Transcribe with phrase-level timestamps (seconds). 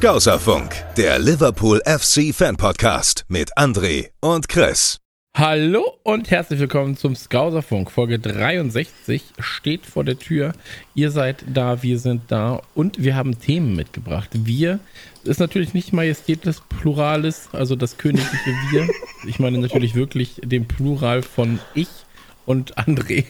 [0.00, 4.96] Skauserfunk, der Liverpool FC Fan Podcast mit André und Chris.
[5.36, 7.90] Hallo und herzlich willkommen zum Skauserfunk.
[7.90, 10.54] Folge 63 steht vor der Tür.
[10.94, 14.30] Ihr seid da, wir sind da und wir haben Themen mitgebracht.
[14.32, 14.80] Wir
[15.24, 18.88] ist natürlich nicht majestätes Pluralis, also das königliche Wir.
[19.28, 21.90] Ich meine natürlich wirklich den Plural von ich
[22.46, 23.26] und André.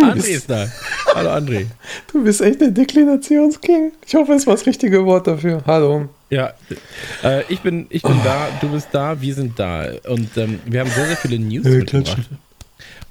[0.00, 0.66] André ist da.
[1.14, 1.66] Hallo André.
[2.12, 3.92] Du bist echt der Deklinationsking.
[4.04, 5.62] Ich hoffe, es war das richtige Wort dafür.
[5.64, 6.08] Hallo.
[6.28, 6.52] Ja,
[7.22, 9.86] äh, ich, bin, ich bin da, du bist da, wir sind da.
[10.08, 12.18] Und ähm, wir haben sehr, sehr viele News mitgebracht.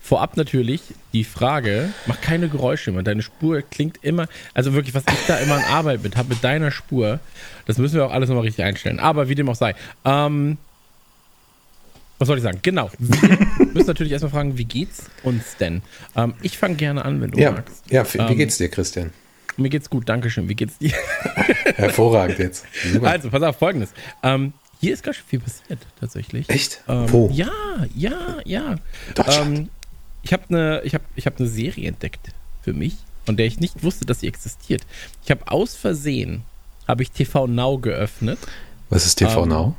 [0.02, 0.82] Vorab natürlich
[1.14, 3.04] die Frage, mach keine Geräusche mehr.
[3.04, 6.44] Deine Spur klingt immer, also wirklich, was ich da immer an Arbeit mit habe, mit
[6.44, 7.22] deiner Spur,
[7.68, 9.00] das müssen wir auch alles nochmal richtig einstellen.
[9.00, 9.76] Aber wie dem auch sei.
[10.04, 10.58] Ähm,
[12.24, 12.60] was soll ich sagen?
[12.62, 12.90] Genau.
[13.00, 13.38] Wir
[13.74, 15.82] müssen natürlich erstmal fragen, wie geht's uns denn?
[16.16, 17.84] Ähm, ich fange gerne an, wenn du Ja, magst.
[17.92, 19.12] ja, wie Ähm, geht's dir, Christian?
[19.58, 20.48] Mir geht's gut, Dankeschön.
[20.48, 20.94] Wie geht's dir?
[21.76, 22.66] Hervorragend jetzt.
[22.92, 23.08] Super.
[23.08, 23.90] Also, pass auf, folgendes.
[24.24, 26.50] Ähm, hier ist ganz schön viel passiert, tatsächlich.
[26.50, 26.82] Echt?
[26.88, 27.30] Ähm, Wo?
[27.34, 27.52] Ja,
[27.96, 28.76] ja, ja.
[29.16, 29.58] Deutschland.
[29.58, 29.70] Ähm,
[30.24, 32.30] ich habe eine ich hab, ich hab ne Serie entdeckt
[32.62, 34.84] für mich, von der ich nicht wusste, dass sie existiert.
[35.24, 36.44] Ich habe aus Versehen,
[36.88, 38.40] habe ich TV Now geöffnet.
[38.90, 39.76] Was ist TV ähm, Now?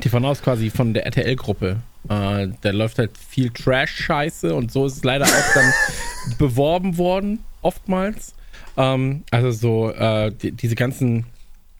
[0.00, 1.76] TV Now ist quasi von der RTL-Gruppe.
[2.08, 5.72] Äh, da läuft halt viel Trash-Scheiße und so ist es leider auch dann
[6.38, 8.34] beworben worden, oftmals.
[8.76, 11.26] Ähm, also so äh, die, diese ganzen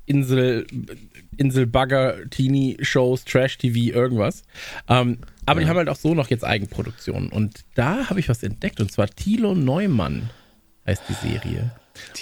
[0.06, 0.66] Insel,
[1.36, 4.42] Inselbagger, Teenie-Shows, Trash-TV, irgendwas.
[4.88, 7.30] Ähm, aber die haben halt auch so noch jetzt Eigenproduktionen.
[7.30, 10.30] Und da habe ich was entdeckt und zwar Thilo Neumann
[10.86, 11.70] heißt die Serie.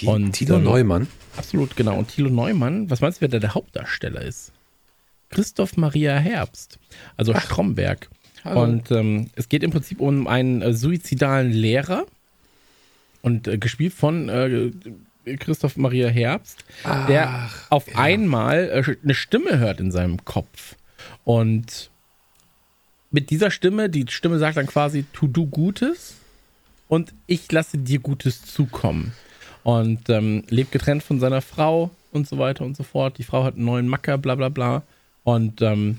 [0.03, 1.07] Und, Tilo ähm, Neumann.
[1.35, 1.97] Absolut, genau.
[1.97, 4.51] Und Thilo Neumann, was meinst du, wer da der Hauptdarsteller ist?
[5.29, 6.79] Christoph Maria Herbst,
[7.15, 8.09] also Stromberg.
[8.43, 8.63] hallo.
[8.63, 12.05] Und ähm, es geht im Prinzip um einen äh, suizidalen Lehrer
[13.21, 14.71] und äh, gespielt von äh,
[15.37, 16.63] Christoph Maria Herbst,
[17.07, 17.97] der Ach, auf ja.
[17.97, 20.75] einmal äh, eine Stimme hört in seinem Kopf.
[21.25, 21.89] Und
[23.11, 26.15] mit dieser Stimme, die Stimme sagt dann quasi, tu du Gutes
[26.87, 29.13] und ich lasse dir Gutes zukommen.
[29.63, 33.17] Und ähm, lebt getrennt von seiner Frau und so weiter und so fort.
[33.17, 34.83] Die Frau hat einen neuen Macker, bla bla bla.
[35.27, 35.97] Und ähm,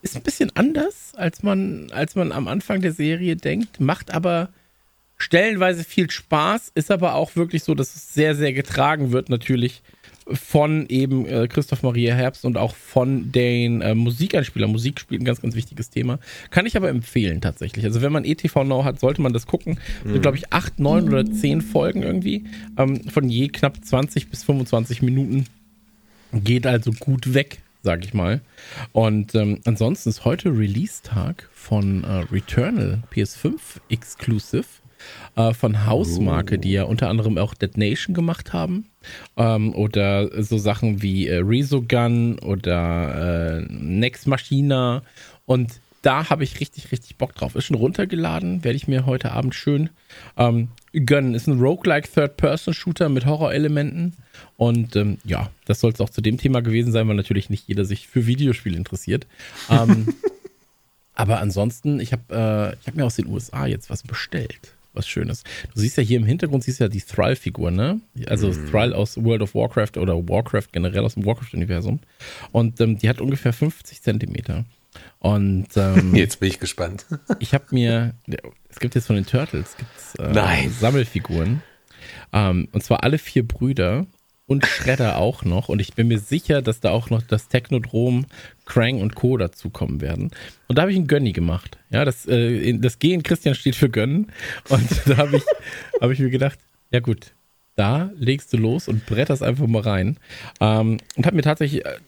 [0.00, 4.50] ist ein bisschen anders, als man, als man am Anfang der Serie denkt, macht aber
[5.16, 9.82] stellenweise viel Spaß, ist aber auch wirklich so, dass es sehr, sehr getragen wird, natürlich
[10.28, 14.70] von eben äh, Christoph Maria Herbst und auch von den äh, Musikeinspielern.
[14.70, 16.20] Musik spielt ein ganz, ganz wichtiges Thema.
[16.50, 17.84] Kann ich aber empfehlen tatsächlich.
[17.84, 19.80] Also wenn man ETV Now hat, sollte man das gucken.
[20.04, 22.44] Sind, glaube ich, acht, neun oder zehn Folgen irgendwie.
[22.78, 25.46] Ähm, von je knapp 20 bis 25 Minuten.
[26.34, 28.40] Geht also gut weg, sag ich mal.
[28.92, 33.54] Und ähm, ansonsten ist heute Release-Tag von äh, Returnal PS5
[33.88, 34.64] Exclusive
[35.36, 38.86] äh, von Hausmarke, die ja unter anderem auch Dead Nation gemacht haben.
[39.36, 45.02] Ähm, oder so Sachen wie äh, Resogun oder äh, Nex Machina.
[45.46, 47.54] Und da habe ich richtig, richtig Bock drauf.
[47.54, 49.90] Ist schon runtergeladen, werde ich mir heute Abend schön
[50.36, 51.34] ähm, gönnen.
[51.34, 54.14] Ist ein Roguelike Third-Person-Shooter mit Horrorelementen.
[54.56, 57.68] Und ähm, ja, das soll es auch zu dem Thema gewesen sein, weil natürlich nicht
[57.68, 59.26] jeder sich für Videospiele interessiert.
[59.68, 60.14] Ähm,
[61.14, 64.74] aber ansonsten, ich habe äh, ich hab mir aus den USA jetzt was bestellt.
[64.92, 65.42] Was Schönes.
[65.74, 68.00] Du siehst ja hier im Hintergrund, siehst ja die Thrall-Figur, ne?
[68.26, 71.98] Also Thrall aus World of Warcraft oder Warcraft generell aus dem Warcraft-Universum.
[72.52, 74.64] Und ähm, die hat ungefähr 50 Zentimeter.
[75.18, 77.06] Und ähm, Jetzt bin ich gespannt.
[77.38, 78.14] ich habe mir,
[78.68, 80.70] es gibt jetzt von den Turtles gibt's, äh, Nein.
[80.70, 81.62] Sammelfiguren.
[82.32, 84.06] Ähm, und zwar alle vier Brüder
[84.46, 85.68] und Shredder auch noch.
[85.68, 88.26] Und ich bin mir sicher, dass da auch noch das Technodrom,
[88.66, 89.36] Krang und Co.
[89.36, 90.30] dazukommen werden.
[90.68, 91.78] Und da habe ich einen Gönny gemacht.
[91.90, 94.32] Ja, das, äh, das G in Christian steht für Gönnen.
[94.68, 95.44] Und da habe ich,
[96.00, 96.58] hab ich mir gedacht,
[96.90, 97.32] ja gut,
[97.76, 100.18] da legst du los und bretterst einfach mal rein.
[100.60, 101.98] Ähm, und habe mir tatsächlich, äh,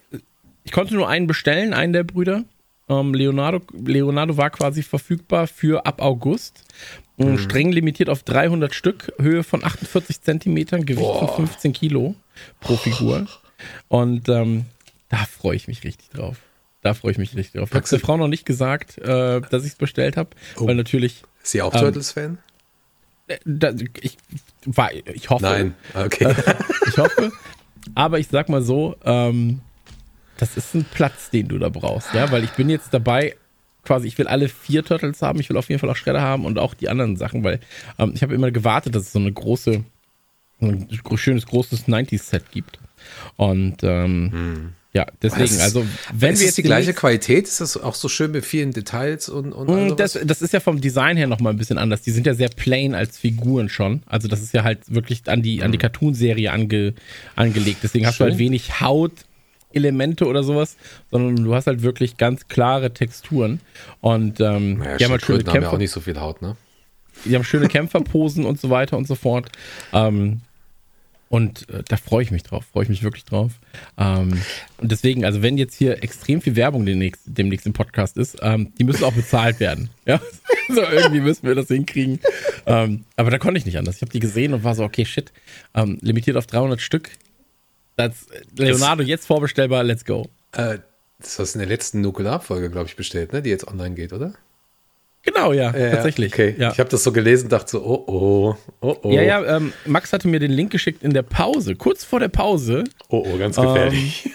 [0.64, 2.44] ich konnte nur einen bestellen, einen der Brüder.
[2.88, 6.64] Ähm, Leonardo, Leonardo war quasi verfügbar für ab August.
[7.18, 12.14] Ähm, Streng limitiert auf 300 Stück, Höhe von 48 Zentimetern, Gewicht von 15 Kilo
[12.60, 13.26] pro Figur.
[13.88, 14.66] Und ähm,
[15.08, 16.36] da freue ich mich richtig drauf.
[16.82, 17.70] Da freue ich mich richtig drauf.
[17.70, 20.66] Ich habe der Frau noch nicht gesagt, äh, dass ich es bestellt habe, Oh.
[20.68, 22.38] weil natürlich, Ist sie auch Ähm, Turtles-Fan?
[23.28, 23.72] äh, da,
[24.02, 24.18] ich,
[25.14, 25.74] ich hoffe, Nein.
[25.94, 26.34] Okay.
[26.86, 27.32] ich hoffe.
[27.94, 29.60] Aber ich sag mal so, ähm,
[30.38, 33.34] das ist ein Platz, den du da brauchst, ja, weil ich bin jetzt dabei,
[33.84, 35.38] quasi, ich will alle vier Turtles haben.
[35.40, 37.60] Ich will auf jeden Fall auch Shredder haben und auch die anderen Sachen, weil
[37.98, 39.84] ähm, ich habe immer gewartet, dass es so eine große,
[40.60, 42.78] ein schönes, großes 90s-Set gibt.
[43.36, 47.46] Und ähm, ja, deswegen, ist- also wenn ist wir es jetzt die gleiche Qualität?
[47.46, 50.12] Ist das auch so schön mit vielen Details und, und sowas?
[50.14, 52.00] Das, das ist ja vom Design her nochmal ein bisschen anders.
[52.02, 54.02] Die sind ja sehr plain als Figuren schon.
[54.06, 56.94] Also das ist ja halt wirklich an die, an die Cartoon-Serie ange,
[57.36, 57.80] angelegt.
[57.82, 58.24] Deswegen hast du.
[58.24, 58.30] Schön.
[58.32, 58.80] halt wenig
[59.68, 60.76] Hautelemente oder sowas,
[61.10, 63.60] sondern du hast halt wirklich ganz klare Texturen.
[64.00, 66.20] Und ähm, naja, die haben halt schöne Schildkröten haben ja Kämpfer, auch nicht so viel
[66.20, 66.56] Haut, ne?
[67.24, 69.48] die haben schöne Kämpferposen und so weiter und so fort.
[69.92, 70.40] Ähm,
[71.28, 73.52] und äh, da freue ich mich drauf, freue ich mich wirklich drauf.
[73.98, 74.40] Ähm,
[74.78, 78.72] und deswegen, also wenn jetzt hier extrem viel Werbung demnächst, demnächst im Podcast ist, ähm,
[78.78, 79.90] die müssen auch bezahlt werden.
[80.06, 80.20] Ja,
[80.69, 82.20] so irgendwie müssen wir das hinkriegen.
[82.64, 83.96] Ähm, aber da konnte ich nicht anders.
[83.96, 85.32] Ich habe die gesehen und war so, okay, shit,
[85.74, 87.10] ähm, limitiert auf 300 Stück.
[87.96, 88.26] Das,
[88.56, 90.26] Leonardo jetzt vorbestellbar, let's go.
[90.52, 90.78] Äh,
[91.19, 93.40] das hast du in der letzten Nukular-Folge, glaube ich, bestellt, ne?
[93.43, 94.34] Die jetzt online geht, oder?
[95.22, 96.32] Genau, ja, Ja, tatsächlich.
[96.32, 96.54] Okay.
[96.56, 96.70] Ja.
[96.72, 99.10] Ich habe das so gelesen, dachte so, oh oh, oh oh.
[99.10, 102.28] ja, ja, ähm, Max hatte mir den Link geschickt in der Pause, kurz vor der
[102.28, 102.84] Pause.
[103.08, 104.31] Oh oh, ganz gefährlich.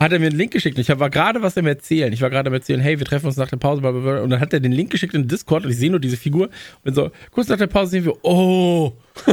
[0.00, 0.76] hat er mir einen Link geschickt.
[0.76, 2.12] Und ich war gerade was am Erzählen.
[2.12, 3.82] Ich war gerade am Erzählen, hey, wir treffen uns nach der Pause.
[3.86, 6.50] Und dann hat er den Link geschickt in Discord und ich sehe nur diese Figur.
[6.84, 8.92] Und so, kurz nach der Pause sehen wir, oh.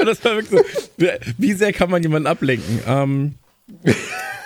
[0.04, 0.60] das war wirklich
[0.96, 1.04] so,
[1.38, 2.80] wie- sehr kann man jemanden ablenken?
[2.86, 3.34] Ähm,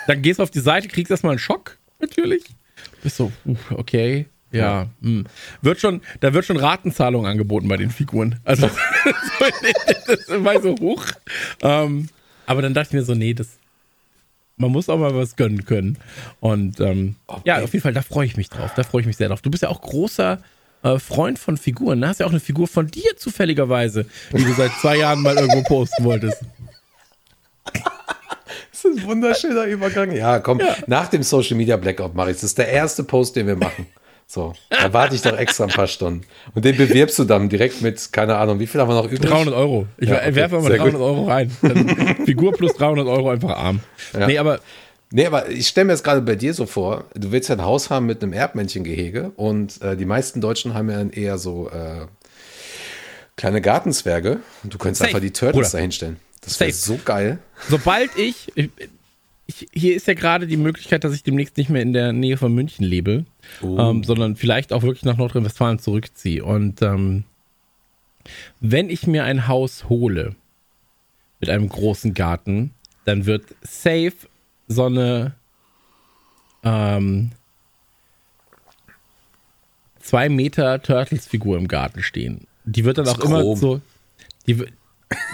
[0.07, 2.43] dann gehst du auf die Seite, kriegst erstmal einen Schock, natürlich.
[3.03, 4.25] Bist so, uh, okay.
[4.51, 5.25] Ja, hm.
[5.61, 8.39] wird schon, da wird schon Ratenzahlung angeboten bei den Figuren.
[8.45, 8.69] Also,
[10.07, 11.05] das war so hoch.
[11.61, 12.07] Ähm,
[12.45, 13.57] aber dann dachte ich mir so, nee, das,
[14.55, 15.97] man muss auch mal was gönnen können.
[16.39, 18.71] Und ähm, ja, auf jeden Fall, da freue ich mich drauf.
[18.75, 19.41] Da freue ich mich sehr drauf.
[19.41, 20.41] Du bist ja auch großer
[20.85, 22.01] äh, Freund von Figuren.
[22.01, 25.35] Da hast ja auch eine Figur von dir zufälligerweise, die du seit zwei Jahren mal
[25.35, 26.41] irgendwo posten wolltest.
[28.71, 30.11] Das ist ein wunderschöner Übergang.
[30.11, 32.37] Ja, komm, nach dem Social Media Blackout mache ich.
[32.37, 33.87] Das ist der erste Post, den wir machen.
[34.27, 36.21] So, da warte ich doch extra ein paar Stunden.
[36.53, 39.29] Und den bewirbst du dann direkt mit, keine Ahnung, wie viel haben wir noch übrig?
[39.29, 39.87] 300 Euro.
[39.97, 41.01] Ich Ja, okay, werfe mal sehr 300 gut.
[41.01, 41.51] Euro rein.
[41.61, 43.79] Dann Figur plus 300 Euro einfach arm.
[44.13, 44.27] Ja.
[44.27, 44.59] Nee, aber
[45.11, 47.61] Nee, aber ich stelle mir jetzt gerade bei dir so vor, du willst ja ein
[47.61, 51.69] Haus haben mit einem Erdmännchengehege und äh, die meisten Deutschen haben ja dann eher so
[51.69, 52.07] äh,
[53.35, 56.17] kleine Gartenzwerge und du könntest Safe, einfach die Turtles da hinstellen.
[56.41, 57.39] Das wäre so geil.
[57.69, 58.69] sobald ich, ich,
[59.45, 62.37] ich, hier ist ja gerade die Möglichkeit, dass ich demnächst nicht mehr in der Nähe
[62.37, 63.25] von München lebe,
[63.61, 66.43] ähm, sondern vielleicht auch wirklich nach Nordrhein-Westfalen zurückziehe.
[66.43, 67.25] Und ähm,
[68.59, 70.35] wenn ich mir ein Haus hole
[71.39, 72.71] mit einem großen Garten,
[73.05, 74.13] dann wird safe
[74.67, 75.33] so eine
[76.63, 77.31] ähm,
[79.99, 82.47] zwei Meter Turtles-Figur im Garten stehen.
[82.65, 83.81] Die wird dann auch immer so.
[84.47, 84.65] Die,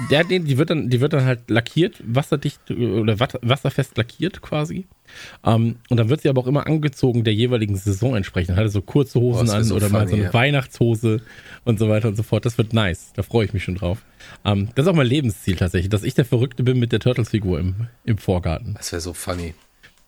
[0.10, 4.86] der, die, wird dann, die wird dann halt lackiert, wasserdicht oder wasserfest lackiert quasi.
[5.46, 8.58] Ähm, und dann wird sie aber auch immer angezogen der jeweiligen Saison entsprechend.
[8.58, 10.34] Hatte so kurze Hosen wär an so oder mal so funny, eine ja.
[10.34, 11.22] Weihnachtshose
[11.64, 12.46] und so weiter und so fort.
[12.46, 13.12] Das wird nice.
[13.16, 14.00] Da freue ich mich schon drauf.
[14.44, 17.60] Ähm, das ist auch mein Lebensziel tatsächlich, dass ich der Verrückte bin mit der Turtles-Figur
[17.60, 18.74] im, im Vorgarten.
[18.76, 19.54] Das wäre so funny.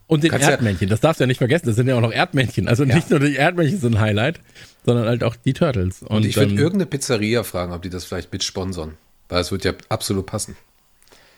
[0.08, 2.02] Und den Kannst ja- Erdmännchen, das darfst du ja nicht vergessen, das sind ja auch
[2.02, 2.68] noch Erdmännchen.
[2.68, 4.42] Also nicht nur die Erdmännchen sind ein Highlight,
[4.86, 6.02] sondern halt auch die Turtles.
[6.02, 8.98] Und, Und ich würde ähm, irgendeine Pizzeria fragen, ob die das vielleicht mit sponsern.
[9.30, 10.56] Weil es wird ja absolut passen.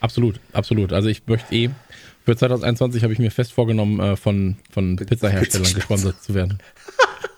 [0.01, 0.93] Absolut, absolut.
[0.93, 1.69] Also ich möchte eh,
[2.25, 6.59] für 2021 habe ich mir fest vorgenommen, äh, von, von Pizzaherstellern Pizza- gesponsert zu werden.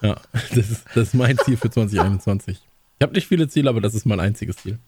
[0.02, 2.60] Ja, das ist, das ist mein Ziel für 2021.
[3.00, 4.80] Ich habe nicht viele Ziele, aber das ist mein einziges Ziel.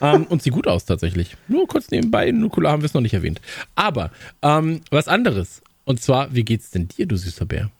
[0.00, 1.36] Ähm, und sieht gut aus tatsächlich.
[1.48, 3.40] Nur kurz nebenbei, Nukula haben wir es noch nicht erwähnt.
[3.74, 4.12] Aber
[4.42, 5.60] ähm, was anderes.
[5.84, 7.70] Und zwar, wie geht's denn dir, du süßer Bär?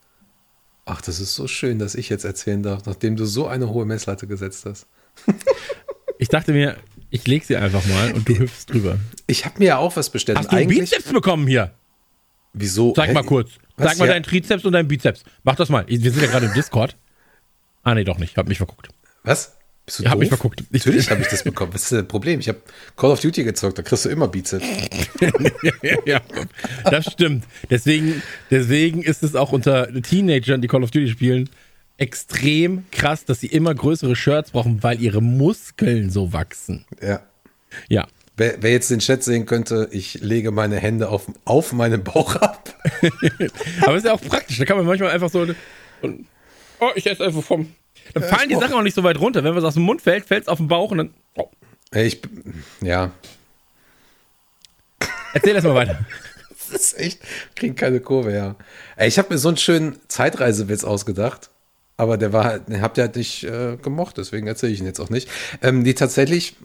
[0.84, 3.84] Ach, das ist so schön, dass ich jetzt erzählen darf, nachdem du so eine hohe
[3.84, 4.86] Messlatte gesetzt hast.
[6.18, 6.76] Ich dachte mir,
[7.10, 8.98] ich leg sie einfach mal und du hüpfst drüber.
[9.26, 10.38] Ich habe mir ja auch was bestellt.
[10.38, 11.72] Hast du eigentlich, Bizeps bekommen hier?
[12.54, 12.92] wieso?
[12.92, 13.50] Zeig mal kurz.
[13.76, 13.88] Was?
[13.90, 14.14] Zeig mal Ja.
[14.14, 15.22] deinen Trizeps und deinen Bizeps.
[15.44, 15.84] Mach das mal.
[15.86, 16.96] Wir sind ja gerade im Discord.
[17.84, 18.36] Ah, nee, doch nicht.
[18.36, 18.88] Hab mich verguckt.
[19.22, 19.54] Was?
[19.86, 20.20] Bist du Ja, hab doof?
[20.20, 20.60] mich verguckt.
[20.72, 21.72] Ich- Natürlich habe ich das bekommen.
[21.72, 22.40] Was ist das Problem?
[22.40, 22.60] Ich habe
[22.96, 24.64] Call of Duty gezockt, da kriegst du immer Bizeps.
[26.04, 26.20] ja,
[26.84, 27.44] das stimmt.
[27.70, 31.48] Deswegen, deswegen ist es auch unter Teenagern, die Call of Duty spielen,
[31.98, 36.86] extrem krass, dass sie immer größere Shirts brauchen, weil ihre Muskeln so wachsen.
[37.02, 37.20] Ja.
[37.88, 38.06] Ja.
[38.36, 42.36] Wer, wer jetzt den Chat sehen könnte, ich lege meine Hände auf, auf meinen Bauch
[42.36, 42.72] ab.
[43.82, 44.58] Aber ist ja auch praktisch.
[44.58, 45.40] Da kann man manchmal einfach so.
[46.02, 46.26] Und,
[46.78, 47.74] oh, ich esse einfach vom.
[48.14, 49.44] Dann fallen die Sachen auch nicht so weit runter.
[49.44, 51.10] Wenn was aus dem Mund fällt, fällt es auf den Bauch und dann.
[51.34, 51.50] Oh.
[51.92, 52.22] Ich,
[52.80, 53.12] ja,
[55.32, 55.98] Erzähl erst mal weiter.
[56.70, 57.20] das ist echt,
[57.54, 58.56] kriegen keine Kurve, ja.
[58.96, 61.50] Ey, ich habe mir so einen schönen Zeitreisewitz ausgedacht,
[61.98, 64.86] aber der war halt, den habt ihr halt nicht äh, gemocht, deswegen erzähle ich ihn
[64.86, 65.28] jetzt auch nicht.
[65.60, 66.56] Ähm, die tatsächlich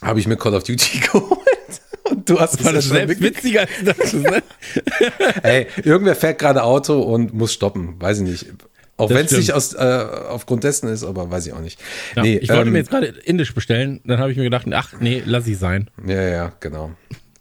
[0.00, 1.38] habe ich mir Call of Duty geholt
[2.08, 4.42] und Du hast ja das selbst witziger als das, ne?
[5.42, 8.00] Ey, irgendwer fährt gerade Auto und muss stoppen.
[8.00, 8.46] Weiß ich nicht.
[8.98, 9.78] Auch wenn es nicht aus, äh,
[10.28, 11.80] aufgrund dessen ist, aber weiß ich auch nicht.
[12.14, 14.66] Ja, nee, ich wollte ähm, mir jetzt gerade Indisch bestellen, dann habe ich mir gedacht,
[14.70, 15.90] ach nee, lass ich sein.
[16.06, 16.92] Ja, ja, genau.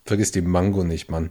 [0.06, 1.30] Vergiss die Mango nicht, Mann.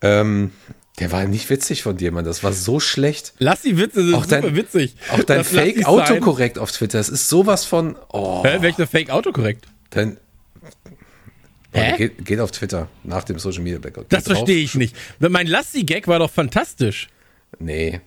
[0.00, 0.50] Ähm,
[0.98, 2.24] der war nicht witzig von dir, Mann.
[2.24, 3.32] Das war so schlecht.
[3.38, 4.94] Lass die Witze, das Auch ist dein- super witzig.
[5.10, 5.42] Auch dein.
[5.44, 6.98] Fake-Autokorrekt auf Twitter.
[6.98, 7.96] Das ist sowas von.
[8.12, 9.66] Oh, Hä, welcher Fake Autokorrekt?
[9.90, 10.18] dein.
[11.74, 11.96] Hä?
[11.96, 14.06] Geht, geht auf Twitter nach dem Social Media Blackout.
[14.10, 14.36] Das drauf.
[14.38, 14.94] verstehe ich nicht.
[15.20, 17.08] Mein Lassi-Gag war doch fantastisch.
[17.58, 18.02] Nee.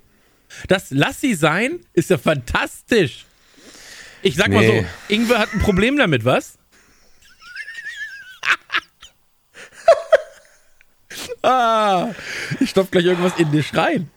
[0.68, 3.26] Das Lassi sein ist ja fantastisch.
[4.22, 4.82] Ich sag mal Nee.
[4.82, 6.60] so, Ingwer hat ein Problem damit, was?
[11.44, 12.10] ah,
[12.60, 14.10] ich stopf gleich irgendwas in dich rein.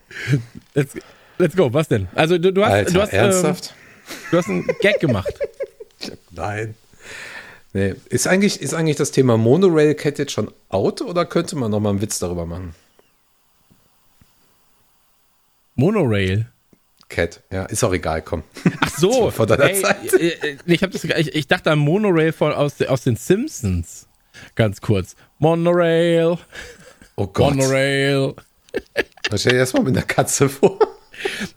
[0.74, 0.94] Let's,
[1.38, 2.08] let's go, was denn?
[2.14, 3.74] Also du, du hast, Alter, du hast, ähm, ernsthaft?
[4.30, 5.34] du hast einen Gag gemacht.
[6.30, 6.74] Nein.
[7.72, 7.94] Nee.
[8.08, 11.80] Ist eigentlich, ist eigentlich das Thema Monorail Cat jetzt schon out oder könnte man noch
[11.80, 12.74] mal einen Witz darüber machen?
[15.74, 16.46] Monorail.
[17.08, 18.42] Cat, ja, ist auch egal, komm.
[18.80, 20.12] Ach so, Vor deiner ey, Zeit.
[20.14, 24.08] äh, äh, ich, hab das, ich, ich dachte an Monorail von, aus, aus den Simpsons.
[24.54, 25.16] Ganz kurz.
[25.38, 26.38] Monorail,
[27.18, 27.56] Oh Gott.
[27.56, 28.34] Monorail.
[29.30, 30.78] Was stell dir das mal mit einer Katze vor.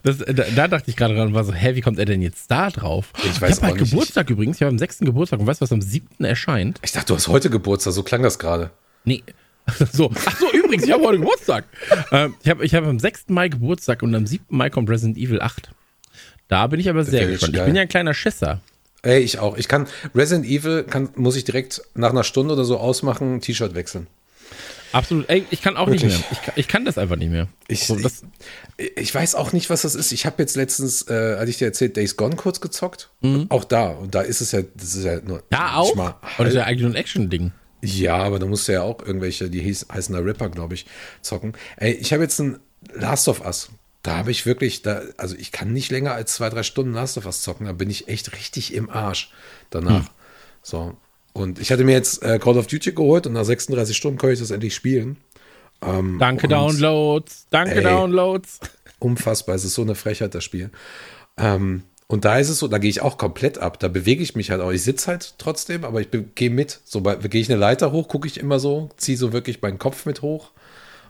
[0.02, 2.20] Das, da, da dachte ich gerade dran, und war so, hä, wie kommt er denn
[2.20, 3.12] jetzt da drauf?
[3.18, 3.90] Ich weiß ich habe halt nicht.
[3.90, 4.98] Geburtstag übrigens, ich habe am 6.
[5.00, 6.24] Geburtstag und weißt du, was am 7.
[6.24, 6.80] erscheint?
[6.82, 8.70] Ich dachte, du hast heute Geburtstag, so klang das gerade.
[9.04, 9.22] Nee.
[9.92, 11.66] So, ach so, übrigens, ich habe heute Geburtstag.
[12.10, 13.26] ähm, ich habe ich hab am 6.
[13.28, 14.44] Mai Geburtstag und am 7.
[14.48, 15.70] Mai kommt Resident Evil 8.
[16.48, 17.56] Da bin ich aber sehr wär jetzt gespannt.
[17.56, 18.60] Ich bin ja ein kleiner Schisser.
[19.02, 19.56] Ey, ich auch.
[19.56, 23.76] Ich kann Resident Evil kann, muss ich direkt nach einer Stunde oder so ausmachen, T-Shirt
[23.76, 24.08] wechseln.
[24.92, 25.28] Absolut.
[25.28, 26.20] Ey, ich kann auch nicht Wirklich.
[26.20, 26.28] mehr.
[26.32, 27.48] Ich, kann- ich kann das einfach nicht mehr.
[27.68, 28.22] Ich, so, das,
[28.76, 30.12] ich, ich weiß auch nicht, was das ist.
[30.12, 33.10] Ich habe jetzt letztens, äh, hatte ich dir erzählt, Days Gone kurz gezockt.
[33.48, 33.88] Auch da.
[33.88, 35.42] Und da ist es ja, das ist ja nur.
[35.50, 35.94] nicht auch?
[35.94, 37.52] mal Oder ist ja eigentlich nur ein Action-Ding?
[37.84, 40.86] Ja, aber da musst du ja auch irgendwelche, die hieß, heißen da Ripper, glaube ich,
[41.20, 41.54] zocken.
[41.76, 42.58] Ey, ich habe jetzt ein
[42.94, 43.70] Last of Us.
[44.02, 47.18] Da habe ich wirklich, da, also ich kann nicht länger als zwei, drei Stunden Last
[47.18, 47.66] of Us zocken.
[47.66, 49.30] Da bin ich echt richtig im Arsch
[49.70, 50.10] danach.
[50.62, 50.96] So.
[51.32, 54.30] Und ich hatte mir jetzt äh, Call of Duty geholt und nach 36 Stunden kann
[54.30, 55.16] ich das endlich spielen.
[55.80, 57.46] Danke, und- Downloads.
[57.50, 57.82] Danke, Ey.
[57.82, 58.60] Downloads.
[59.00, 60.70] Unfassbar, es ist so eine Frechheit, das Spiel.
[61.36, 63.80] Ähm, und da ist es so, da gehe ich auch komplett ab.
[63.80, 64.70] Da bewege ich mich halt auch.
[64.70, 66.80] Ich sitze halt trotzdem, aber ich gehe mit.
[66.84, 69.78] So bei- gehe ich eine Leiter hoch, gucke ich immer so, ziehe so wirklich meinen
[69.78, 70.50] Kopf mit hoch.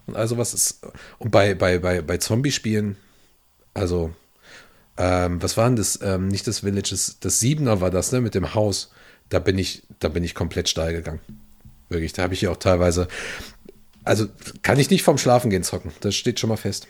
[0.07, 0.81] Und also was ist.
[1.19, 2.97] Und bei, bei, bei, bei Zombie-Spielen,
[3.75, 4.13] also,
[4.97, 5.99] ähm, was war denn das?
[6.03, 8.21] Ähm, nicht das Villages, das Siebener war das, ne?
[8.21, 8.92] Mit dem Haus.
[9.33, 11.21] Da bin ich, da bin ich komplett steil gegangen.
[11.89, 13.09] Wirklich, da habe ich ja auch teilweise.
[14.05, 14.27] Also
[14.63, 15.93] kann ich nicht vorm Schlafen gehen zocken.
[16.01, 16.87] Das steht schon mal fest.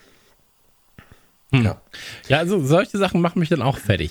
[1.53, 1.81] Ja.
[2.29, 4.11] Ja, also solche Sachen machen mich dann auch fertig.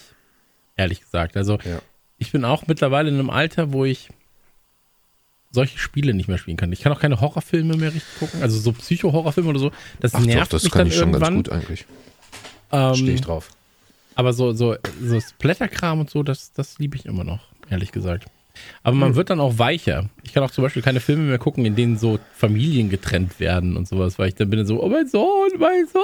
[0.78, 1.36] Ehrlich gesagt.
[1.36, 1.82] Also Ja.
[2.20, 4.10] ich bin auch mittlerweile in einem Alter, wo ich
[5.52, 6.72] solche Spiele nicht mehr spielen kann.
[6.72, 8.42] Ich kann auch keine Horrorfilme mehr richtig gucken.
[8.42, 9.72] Also so Psycho-Horrorfilme oder so.
[10.00, 11.46] Das nervt mich dann irgendwann.
[11.50, 11.86] eigentlich.
[12.72, 13.50] Ähm, Stehe ich drauf.
[14.16, 17.40] Aber so, so, so Splatterkram und so, das, das liebe ich immer noch,
[17.72, 18.26] ehrlich gesagt.
[18.84, 19.00] Aber Hm.
[19.00, 20.10] man wird dann auch weicher.
[20.24, 23.78] Ich kann auch zum Beispiel keine Filme mehr gucken, in denen so Familien getrennt werden
[23.78, 26.02] und sowas, weil ich dann bin so, oh mein Sohn, mein Sohn.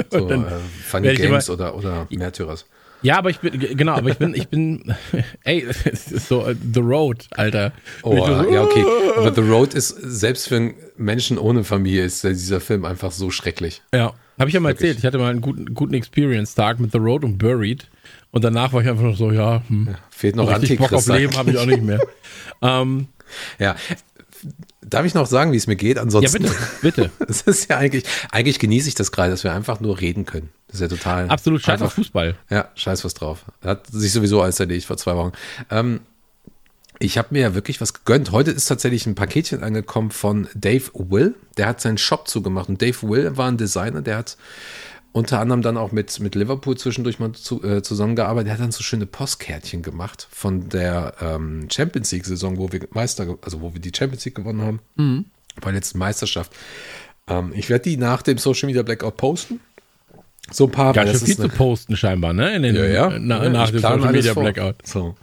[0.12, 0.50] So, Und dann äh,
[0.84, 2.66] Funny Games immer- oder, oder Märtyrers.
[3.02, 4.94] Ja, aber ich bin, genau, aber ich bin, ich bin,
[5.44, 7.72] ey, es ist so äh, The Road, Alter.
[8.04, 8.84] Oh, so, ja, okay.
[9.16, 13.30] Aber The Road ist, selbst für einen Menschen ohne Familie, ist dieser Film einfach so
[13.32, 13.82] schrecklich.
[13.92, 14.90] Ja, habe ich ja mal Wirklich.
[14.90, 14.98] erzählt.
[15.00, 17.88] Ich hatte mal einen guten, guten Experience-Tag mit The Road und Buried.
[18.30, 21.20] Und danach war ich einfach noch so, ja, hm, Fehlt noch richtig Bock auf Antichrist.
[21.20, 22.00] Leben habe ich auch nicht mehr.
[22.62, 23.08] ähm,
[23.58, 23.76] Ja.
[24.82, 25.96] Darf ich noch sagen, wie es mir geht?
[25.96, 26.42] ja, Ansonsten.
[26.42, 27.10] bitte, bitte.
[27.28, 30.50] Es ist ja eigentlich, eigentlich genieße ich das gerade, dass wir einfach nur reden können.
[30.68, 31.28] Das ist ja total.
[31.28, 32.36] Absolut scheiß einfach, auf Fußball.
[32.48, 33.44] Ja, scheiß was drauf.
[33.62, 35.32] Hat sich sowieso alles erledigt vor zwei Wochen.
[35.70, 36.00] Ähm,
[37.00, 38.32] ich habe mir ja wirklich was gegönnt.
[38.32, 41.34] Heute ist tatsächlich ein Paketchen angekommen von Dave Will.
[41.56, 42.68] Der hat seinen Shop zugemacht.
[42.68, 44.36] Und Dave Will war ein Designer, der hat
[45.18, 48.46] unter anderem dann auch mit, mit Liverpool zwischendurch mal zu, äh, zusammengearbeitet.
[48.46, 53.36] Der hat dann so schöne Postkärtchen gemacht von der ähm, Champions League-Saison, wo wir Meister,
[53.42, 54.80] also wo wir die Champions League gewonnen haben.
[54.96, 55.24] Mhm.
[55.56, 56.52] Bei der letzten Meisterschaft.
[57.26, 59.60] Ähm, ich werde die nach dem Social Media Blackout posten.
[60.50, 62.54] So ein paar, Ganz das schön viel ist zu posten scheinbar, ne?
[62.54, 63.18] In den, ja, ja.
[63.18, 64.34] Na, ja, nach dem Social Media.
[64.34, 64.76] Blackout.
[64.86, 65.16] So.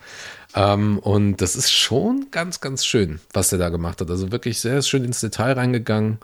[0.56, 4.10] Ähm, und das ist schon ganz, ganz schön, was der da gemacht hat.
[4.10, 6.20] Also wirklich sehr schön ins Detail reingegangen.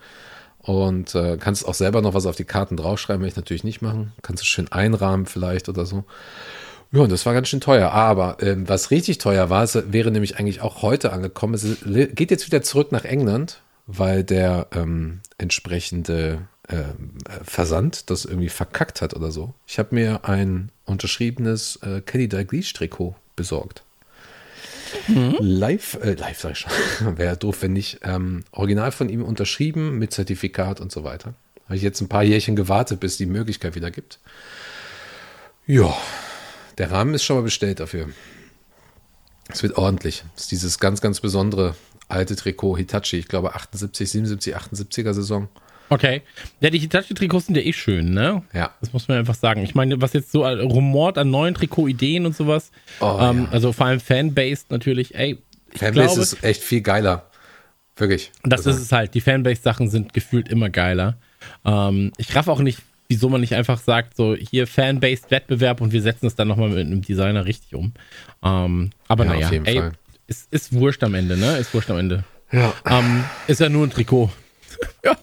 [0.62, 3.82] Und äh, kannst auch selber noch was auf die Karten draufschreiben, will ich natürlich nicht
[3.82, 4.14] machen.
[4.22, 6.06] Kannst du schön einrahmen vielleicht oder so.
[6.92, 7.92] Ja, und das war ganz schön teuer.
[7.92, 11.54] Aber ähm, was richtig teuer war, es wäre nämlich eigentlich auch heute angekommen.
[11.54, 18.26] Es geht jetzt wieder zurück nach England, weil der ähm, entsprechende ähm, äh, Versand das
[18.26, 19.54] irgendwie verkackt hat oder so.
[19.66, 23.16] Ich habe mir ein unterschriebenes äh, Kenny Dalglish Trikot
[25.40, 29.98] Live, äh, live sag ich schon, wäre doof, wenn nicht, ähm, original von ihm unterschrieben
[29.98, 31.34] mit Zertifikat und so weiter.
[31.66, 34.20] Habe ich jetzt ein paar Jährchen gewartet, bis die Möglichkeit wieder gibt.
[35.66, 35.96] Ja,
[36.78, 38.10] der Rahmen ist schon mal bestellt dafür.
[39.48, 40.24] Es wird ordentlich.
[40.36, 41.76] Das ist dieses ganz, ganz besondere
[42.08, 43.18] alte Trikot Hitachi.
[43.18, 45.48] Ich glaube 78, 77, 78er Saison.
[45.92, 46.22] Okay.
[46.62, 48.44] Ja, die Hitachi-Trikots sind ja eh schön, ne?
[48.54, 48.72] Ja.
[48.80, 49.62] Das muss man einfach sagen.
[49.62, 52.72] Ich meine, was jetzt so rumort an neuen Trikot-Ideen und sowas,
[53.02, 53.50] Oh, ähm, ja.
[53.52, 55.38] also vor allem Fanbased natürlich, ey,
[55.76, 57.26] Fanbase glaube, ist echt viel geiler.
[57.98, 58.32] Wirklich.
[58.44, 59.14] das Also, ist es halt.
[59.16, 61.18] Die Fanbase-Sachen sind gefühlt immer geiler.
[61.66, 62.80] Ähm, ich raff auch nicht,
[63.10, 66.80] wieso man nicht einfach sagt, so hier Fanbased-Wettbewerb und wir setzen es dann nochmal mit
[66.88, 67.92] einem Designer richtig um.
[68.44, 69.92] Ähm, aber Ja, naja, auf jeden ey, Fall.
[70.28, 71.58] ist, ist wurscht am Ende, ne?
[71.58, 72.24] Ist wurscht am Ende.
[72.54, 72.74] Ja.
[72.86, 74.32] Ähm, ist ja nur ein Trikot.
[75.04, 75.18] ja.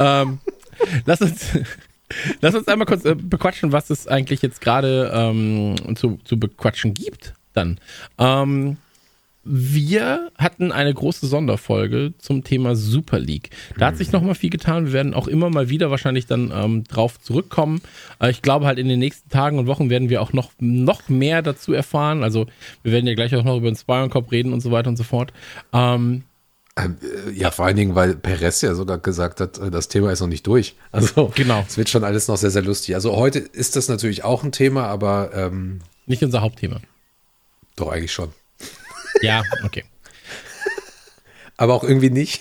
[0.00, 0.38] Ähm,
[1.06, 1.46] lass uns.
[2.40, 6.92] Lass uns einmal kurz äh, bequatschen, was es eigentlich jetzt gerade ähm, zu, zu bequatschen
[6.92, 7.34] gibt.
[7.52, 7.78] Dann.
[8.18, 8.78] Ähm,
[9.42, 13.50] wir hatten eine große Sonderfolge zum Thema Super League.
[13.78, 14.86] Da hat sich noch mal viel getan.
[14.86, 17.80] Wir werden auch immer mal wieder wahrscheinlich dann ähm, drauf zurückkommen.
[18.20, 21.08] Äh, ich glaube halt in den nächsten Tagen und Wochen werden wir auch noch, noch
[21.08, 22.22] mehr dazu erfahren.
[22.22, 22.46] Also
[22.82, 25.04] wir werden ja gleich auch noch über den Spiron-Cup reden und so weiter und so
[25.04, 25.32] fort.
[25.72, 26.29] Ähm, Ähm, äh,
[27.34, 30.28] ja, vor allen Dingen, weil Perez ja sogar gesagt hat, äh, das Thema ist noch
[30.28, 30.76] nicht durch.
[30.92, 31.64] Also Genau.
[31.68, 32.94] es wird schon alles noch sehr, sehr lustig.
[32.94, 36.80] Also heute ist das natürlich auch ein Thema, aber ähm, nicht unser Hauptthema.
[37.76, 38.32] doch eigentlich schon.
[39.22, 39.84] Ja, okay.
[41.56, 42.40] Aber auch irgendwie nicht.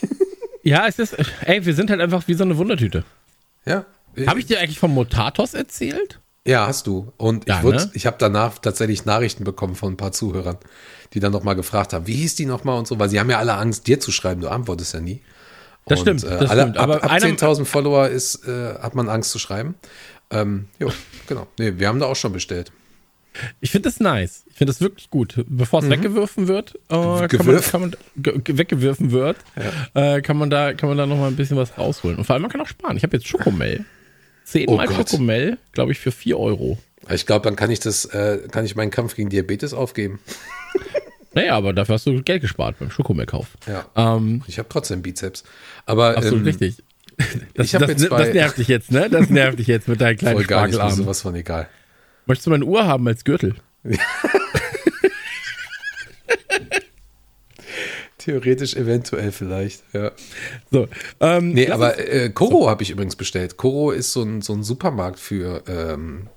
[0.64, 3.04] Ja, es ist, ey, wir sind halt einfach wie so eine Wundertüte.
[3.66, 3.86] ja.
[4.28, 6.20] Habe ich dir eigentlich vom Motatos erzählt?
[6.50, 7.12] Ja, hast du.
[7.18, 7.89] Und ich, Ja, ne?
[7.94, 10.58] ich habe danach tatsächlich Nachrichten bekommen von ein paar Zuhörern,
[11.13, 13.38] die dann nochmal gefragt haben, wie hieß die nochmal und so, weil sie haben ja
[13.39, 15.22] alle Angst, dir zu schreiben, du antwortest ja nie.
[15.86, 18.75] Das und, stimmt, Äh, das alle, stimmt, ab aber ab einer- 10.000 Follower ist, äh,
[18.79, 19.75] hat man Angst zu schreiben.
[20.32, 20.91] Ähm, jo,
[21.27, 21.48] genau.
[21.58, 22.72] Nee, wir haben da auch schon bestellt.
[23.62, 24.44] Ich finde das nice.
[24.50, 25.44] Ich finde das wirklich gut.
[25.48, 29.38] Bevor es weggeworfen wird, äh, kann man, kann man ge ge- weggeworfen wird,
[29.93, 32.17] äh, kann man da kann man da noch mal ein bisschen was rausholen.
[32.17, 32.97] Und vor allem man kann auch sparen.
[32.97, 33.86] Ich habe jetzt Schokomel.
[34.52, 34.94] Zehnmal Oh.
[34.94, 36.78] Schokomel, glaube ich, für 4 Euro.
[37.10, 40.20] Ich glaube, dann kann ich das, äh, kann ich meinen Kampf gegen Diabetes aufgeben.
[41.32, 43.50] Naja, aber dafür hast du Geld gespart beim Schokomelkauf.
[43.68, 43.86] Ja.
[43.96, 45.44] Ähm, Ich habe trotzdem Bizeps.
[45.86, 46.78] Aber absolut ähm, richtig.
[47.54, 49.10] Das, das, das, bei- nervt dich jetzt, ne?
[49.12, 51.04] Das nervt dich jetzt mit deinen kleinen voll gar nicht, Spargelarmen.
[51.06, 51.70] sowas von egal.
[52.26, 53.54] Möchtest du meine Uhr haben als Gürtel?
[58.30, 60.12] Theoretisch eventuell vielleicht, ja.
[60.70, 60.88] So,
[61.20, 63.58] ähm, Nee, aber äh, Koro habe ich übrigens bestellt.
[63.58, 66.28] Koro ist so ein, so ein Supermarkt für ähm,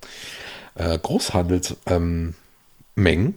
[0.75, 2.35] äh, Großhandelsmengen.
[2.97, 3.35] Ähm.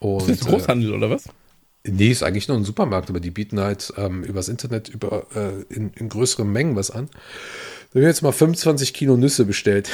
[0.00, 1.26] Und, ist das Großhandel oder was?
[1.26, 5.28] Äh, nee, ist eigentlich nur ein Supermarkt, aber die bieten halt ähm, übers Internet über,
[5.36, 7.08] äh, in, in größeren Mengen was an.
[7.12, 9.90] Da habe ich jetzt mal 25 Kilo Nüsse bestellt.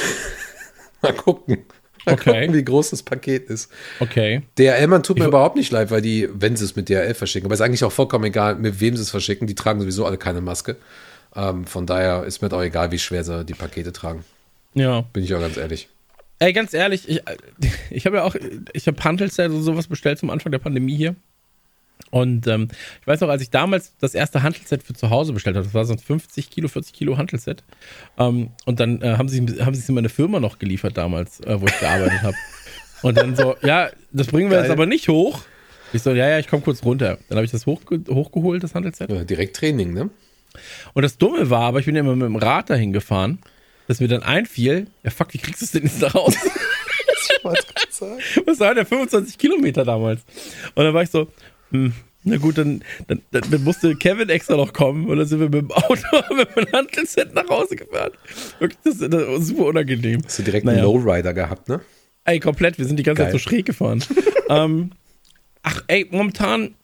[1.03, 1.59] mal gucken.
[2.07, 2.41] Mal Okay.
[2.41, 3.71] gucken, wie groß das Paket ist.
[4.01, 4.43] Okay.
[4.59, 7.47] DRL-Mann tut mir Ich- überhaupt nicht leid, weil die, wenn sie es mit DRL verschicken,
[7.47, 10.17] aber ist eigentlich auch vollkommen egal, mit wem sie es verschicken, die tragen sowieso alle
[10.17, 10.77] keine Maske.
[11.35, 14.25] Ähm, von daher ist mir auch egal, wie schwer sie die Pakete tragen.
[14.75, 15.03] Ja.
[15.13, 15.89] Bin ich auch ganz ehrlich.
[16.39, 17.23] Ey, ganz ehrlich, ich,
[17.91, 18.35] ich habe ja auch,
[18.73, 21.15] ich habe Handelsset und sowas bestellt zum Anfang der Pandemie hier.
[22.11, 22.69] Und ähm,
[23.01, 25.75] ich weiß noch, als ich damals das erste Handelsset für zu Hause bestellt habe, das
[25.75, 27.65] war so ein 50 Kilo, 40 Kilo Handelsset.
[28.19, 31.41] Ähm, und dann äh, haben sie haben sie es in meine Firma noch geliefert damals,
[31.41, 32.37] äh, wo ich gearbeitet habe.
[33.03, 34.65] Und dann so, ja, das bringen wir Geil.
[34.65, 35.43] jetzt aber nicht hoch.
[35.93, 37.19] Ich so, ja, ja, ich komme kurz runter.
[37.29, 39.11] Dann habe ich das hochge hochgeholt, das Handelsset.
[39.11, 40.11] Ja, direkt Training, ne?
[40.95, 43.39] Und das Dumme war, aber ich bin ja immer mit dem Rad dahin gefahren,
[43.87, 46.35] dass mir dann einfiel, ja fuck, wie kriegst du es denn jetzt da raus?
[47.43, 50.23] Was war der 25 Kilometer damals?
[50.75, 51.29] Und dann war ich so,
[51.71, 51.93] hm,
[52.29, 55.63] na gut, dann, dann, dann, musste Kevin extra noch kommen und dann sind wir mit
[55.63, 58.11] dem Auto mit dem Handelsset nach Hause gefahren.
[58.59, 60.23] Wirklich, das, das war super unangenehm.
[60.25, 60.79] Hast du direkt Naja.
[60.79, 61.81] einen Lowrider gehabt, ne?
[62.25, 63.31] Ey, komplett, wir sind die ganze Geil.
[63.31, 64.03] Zeit so schräg gefahren.
[64.49, 64.91] ähm,
[65.63, 66.75] ach, ey, momentan.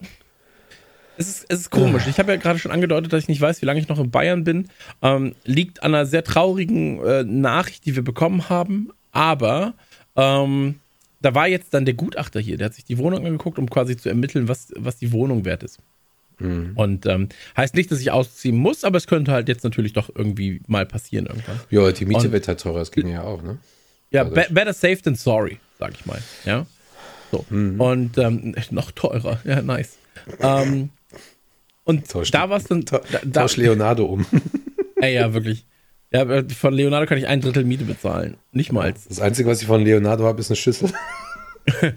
[1.17, 2.07] Es ist, es ist komisch.
[2.07, 4.09] Ich habe ja gerade schon angedeutet, dass ich nicht weiß, wie lange ich noch in
[4.09, 4.69] Bayern bin.
[5.01, 8.91] Ähm, liegt an einer sehr traurigen äh, Nachricht, die wir bekommen haben.
[9.11, 9.73] Aber
[10.15, 10.79] ähm,
[11.23, 13.97] da war jetzt dann der Gutachter hier, der hat sich die Wohnung angeguckt, um quasi
[13.97, 15.79] zu ermitteln, was, was die Wohnung wert ist.
[16.39, 20.09] Und ähm, heißt nicht, dass ich ausziehen muss, aber es könnte halt jetzt natürlich doch
[20.13, 21.59] irgendwie mal passieren irgendwann.
[21.69, 23.59] Ja, die Miete Und- wird halt teurer, das ging ja auch, ne?
[24.11, 24.47] Ja, Dadurch.
[24.49, 26.21] be better safe than sorry, sag ich mal.
[26.43, 26.65] Ja.
[27.31, 27.45] So.
[27.49, 27.79] Mhm.
[27.79, 29.39] Und ähm, noch teurer.
[29.45, 29.97] Ja, nice.
[30.41, 30.89] Ähm,
[31.85, 32.83] und Tausch- da war es dann.
[32.83, 34.25] Da, da, Tausch Leonardo um.
[34.97, 35.65] ey, ja, wirklich.
[36.13, 38.37] Ja, von Leonardo kann ich ein Drittel Miete bezahlen.
[38.51, 38.93] Nicht mal.
[39.07, 40.91] Das Einzige, was ich von Leonardo habe, ist eine Schüssel.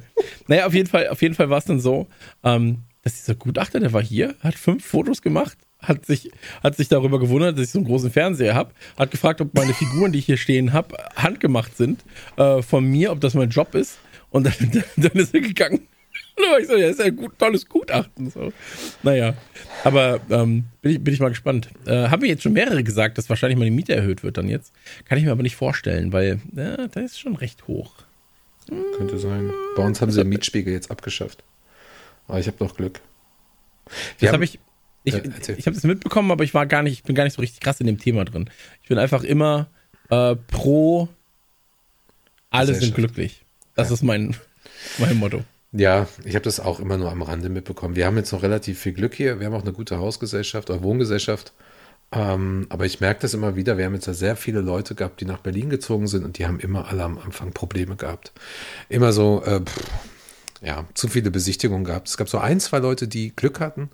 [0.48, 2.06] Naja, auf jeden Fall, auf jeden Fall war es dann so,
[2.44, 6.30] ähm, dass dieser Gutachter, der war hier, hat fünf Fotos gemacht, hat sich,
[6.62, 9.74] hat sich darüber gewundert, dass ich so einen großen Fernseher habe, hat gefragt, ob meine
[9.74, 12.04] Figuren, die ich hier stehen habe, handgemacht sind
[12.36, 13.98] äh, von mir, ob das mein Job ist.
[14.30, 15.88] Und dann, dann ist er gegangen.
[16.60, 18.30] Ich so, ja, ist ja ein gut, tolles Gutachten.
[18.30, 18.52] So.
[19.02, 19.34] Naja,
[19.84, 21.70] aber ähm, bin, ich, bin ich mal gespannt.
[21.86, 24.72] Äh, haben mir jetzt schon mehrere gesagt, dass wahrscheinlich meine Miete erhöht wird dann jetzt.
[25.06, 27.92] Kann ich mir aber nicht vorstellen, weil ja, da ist schon recht hoch.
[28.96, 29.52] Könnte sein.
[29.76, 31.44] Bei uns haben sie den Mietspiegel jetzt abgeschafft.
[32.26, 33.00] Aber ich habe noch Glück.
[34.18, 34.58] Wir Das habe ich.
[35.04, 35.22] Ich, Äh,
[35.56, 37.60] ich habe das mitbekommen, aber ich war gar nicht, ich bin gar nicht so richtig
[37.60, 38.50] krass in dem Thema drin.
[38.82, 39.68] Ich bin einfach immer
[40.10, 41.08] äh, pro
[42.50, 43.44] alle sind glücklich.
[43.74, 44.34] Das ist mein,
[44.98, 45.44] mein Motto.
[45.76, 47.96] Ja, ich habe das auch immer nur am Rande mitbekommen.
[47.96, 49.40] Wir haben jetzt noch relativ viel Glück hier.
[49.40, 51.52] Wir haben auch eine gute Hausgesellschaft oder Wohngesellschaft.
[52.12, 53.76] Ähm, aber ich merke das immer wieder.
[53.76, 56.46] Wir haben jetzt ja sehr viele Leute gehabt, die nach Berlin gezogen sind und die
[56.46, 58.32] haben immer alle am Anfang Probleme gehabt.
[58.88, 59.84] Immer so, äh, pff,
[60.62, 62.08] ja, zu viele Besichtigungen gehabt.
[62.08, 63.90] Es gab so ein, zwei Leute, die Glück hatten.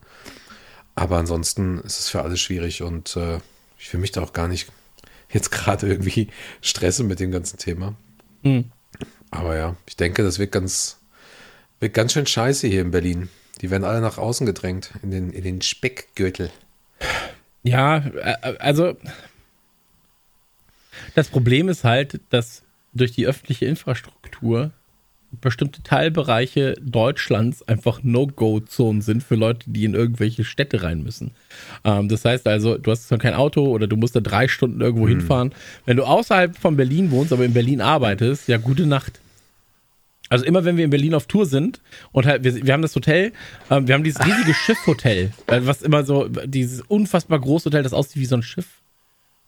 [0.94, 3.38] Aber ansonsten ist es für alle schwierig und äh,
[3.78, 4.70] ich will mich da auch gar nicht
[5.30, 6.28] jetzt gerade irgendwie
[6.60, 7.94] stressen mit dem ganzen Thema.
[8.42, 8.70] Hm.
[9.30, 10.98] Aber ja, ich denke, das wird ganz,
[11.82, 13.28] wird ganz schön scheiße hier in Berlin.
[13.60, 16.50] Die werden alle nach außen gedrängt, in den, in den Speckgürtel.
[17.62, 18.96] Ja, äh, also
[21.14, 22.62] das Problem ist halt, dass
[22.94, 24.70] durch die öffentliche Infrastruktur
[25.40, 31.30] bestimmte Teilbereiche Deutschlands einfach No-Go-Zonen sind für Leute, die in irgendwelche Städte rein müssen.
[31.84, 34.80] Ähm, das heißt also, du hast zwar kein Auto oder du musst da drei Stunden
[34.80, 35.52] irgendwo hinfahren.
[35.86, 39.20] Wenn du außerhalb von Berlin wohnst, aber in Berlin arbeitest, ja, gute Nacht.
[40.32, 42.96] Also immer wenn wir in Berlin auf Tour sind und halt, wir, wir haben das
[42.96, 43.34] Hotel,
[43.68, 47.92] ähm, wir haben dieses riesige Schiffhotel, äh, was immer so, dieses unfassbar große Hotel, das
[47.92, 48.80] aussieht wie so ein Schiff.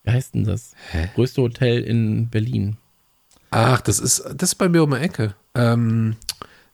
[0.02, 0.74] Wie heißt denn das?
[1.14, 2.76] Größte Hotel in Berlin.
[3.50, 5.34] Ach, das ist, das ist bei mir um die Ecke.
[5.54, 6.16] Ähm,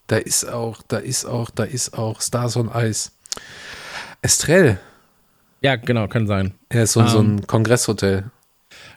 [0.08, 3.12] da ist auch, da ist auch, da ist auch Stars on Ice.
[4.22, 4.80] Estrell.
[5.62, 6.54] Ja, genau, kann sein.
[6.68, 8.24] Er ist so, so ein Kongresshotel.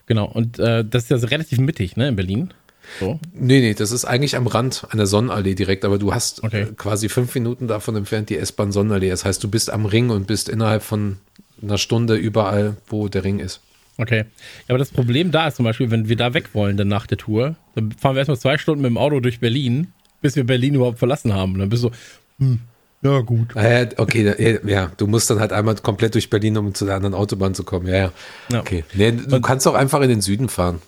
[0.08, 0.26] Genau.
[0.26, 2.52] Und äh, das ist ja so relativ mittig, ne, in Berlin.
[3.00, 3.20] So.
[3.34, 6.62] Nee, nee, das ist eigentlich am Rand einer Sonnenallee direkt, aber du hast Okay.
[6.64, 9.10] äh, quasi fünf Minuten davon entfernt die S-Bahn Sonnenallee.
[9.10, 11.18] Das heißt, du bist am Ring und bist innerhalb von
[11.62, 13.62] einer Stunde überall, wo der Ring ist.
[13.98, 14.20] Okay.
[14.20, 14.26] Ja,
[14.70, 17.18] aber das Problem da ist zum Beispiel, wenn wir da weg wollen, dann nach der
[17.18, 19.88] Tour, dann fahren wir erstmal zwei Stunden mit dem Auto durch Berlin,
[20.22, 21.54] bis wir Berlin überhaupt verlassen haben.
[21.54, 21.94] Und dann bist du so,
[22.40, 22.60] hm,
[23.04, 23.56] ja, gut.
[23.56, 26.96] Äh, okay, ja, ja, du musst dann halt einmal komplett durch Berlin, um zu der
[26.96, 27.86] anderen Autobahn zu kommen.
[27.88, 28.12] Ja, ja.
[28.52, 28.60] Ja.
[28.62, 28.84] Okay.
[28.94, 30.82] Nee, du kannst auch einfach in den Süden fahren.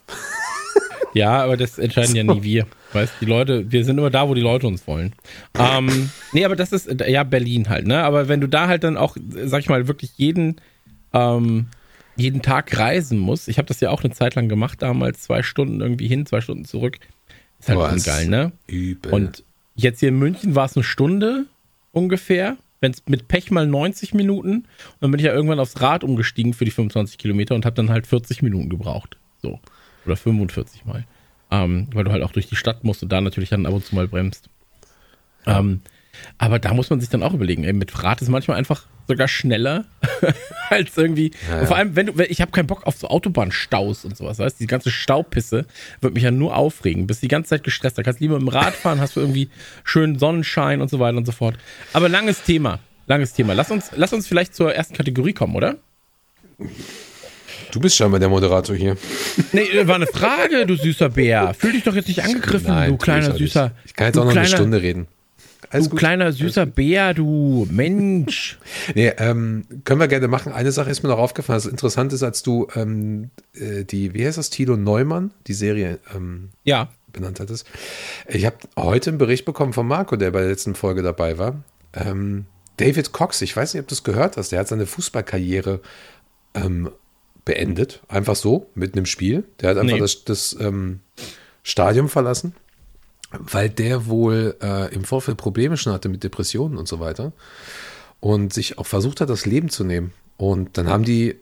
[1.16, 2.68] Ja, aber das entscheiden ja nie wir.
[2.92, 5.14] Weißt die Leute, wir sind immer da, wo die Leute uns wollen.
[5.58, 8.04] Ähm, nee, aber das ist, ja, Berlin halt, ne?
[8.04, 10.60] Aber wenn du da halt dann auch, sag ich mal, wirklich jeden,
[11.14, 11.68] ähm,
[12.18, 15.42] jeden Tag reisen musst, ich habe das ja auch eine Zeit lang gemacht, damals zwei
[15.42, 17.00] Stunden irgendwie hin, zwei Stunden zurück,
[17.60, 18.52] ist halt schon geil, ne?
[18.68, 19.14] Übel.
[19.14, 21.46] Und jetzt hier in München war es eine Stunde
[21.94, 24.52] ungefähr, wenn es mit Pech mal 90 Minuten.
[24.54, 24.66] Und
[25.00, 27.90] dann bin ich ja irgendwann aufs Rad umgestiegen für die 25 Kilometer und habe dann
[27.90, 29.16] halt 40 Minuten gebraucht.
[29.42, 29.62] So.
[30.06, 31.06] Oder 45 mal.
[31.52, 33.86] Ähm, weil du halt auch durch die Stadt musst und da natürlich dann ab und
[33.86, 34.50] zu mal bremst.
[35.46, 35.82] Ähm,
[36.38, 39.28] aber da muss man sich dann auch überlegen, ey, mit Rad ist manchmal einfach sogar
[39.28, 39.86] schneller
[40.70, 41.32] als irgendwie.
[41.50, 41.66] Ja, ja.
[41.66, 44.60] vor allem, wenn du, ich habe keinen Bock auf so Autobahnstaus und sowas, weißt?
[44.60, 45.66] Die ganze Staupisse
[46.02, 47.08] wird mich ja nur aufregen.
[47.08, 47.98] Bist die ganze Zeit gestresst.
[47.98, 49.50] Da kannst du lieber dem Rad fahren, hast du irgendwie
[49.84, 51.58] schönen Sonnenschein und so weiter und so fort.
[51.94, 52.80] Aber langes Thema.
[53.08, 53.54] Langes Thema.
[53.54, 55.78] Lass uns, lass uns vielleicht zur ersten Kategorie kommen, oder?
[57.76, 58.96] Du bist scheinbar der Moderator hier.
[59.52, 61.54] Nee, äh, war eine Frage, du süßer Bär.
[61.54, 63.72] Fühl dich doch jetzt nicht angegriffen, du tu kleiner ich süßer.
[63.86, 65.08] Ich kann jetzt du auch noch eine kleiner, Stunde reden.
[65.70, 66.00] Alles Du gut.
[66.00, 68.58] kleiner süßer Bär, du Mensch.
[68.96, 70.54] Nee, ähm, können wir gerne machen.
[70.54, 74.26] Eine Sache ist mir noch aufgefallen, was interessant ist, als du ähm, äh, die, wie
[74.26, 77.66] heißt das, Tilo Neumann, die Serie ähm, Ja, benannt hattest.
[78.28, 81.64] Ich habe heute einen Bericht bekommen von Marco, der bei der letzten Folge dabei war.
[81.94, 82.46] Ähm,
[82.78, 85.80] David Cox, ich weiß nicht, ob du es gehört hast, der hat seine Fußballkarriere
[86.54, 86.90] ähm,
[87.46, 88.02] beendet.
[88.08, 89.44] Einfach so, mitten im Spiel.
[89.62, 90.02] Der hat einfach Nee.
[90.02, 91.00] das, das ähm,
[91.64, 92.56] Stadion verlassen,
[93.32, 97.32] weil der wohl äh, im Vorfeld Probleme schon hatte mit Depressionen und so weiter.
[98.20, 100.12] Und sich auch versucht hat, das Leben zu nehmen.
[100.38, 101.36] Und dann haben die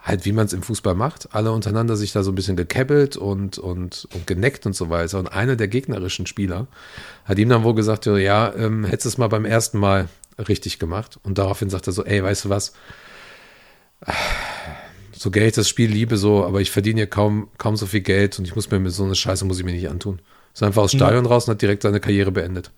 [0.00, 3.16] halt, wie man es im Fußball macht, alle untereinander sich da so ein bisschen gekebbelt
[3.16, 5.18] und, und, und geneckt und so weiter.
[5.18, 6.68] Und einer der gegnerischen Spieler
[7.24, 10.08] hat ihm dann wohl gesagt, ja, ähm, hättest du es mal beim ersten Mal
[10.48, 11.18] richtig gemacht.
[11.24, 12.72] Und daraufhin sagt er so, ey, weißt du was?
[15.18, 18.38] So Geld, das Spiel liebe so, aber ich verdiene hier kaum, kaum so viel Geld
[18.38, 20.20] und ich muss mir mit so eine Scheiße muss ich mir nicht antun.
[20.54, 22.70] Ist einfach aus Stadion raus und hat direkt seine Karriere beendet.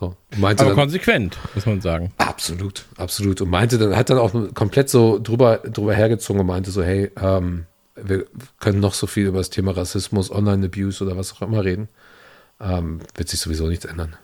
[0.00, 0.16] So.
[0.36, 2.12] Meinte aber dann, konsequent, muss man sagen.
[2.18, 3.40] Absolut, absolut.
[3.40, 7.12] Und meinte dann, hat dann auch komplett so drüber, drüber hergezogen und meinte so, hey,
[7.20, 8.26] ähm, wir
[8.58, 11.88] können noch so viel über das Thema Rassismus, Online-Abuse oder was auch immer reden.
[12.60, 14.16] Ähm, wird sich sowieso nichts ändern.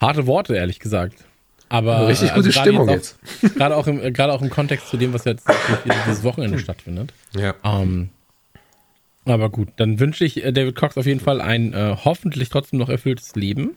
[0.00, 1.24] Harte Worte, ehrlich gesagt.
[1.68, 4.88] Aber Richtig äh, gute gerade Stimmung auch, Gerade auch, im, äh, gerade auch im Kontext
[4.88, 5.46] zu dem, was jetzt
[6.06, 7.12] dieses Wochenende stattfindet.
[7.34, 7.54] Ja.
[7.62, 8.08] Ähm,
[9.26, 12.78] aber gut, dann wünsche ich äh, David Cox auf jeden Fall ein äh, hoffentlich trotzdem
[12.78, 13.76] noch erfülltes Leben.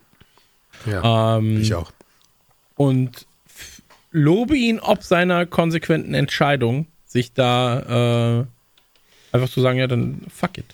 [0.86, 1.92] Ja, Ähm, ich auch.
[2.76, 3.26] und
[4.12, 8.46] lobe ihn ob seiner konsequenten Entscheidung, sich da äh,
[9.36, 10.66] einfach zu sagen, ja, dann fuck it.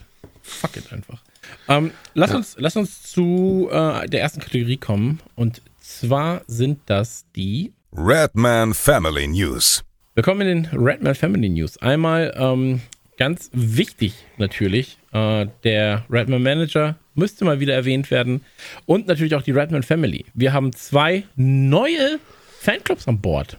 [0.43, 1.21] Fuck it einfach.
[1.67, 5.19] Ähm, lass, uns, lass uns zu äh, der ersten Kategorie kommen.
[5.35, 7.73] Und zwar sind das die.
[7.95, 9.83] Redman Family News.
[10.15, 11.77] Willkommen in den Redman Family News.
[11.77, 12.81] Einmal ähm,
[13.17, 18.43] ganz wichtig natürlich, äh, der Redman Manager müsste mal wieder erwähnt werden.
[18.85, 20.25] Und natürlich auch die Redman Family.
[20.33, 22.19] Wir haben zwei neue
[22.59, 23.57] Fanclubs an Bord.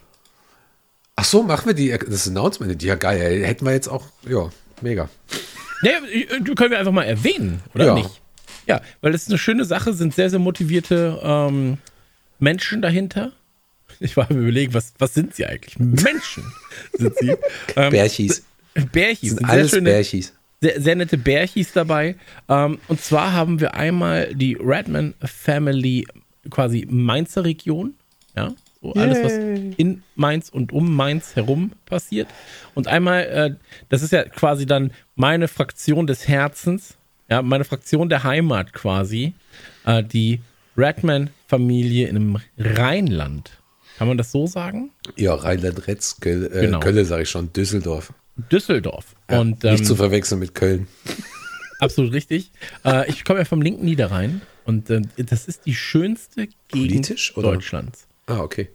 [1.17, 2.81] Ach so, machen wir die, das Announcement.
[2.83, 3.21] Ja, geil.
[3.21, 3.43] ey.
[3.43, 4.51] Hätten wir jetzt auch, ja,
[4.83, 5.09] mega.
[5.83, 7.95] Naja, äh, können wir einfach mal erwähnen, oder Ja.
[7.95, 8.21] nicht?
[8.67, 11.79] Ja, weil das ist eine schöne Sache, sind sehr, sehr motivierte ähm,
[12.38, 13.33] Menschen dahinter.
[14.01, 15.79] Ich war am überlegen, was, was sind sie eigentlich?
[15.79, 16.44] Menschen
[16.92, 17.35] sind sie.
[17.77, 18.44] Ähm, Bärchis.
[18.92, 19.31] Bärchis.
[19.31, 20.33] Sind sehr alles schöne, Bärchis.
[20.61, 22.16] sehr, sehr nette Bärchis dabei.
[22.48, 26.07] Ähm, und zwar haben wir einmal die Redman Family,
[26.51, 27.94] quasi Mainzer Region.
[28.37, 29.33] Ja, so alles, was
[29.77, 32.29] in Mainz und um Mainz herum passiert.
[32.74, 33.55] Und einmal, äh,
[33.88, 36.96] das ist ja quasi dann meine Fraktion des Herzens,
[37.29, 39.35] ja, meine Fraktion der Heimat quasi,
[39.85, 40.40] äh, die
[40.79, 43.51] Redman-Familie im Rheinland.
[43.99, 44.91] Kann man das so sagen?
[45.17, 46.79] Ja, Rheinland-Retz, Köl, äh, Genau.
[46.81, 48.12] Köln sage ich schon, Düsseldorf.
[48.53, 49.17] Düsseldorf.
[49.29, 50.87] und ähm, Nicht zu verwechseln mit Köln.
[51.81, 52.53] Absolut richtig.
[52.85, 57.12] Äh, ich komme ja vom linken Niederrhein und äh, das ist die schönste Gegend?
[57.37, 58.07] Deutschlands.
[58.27, 58.69] Ah, okay.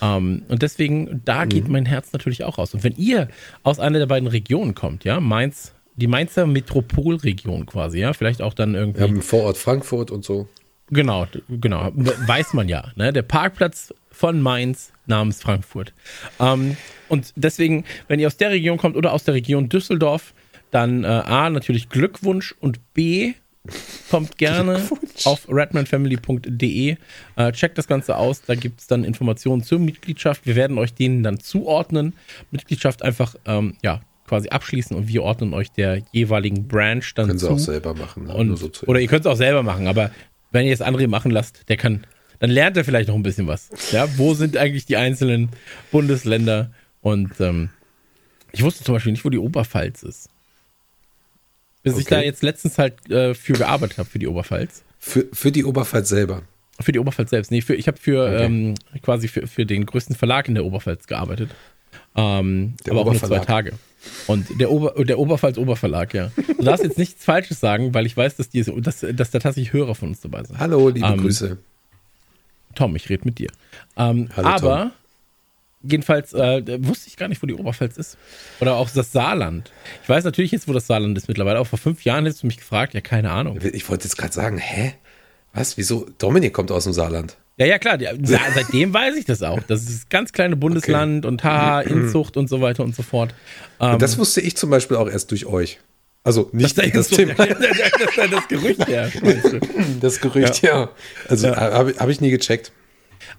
[0.00, 1.72] Ähm, und deswegen, da geht Mhm.
[1.72, 2.74] mein Herz natürlich auch raus.
[2.74, 3.28] Und wenn ihr
[3.64, 8.54] aus einer der beiden Regionen kommt, ja, Mainz, die Mainzer Metropolregion quasi, ja, vielleicht auch
[8.54, 9.00] dann irgendwie.
[9.00, 10.48] Wir haben Vorort Frankfurt und so.
[10.92, 11.90] Genau, genau.
[11.94, 12.92] Weiß man ja.
[12.96, 13.12] Ne?
[13.12, 15.92] Der Parkplatz von Mainz namens Frankfurt.
[16.38, 16.76] Ähm,
[17.08, 20.34] und deswegen, wenn ihr aus der Region kommt oder aus der Region Düsseldorf,
[20.70, 23.32] dann äh, A, natürlich Glückwunsch und B,
[24.10, 24.82] kommt gerne
[25.24, 26.96] auf redmanfamily.de,
[27.36, 30.46] äh, checkt das Ganze aus, da gibt es dann Informationen zur Mitgliedschaft.
[30.46, 32.12] Wir werden euch denen dann zuordnen.
[32.50, 37.38] Mitgliedschaft einfach, ähm, ja, quasi abschließen und wir ordnen euch der jeweiligen Branch dann Können
[37.38, 37.52] sie zu.
[37.52, 38.24] auch selber machen.
[38.24, 38.34] ne?
[38.34, 40.10] Und, so oder ihr könnt es auch selber machen, aber
[40.52, 42.04] wenn ihr es André machen lasst, der kann,
[42.38, 43.68] dann lernt er vielleicht noch ein bisschen was.
[43.90, 45.48] Ja, wo sind eigentlich die einzelnen
[45.90, 46.70] Bundesländer?
[47.00, 47.70] Und ähm,
[48.52, 50.28] ich wusste zum Beispiel nicht, wo die Oberpfalz ist.
[51.82, 52.14] Bis ich Okay.
[52.16, 54.84] da jetzt letztens halt äh, für gearbeitet habe, für die Oberpfalz.
[54.98, 56.42] für, für die Oberpfalz selber.
[56.80, 57.50] Für die Oberpfalz selbst.
[57.50, 58.44] Nee, für, ich habe für Okay.
[58.44, 61.50] ähm, quasi für, für den größten Verlag in der Oberpfalz gearbeitet.
[62.16, 63.38] Ähm, aber auch nur zwei.
[63.40, 63.72] Tage.
[64.26, 66.30] Und der, Ober, der Oberpfalz Oberverlag, ja.
[66.36, 69.72] Du darfst jetzt nichts Falsches sagen, weil ich weiß, dass, die, dass, dass da tatsächlich
[69.72, 70.58] Hörer von uns dabei sind.
[70.58, 71.58] Hallo, liebe Ähm, Grüße.
[72.74, 73.50] Tom, ich rede mit dir.
[73.96, 74.92] Ähm, Hallo, aber
[75.82, 78.16] jedenfalls äh, wusste ich gar nicht, wo die Oberpfalz ist.
[78.60, 79.70] Oder auch das Saarland.
[80.02, 81.60] Ich weiß natürlich jetzt, wo das Saarland ist mittlerweile.
[81.60, 82.94] Auch vor fünf Jahren hättest du mich gefragt.
[82.94, 83.58] Ja, keine Ahnung.
[83.72, 84.94] Ich wollte jetzt gerade sagen, hä?
[85.52, 85.76] Was?
[85.76, 86.06] Wieso?
[86.18, 87.36] Dominik kommt aus dem Saarland.
[87.58, 88.00] Ja, ja, klar.
[88.00, 88.12] Ja,
[88.54, 89.60] seitdem weiß ich das auch.
[89.68, 93.34] Das ist das ganz kleine Bundesland und haha, Inzucht und so weiter und so fort.
[93.80, 95.78] Ähm, Das wusste ich zum Beispiel auch erst durch euch.
[96.24, 99.08] Also nicht das, das, das, Thema, das, das, das Gerücht, ja.
[100.00, 100.90] das Gerücht, ja.
[101.28, 102.72] Also habe hab ich nie gecheckt.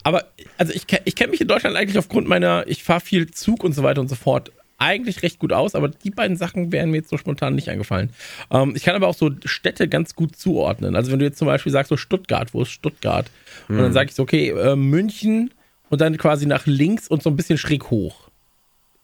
[0.04, 0.26] Aber
[0.58, 3.74] also ich, ich kenne mich in Deutschland eigentlich aufgrund meiner, ich fahre viel Zug und
[3.74, 4.52] so weiter und so fort,
[4.84, 8.10] eigentlich recht gut aus, aber die beiden Sachen wären mir jetzt so spontan nicht eingefallen.
[8.52, 10.96] Ähm, ich kann aber auch so Städte ganz gut zuordnen.
[10.96, 13.30] Also wenn du jetzt zum Beispiel sagst, so Stuttgart, wo ist Stuttgart?
[13.70, 15.52] Und dann sage ich so, okay, äh, München
[15.90, 18.30] und dann quasi nach links und so ein bisschen schräg hoch.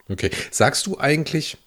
[0.10, 0.32] Okay.
[0.52, 1.58] Sagst du eigentlich,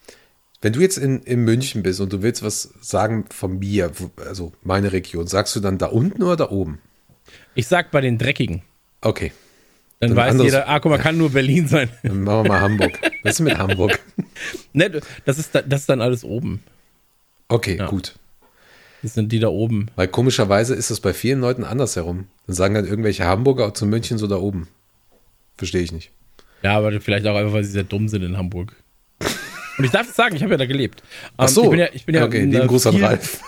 [0.61, 3.93] wenn du jetzt in, in München bist und du willst was sagen von mir,
[4.25, 6.81] also meine Region, sagst du dann da unten oder da oben?
[7.55, 8.63] Ich sag bei den Dreckigen.
[9.01, 9.33] Okay.
[10.09, 11.89] Dann, weiß anderes- jeder, ah, guck mal, kann nur Berlin sein.
[12.03, 12.99] Dann machen wir mal Hamburg.
[13.23, 14.01] Was ist mit Hamburg?
[14.73, 16.63] ne, das, ist da, das ist dann alles oben.
[17.49, 17.87] Okay, Ja.
[17.87, 18.15] gut.
[19.03, 19.87] Das sind die da oben.
[19.97, 22.27] Weil komischerweise ist es bei vielen Leuten andersherum.
[22.47, 24.69] Dann sagen dann irgendwelche Hamburger zu München so da oben.
[25.57, 26.11] Verstehe ich nicht.
[26.63, 28.75] Ja, aber vielleicht auch einfach, weil sie sehr dumm sind in Hamburg.
[29.79, 31.03] Und ich darf es sagen, ich habe ja da gelebt.
[31.37, 31.65] Ach Ähm, so.
[31.65, 33.41] Ich bin ja, ich bin ja okay, ein, lieben äh, Gruß an viel, Ralf.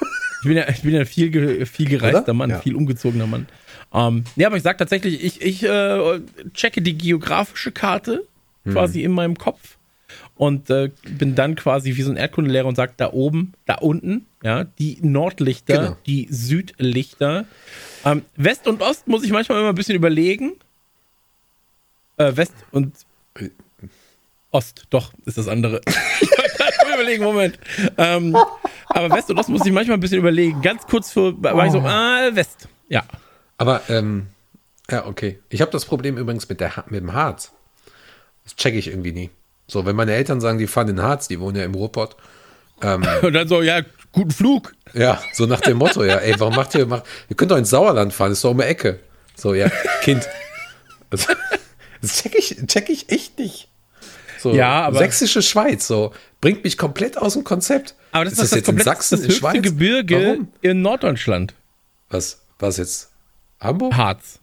[0.43, 2.35] Ich bin ja, ich bin ja ein viel, viel gereister Oder?
[2.35, 2.59] Mann, Ja.
[2.61, 3.47] viel umgezogener Mann.
[3.95, 6.21] Ähm, ja, aber ich sag tatsächlich, ich, ich äh,
[6.53, 8.25] checke die geografische Karte
[8.71, 9.05] quasi Hm.
[9.07, 9.77] in meinem Kopf
[10.37, 14.27] und äh, bin dann quasi wie so ein Erdkundelehrer und sag da oben, da unten,
[14.43, 15.97] ja, die Nordlichter, Genau.
[16.07, 17.45] die Südlichter.
[18.05, 20.55] Ähm, West und Ost muss ich manchmal immer ein bisschen überlegen.
[22.17, 22.95] Äh, West und
[24.51, 25.81] Ost, doch, ist das andere.
[26.21, 27.59] ich gerade überlegen, Moment.
[27.99, 28.37] Ähm,
[28.89, 30.63] aber West und Ost muss ich manchmal ein bisschen überlegen.
[30.63, 32.69] Ganz kurz vor, war ich so, ah, West.
[32.89, 33.03] Ja.
[33.59, 34.27] Aber, ähm,
[34.91, 35.39] ja, okay.
[35.49, 37.53] Ich habe das Problem übrigens mit, der, mit dem Harz.
[38.45, 39.31] Das checke ich irgendwie nie.
[39.67, 42.17] So, wenn meine Eltern sagen, die fahren in Harz, die wohnen ja im Ruhrpott.
[43.23, 43.81] Und dann so, ja,
[44.13, 44.75] guten Flug.
[44.93, 47.71] Ja, so nach dem Motto, ja, ey, warum macht ihr, macht, ihr könnt doch ins
[47.71, 49.01] Sauerland fahren, ist doch um die Ecke.
[49.37, 49.71] So, ja,
[50.03, 50.29] Kind.
[51.11, 51.33] Also,
[52.03, 53.69] Das check ich, check ich echt nicht.
[54.39, 56.13] So, Ja, aber- Sächsische Schweiz, so,
[56.43, 57.95] bringt mich komplett aus dem Konzept.
[58.13, 59.63] Aber das ist, das das, jetzt in komplett Sachsen, das in Schweiz?
[59.63, 60.49] Gebirge Warum?
[60.61, 61.55] in Norddeutschland.
[62.11, 63.11] Was, was jetzt?
[63.61, 63.95] Hamburg?
[63.97, 64.41] Harz.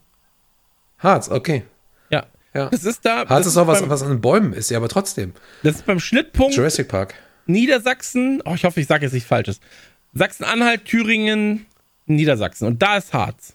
[0.98, 1.64] Harz, okay.
[2.10, 2.26] Ja.
[2.54, 2.68] Ja.
[2.70, 3.28] Das ist da.
[3.28, 5.32] Harz ist auch was, beim, was an den Bäumen ist, ja, aber trotzdem.
[5.62, 7.14] Das ist beim Schnittpunkt Jurassic Park.
[7.46, 8.42] Niedersachsen.
[8.44, 9.60] Oh, ich hoffe, ich sage jetzt nichts Falsches.
[10.14, 11.66] Sachsen-Anhalt, Thüringen,
[12.06, 12.66] Niedersachsen.
[12.66, 13.54] Und da ist Harz.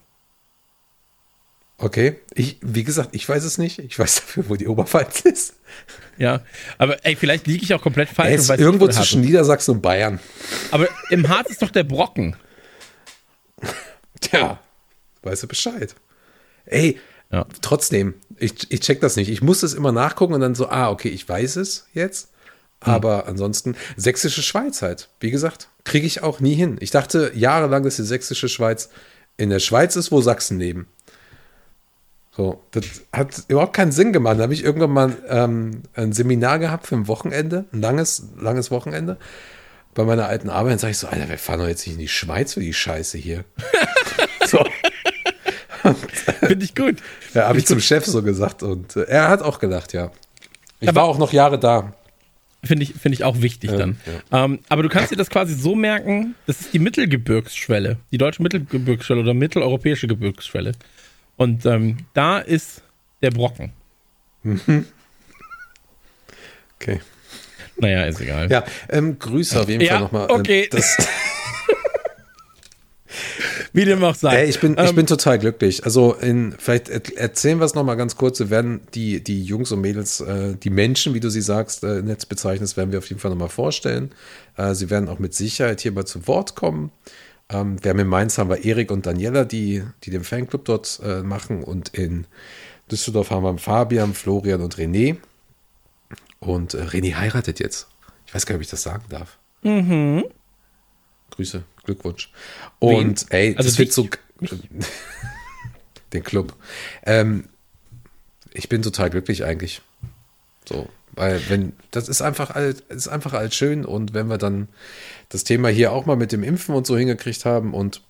[1.78, 2.16] Okay.
[2.34, 3.80] Ich, wie gesagt, ich weiß es nicht.
[3.80, 5.56] Ich weiß dafür, wo die Oberpfalz ist.
[6.18, 6.42] Ja.
[6.78, 8.34] Aber ey, vielleicht liege ich auch komplett falsch.
[8.34, 10.20] Und ist irgendwo zwischen Niedersachsen und Bayern.
[10.72, 12.36] Aber im Harz ist doch der Brocken.
[14.22, 14.60] Tja,
[15.24, 15.96] weißt du Bescheid.
[16.66, 17.00] Ey,
[17.32, 17.46] Ja.
[17.62, 19.30] trotzdem, ich, ich check das nicht.
[19.30, 22.30] Ich muss es immer nachgucken und dann so, ah, okay, ich weiß es jetzt.
[22.80, 25.10] Aber ansonsten, sächsische Schweiz halt.
[25.20, 26.78] Wie gesagt, kriege ich auch nie hin.
[26.80, 28.90] Ich dachte jahrelang, dass die sächsische Schweiz
[29.36, 30.88] in der Schweiz ist, wo Sachsen leben.
[32.36, 34.38] So, das hat überhaupt keinen Sinn gemacht.
[34.38, 38.70] Da habe ich irgendwann mal ähm, ein Seminar gehabt für ein Wochenende, ein langes, langes
[38.70, 39.18] Wochenende
[39.96, 40.74] bei meiner alten Arbeit.
[40.74, 42.76] Dann sage ich so, Alter, wir fahren doch jetzt nicht in die Schweiz für die
[42.76, 43.44] Scheiße hier.
[46.40, 46.98] Finde ich gut.
[47.34, 50.12] ja, habe ich zum Chef so gesagt und äh, er hat auch gelacht, ja.
[50.80, 51.94] Ich Aber- war auch noch Jahre da.
[52.64, 54.00] Finde ich, finde ich auch wichtig dann.
[54.32, 58.42] Ähm, aber du kannst dir das quasi so merken, das ist die Mittelgebirgsschwelle, die deutsche
[58.42, 60.72] Mittelgebirgsschwelle oder mitteleuropäische Gebirgsschwelle.
[61.38, 62.82] Und ähm, da ist
[63.22, 63.72] der Brocken.
[66.82, 67.00] Okay.
[67.80, 68.50] Naja, ist egal.
[68.52, 70.32] Ja, ähm, Grüße auf jeden Ja, Fall nochmal.
[70.32, 70.68] okay.
[70.72, 70.98] Das,
[73.78, 74.38] Wie dem auch sei.
[74.44, 75.86] ey, ich bin, ich Ähm, bin total glücklich.
[75.86, 78.40] Also in, vielleicht er- erzählen wir es nochmal ganz kurz.
[78.40, 82.02] Wir werden die, die Jungs und Mädels, äh, die Menschen, wie du sie sagst, äh,
[82.02, 84.12] nett bezeichnest, werden wir auf jeden Fall nochmal vorstellen.
[84.58, 86.92] Äh, sie werden auch mit Sicherheit hier mal zu Wort kommen.
[87.50, 91.00] Ähm, wir haben in Mainz haben wir Erik und Daniela, die, die den Fanclub dort
[91.04, 91.64] äh, machen.
[91.64, 92.26] Und in
[92.92, 95.18] Düsseldorf haben wir Fabian, Florian und René.
[96.40, 97.88] Und äh, René heiratet jetzt.
[98.26, 99.38] Ich weiß gar nicht, ob ich das sagen darf.
[101.32, 102.32] Grüße, Glückwunsch.
[102.80, 104.08] Und ey, Also das wird so.
[106.14, 106.54] den Club.
[107.06, 107.50] Ähm,
[108.54, 109.82] ich bin total glücklich eigentlich.
[110.68, 114.68] So, weil wenn das ist einfach alt, ist einfach alt schön und wenn wir dann
[115.30, 118.02] das Thema hier auch mal mit dem Impfen und so hingekriegt haben und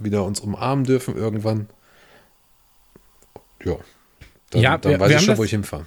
[0.00, 1.68] wieder uns umarmen dürfen irgendwann,
[3.64, 3.76] ja,
[4.50, 5.86] dann, Ja, dann wir- weiß wir ich schon, das- wo ich hinfahre.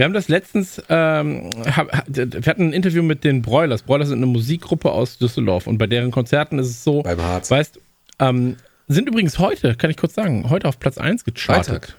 [0.00, 3.82] Wir haben das letztens, ähm, hab, wir hatten ein Interview mit den Broilers.
[3.82, 7.50] Broilers sind eine Musikgruppe aus Düsseldorf und bei deren Konzerten ist es so, Beim Harz.
[7.50, 7.78] weißt,
[8.18, 8.56] ähm,
[8.88, 11.96] sind übrigens heute, kann ich kurz sagen, heute auf Platz 1 gechartet.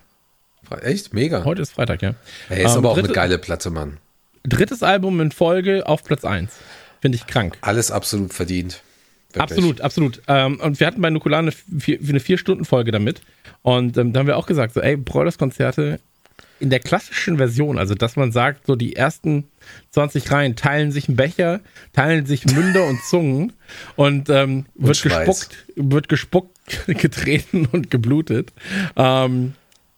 [0.64, 0.84] Freitag.
[0.84, 1.14] Echt?
[1.14, 1.46] Mega.
[1.46, 2.16] Heute ist Freitag, ja.
[2.50, 3.98] Ey, ist Ähm, aber auch dritte- eine geile Platte, Mann.
[4.48, 6.52] Drittes Album in Folge auf Platz 1.
[7.02, 7.60] Finde ich krank.
[7.62, 8.82] Alles absolut verdient.
[9.32, 9.44] Wirklich.
[9.44, 10.22] Absolut, absolut.
[10.28, 11.52] Ähm, und wir hatten bei Nukular eine,
[11.88, 13.22] eine Vier-Stunden-Folge damit.
[13.62, 16.00] Und ähm, da haben wir auch gesagt, so, ey, Broilers-Konzerte
[16.62, 19.46] in der klassischen Version, also dass man sagt, so die ersten
[19.92, 21.60] 20 Reihen teilen sich einen Becher,
[21.94, 23.54] teilen sich Münder und Zungen
[23.96, 25.26] und ähm, wird Schweiß.
[25.26, 28.54] gespuckt, wird gespuckt, getreten und geblutet.
[28.96, 29.54] Ähm,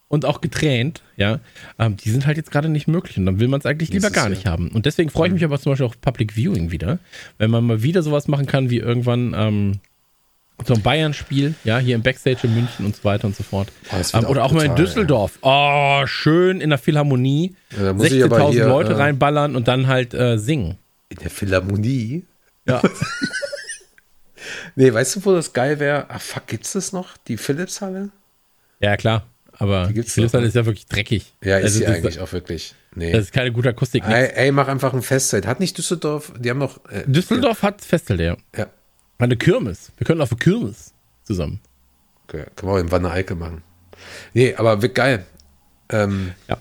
[0.07, 1.39] und auch getränt, ja,
[1.79, 4.11] ähm, die sind halt jetzt gerade nicht möglich und dann will man es eigentlich lieber
[4.11, 4.69] gar nicht haben.
[4.69, 6.99] Und deswegen freue ich mich aber zum Beispiel auf Public Viewing wieder,
[7.39, 9.79] wenn man mal wieder sowas machen kann wie irgendwann ähm,
[10.65, 13.69] so ein Bayern-Spiel, ja, hier im Backstage in München und so weiter und so fort.
[13.91, 15.39] Oh, ähm, oder auch auch mal in Düsseldorf.
[15.41, 17.55] Oh, schön in der Philharmonie.
[17.75, 20.77] Ja, da muss ich aber 16.000 hier, Leute äh, reinballern und dann halt äh, singen.
[21.09, 22.25] In der Philharmonie.
[22.67, 22.81] Ja.
[24.75, 26.09] Nee, weißt du, wo das geil wäre?
[26.09, 27.17] Ah, fuck, gibt's das noch?
[27.27, 28.09] Die Philips-Halle?
[28.79, 29.25] ja, klar.
[29.59, 30.47] Aber die gibt's Philipshalle ne?
[30.47, 31.31] ist ja wirklich dreckig.
[31.43, 32.73] Ja, ist Also sie eigentlich auch wirklich.
[32.95, 33.11] Nee.
[33.11, 34.03] Das ist keine gute Akustik.
[34.03, 34.15] nix.
[34.15, 35.45] Ey, ey, mach einfach ein Festzeit.
[35.45, 36.83] Hat nicht Düsseldorf, die haben noch.
[36.89, 38.37] Äh, Düsseldorf hat Festhalle, ja.
[38.57, 38.67] Ja,
[39.17, 39.91] Eine Kirmes.
[39.97, 41.59] Wir können auf eine Kirmes zusammen.
[42.27, 42.45] okay.
[42.55, 43.61] können wir auch in Wanne Eickel machen.
[44.33, 45.25] Nee, aber wird geil.
[45.89, 46.57] Ähm, Ja.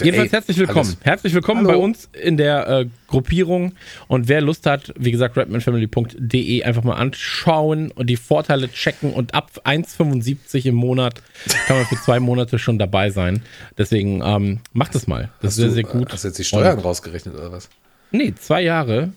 [0.00, 0.78] Jedenfalls ey, herzlich willkommen.
[0.90, 1.76] alles- Herzlich willkommen Hallo.
[1.76, 3.72] bei uns in der äh, Gruppierung.
[4.06, 9.12] Und wer Lust hat, wie gesagt, rapmanfamily.de einfach mal anschauen und die Vorteile checken.
[9.12, 11.20] Und ab 1,75 im Monat
[11.66, 13.42] kann man für zwei Monate schon dabei sein.
[13.76, 15.30] Deswegen ähm, macht es mal.
[15.42, 16.12] Das ist sehr, du, sehr gut.
[16.12, 17.68] Hast du jetzt die Steuern Und- rausgerechnet oder was?
[18.12, 19.12] Nee, zwei Jahre.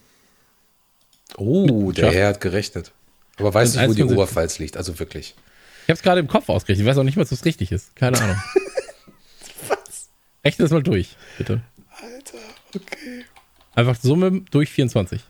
[1.38, 2.92] Oh, der Herr hat gerechnet.
[3.38, 4.14] Aber weiß nicht, wo die 1,75.
[4.14, 4.78] Oberpfalz liegt.
[4.78, 5.36] Also wirklich.
[5.84, 6.86] Ich habe es gerade im Kopf ausgerechnet.
[6.86, 7.96] Ich weiß auch nicht, was das richtig ist.
[7.96, 8.36] Keine Ahnung.
[9.68, 10.10] Was?
[10.46, 11.62] Rechne das mal durch, bitte.
[11.90, 12.38] Alter,
[12.76, 13.26] okay.
[13.74, 15.22] Einfach Summe durch 24.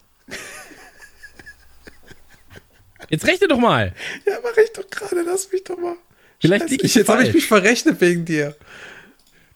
[3.09, 3.93] Jetzt rechne doch mal.
[4.25, 5.21] Ja, mach ich doch gerade.
[5.23, 5.95] Lass mich doch mal.
[6.39, 8.55] Vielleicht Scheiße, lieg ich Jetzt habe ich mich verrechnet wegen dir.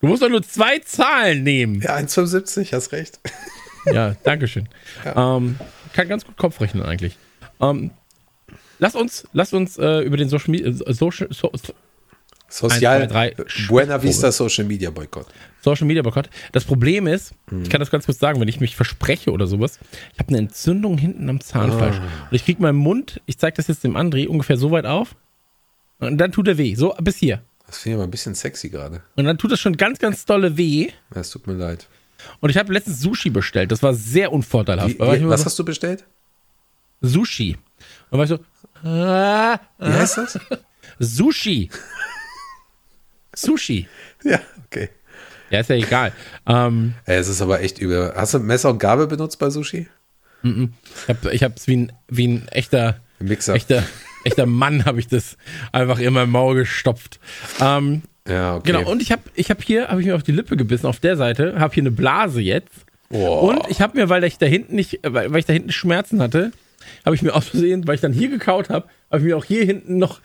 [0.02, 1.82] Du musst doch nur zwei Zahlen nehmen.
[1.82, 3.20] Ja, 1,75, hast recht.
[3.86, 4.68] Ja, danke schön.
[5.16, 5.58] Ähm,
[5.96, 7.18] kann ganz gut Kopf rechnen eigentlich.
[7.62, 7.92] Ähm,
[8.80, 11.74] lass uns, lass uns äh, über den Social Media, äh, Social, so, so,
[12.48, 15.26] Sozial, Eins, zwei, drei, Buena Vista Social Media Boykott.
[15.62, 16.30] Social Media Boykott.
[16.52, 17.64] Das Problem ist, Mhm.
[17.64, 19.80] ich kann das ganz kurz sagen, wenn ich mich verspreche oder sowas,
[20.14, 21.96] ich habe eine Entzündung hinten am Zahnfleisch.
[21.96, 22.28] Ah.
[22.30, 25.16] Und ich kriege meinen Mund, ich zeige das jetzt dem André, ungefähr so weit auf.
[26.00, 26.76] Und dann tut er weh.
[26.76, 27.42] So bis hier.
[27.66, 29.02] Das finde ich aber ein bisschen sexy gerade.
[29.16, 30.90] Und dann tut das schon ganz, ganz dolle weh.
[31.14, 31.88] Ja, Es tut mir leid.
[32.40, 33.72] Und ich habe letztens Sushi bestellt.
[33.72, 35.00] Das war sehr unvorteilhaft.
[35.00, 36.06] Wie, wie, was so, hast du bestellt?
[37.02, 37.58] Sushi.
[38.10, 40.40] Und war ich so, ah, Wie heißt das?
[41.00, 41.70] Sushi.
[43.36, 43.88] Sushi.
[44.24, 44.90] ja, okay.
[45.50, 46.14] Ja, ist ja egal.
[46.48, 48.14] Ähm, Ey, es ist aber echt übel.
[48.16, 49.88] Hast du Messer und Gabel benutzt bei Sushi?
[50.44, 50.70] ich
[51.10, 53.56] habe ich hab's wie ein, wie ein echter, Mixer.
[53.56, 53.84] echter,
[54.24, 55.38] echter Mann habe ich das
[55.72, 57.20] einfach in mein Maul gestopft.
[57.60, 58.72] Ähm, Ja, okay.
[58.72, 61.00] Genau, und ich habe ich hab hier, habe ich mir auf die Lippe gebissen, auf
[61.00, 62.86] der Seite, habe hier eine Blase jetzt.
[63.10, 63.50] Oh.
[63.50, 66.22] Und ich habe mir, weil ich da hinten nicht, weil, weil ich da hinten Schmerzen
[66.22, 66.52] hatte,
[67.06, 69.46] habe ich mir aus Versehen, weil ich dann hier gekaut habe, habe ich mir auch
[69.46, 70.22] hier hinten noch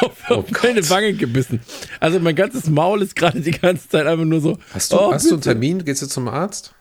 [0.00, 1.60] auf, auf Oh meine Wange gebissen.
[1.98, 4.58] Also mein ganzes Maul ist gerade die ganze Zeit einfach nur so.
[4.72, 5.42] hast du, oh, hast du einen.
[5.42, 5.84] Termin?
[5.84, 6.74] Gehst du zum Arzt?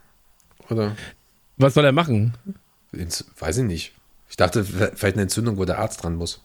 [0.70, 0.96] Oder?
[1.58, 2.34] Was soll er machen?
[2.92, 3.94] Ins, weiß ich nicht.
[4.30, 6.42] Ich dachte, vielleicht eine Entzündung, wo der Arzt dran muss.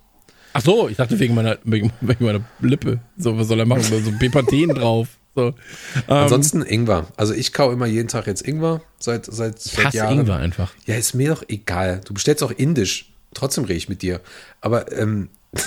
[0.57, 3.01] Ach so, ich dachte wegen meiner, wegen, wegen meiner Lippe.
[3.19, 3.83] So, was soll er machen?
[3.83, 5.09] So Bepanthen drauf.
[5.35, 5.49] So.
[5.49, 5.53] Ähm,
[6.09, 7.09] Ansonsten Ingwer.
[7.17, 10.21] Also ich kau immer jeden Tag jetzt Ingwer seit, seit, ich seit hasse Jahren.
[10.21, 10.73] Ingwer einfach.
[10.87, 12.01] Ja, ist mir doch egal.
[12.07, 13.13] Du bestellst auch indisch.
[13.35, 14.23] Trotzdem rede ich mit dir.
[14.63, 15.29] Aber, ähm,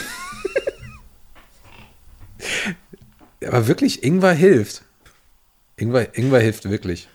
[3.46, 4.82] aber wirklich, Ingwer hilft.
[5.78, 7.08] Ingwer, Ingwer hilft wirklich.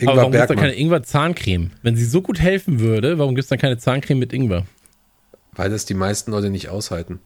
[0.00, 1.70] Aber Ingwer warum gibt es da keine Ingwer-Zahncreme?
[1.82, 4.64] Wenn sie so gut helfen würde, warum gibt es dann keine Zahncreme mit Ingwer?
[5.58, 7.18] Weil das die meisten Leute nicht aushalten.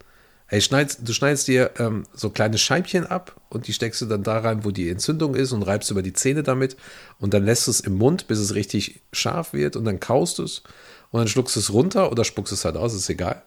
[0.47, 4.23] Hey, schneidest, du schneidest dir ähm, so kleine Scheibchen ab und die steckst du dann
[4.23, 6.77] da rein, wo die Entzündung ist und reibst über die Zähne damit
[7.19, 10.39] und dann lässt du es im Mund, bis es richtig scharf wird und dann kaust
[10.39, 10.63] du es
[11.11, 13.43] und dann schluckst du es runter oder spuckst es halt aus, ist egal.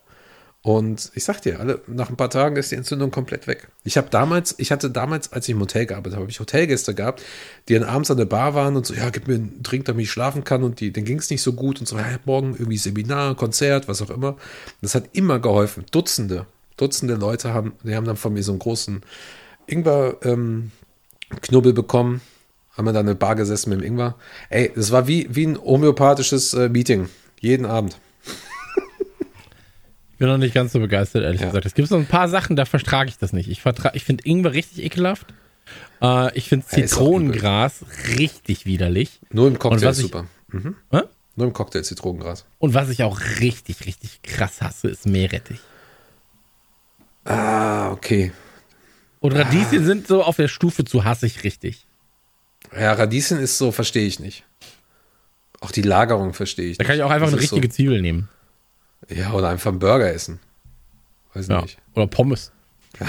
[0.66, 3.68] Und ich sag dir, alle, nach ein paar Tagen ist die Entzündung komplett weg.
[3.84, 6.96] Ich habe damals, ich hatte damals, als ich im Hotel gearbeitet habe, habe ich Hotelgäste
[6.96, 7.22] gehabt,
[7.70, 10.06] die dann abends an der Bar waren und so, ja, gib mir einen Trink, damit
[10.06, 12.56] ich schlafen kann und die, denen ging es nicht so gut und so, ja, morgen
[12.58, 14.38] irgendwie Seminar, Konzert, was auch immer.
[14.82, 15.86] Das hat immer geholfen.
[15.92, 16.48] Dutzende,
[16.78, 19.04] Dutzende Leute haben, die haben dann von mir so einen großen
[19.68, 22.22] Ingwer-Knubbel bekommen,
[22.76, 24.16] haben wir dann in der Bar gesessen mit dem Ingwer.
[24.50, 27.08] Ey, das war wie, wie ein homöopathisches äh, Meeting.
[27.40, 28.00] Jeden Abend.
[30.16, 31.48] Ich bin noch nicht ganz so begeistert, ehrlich Ja.
[31.48, 31.66] gesagt.
[31.66, 33.50] Es gibt so ein paar Sachen, da vertrage ich das nicht.
[33.50, 33.62] Ich,
[33.94, 35.28] ich finde Ingwer richtig ekelhaft.
[36.02, 37.84] Äh, ich finde Zitronengras
[38.18, 39.20] richtig widerlich.
[39.34, 40.26] Nur im Cocktail ist super.
[40.48, 40.76] Mhm.
[40.92, 41.02] Hä?
[41.36, 42.46] Nur im Cocktail Zitronengras.
[42.60, 45.60] Und was ich auch richtig, richtig krass hasse, ist Meerrettich.
[47.26, 48.32] Ah, okay.
[49.20, 51.86] Und Radieschen sind so auf der Stufe zu hassig richtig.
[52.74, 54.46] Ja, Radieschen ist so, verstehe ich nicht.
[55.60, 56.88] Auch die Lagerung verstehe ich Da nicht.
[56.88, 58.30] kann ich auch einfach Das eine richtige Zwiebel nehmen.
[59.10, 60.40] Ja, oder einfach einen Burger essen.
[61.34, 61.62] Weiß Ja.
[61.62, 61.78] nicht.
[61.94, 62.52] Oder Pommes.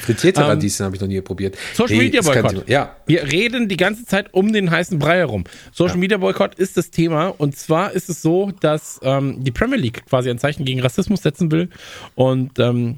[0.00, 1.56] Frittierte Ähm, Radieschen habe ich noch nie probiert.
[1.74, 2.66] Social Nee, Media Boykott.
[2.68, 5.44] Ja, Wir reden die ganze Zeit um den heißen Brei herum.
[5.72, 7.28] Social Media Boykott ist das Thema.
[7.28, 11.22] Und zwar ist es so, dass ähm, die Premier League quasi ein Zeichen gegen Rassismus
[11.22, 11.68] setzen will
[12.14, 12.96] und ähm,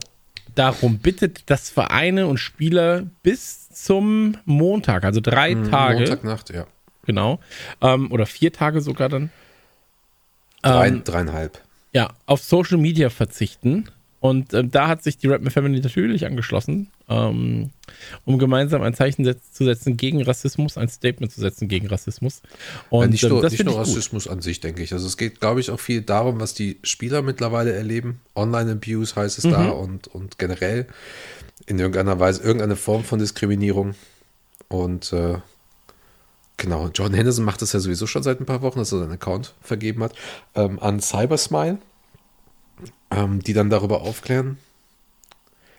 [0.54, 6.66] darum bittet, dass Vereine und Spieler bis zum Montag, also drei Tage, Montagnacht, ja.
[7.04, 7.40] genau,
[7.82, 9.30] ähm, oder vier Tage sogar dann,
[10.62, 11.60] Drei, ähm, dreieinhalb.
[11.96, 13.88] Ja, auf Social Media verzichten.
[14.20, 17.70] Und ähm, da hat sich die Rapman Family natürlich angeschlossen, ähm,
[18.26, 22.42] um gemeinsam ein Zeichen zu setzen gegen Rassismus, ein Statement zu setzen gegen Rassismus.
[22.90, 23.86] Und Ja, nicht ähm, nur, das nicht nur ich gut.
[23.88, 24.92] Rassismus an sich, denke ich.
[24.92, 28.20] Also es geht, glaube ich, auch viel darum, was die Spieler mittlerweile erleben.
[28.34, 29.50] Online-Abuse heißt es Mhm.
[29.50, 30.86] da und, und generell
[31.66, 33.94] in irgendeiner Weise irgendeine Form von Diskriminierung.
[34.68, 35.38] Und äh,
[36.56, 39.12] genau, Jordan Henderson macht das ja sowieso schon seit ein paar Wochen, dass er seinen
[39.12, 40.14] Account vergeben hat,
[40.54, 41.78] ähm, an Cybersmile,
[43.10, 44.58] ähm, die dann darüber aufklären.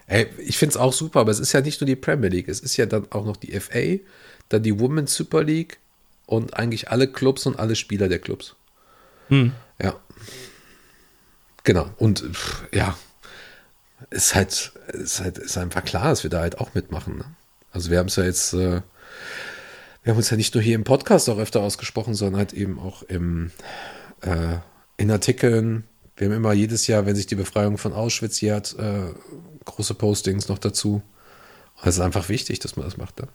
[0.08, 2.48] Ey, ich finde es auch super, aber es ist ja nicht nur die Premier League,
[2.48, 4.02] es ist ja dann auch noch die FA,
[4.50, 5.80] dann die Women's Super League
[6.26, 8.56] und eigentlich alle Clubs und alle Spieler der Clubs.
[9.28, 9.52] Hm.
[9.82, 10.00] Ja.
[11.64, 11.90] Genau.
[11.98, 12.98] Und pff, ja,
[14.10, 17.18] ist halt, ist halt, ist einfach klar, dass wir da halt auch mitmachen.
[17.18, 17.26] Ne?
[17.72, 18.82] Also wir haben es ja jetzt, äh,
[20.08, 22.80] wir haben uns ja nicht nur hier im Podcast auch öfter ausgesprochen, sondern halt eben
[22.80, 23.52] auch im,
[24.22, 24.56] äh,
[24.96, 25.84] in Artikeln.
[26.16, 29.14] Wir haben immer jedes Jahr, wenn sich die Befreiung von Auschwitz jährt, äh,
[29.66, 31.02] große Postings noch dazu.
[31.82, 33.20] Es ist einfach wichtig, dass man das macht.
[33.20, 33.28] Ne?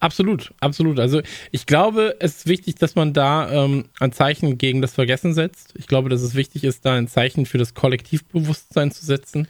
[0.00, 0.98] Absolut, absolut.
[0.98, 5.34] Also ich glaube, es ist wichtig, dass man da ähm, ein Zeichen gegen das Vergessen
[5.34, 5.74] setzt.
[5.74, 9.48] Ich glaube, dass es wichtig ist, da ein Zeichen für das Kollektivbewusstsein zu setzen.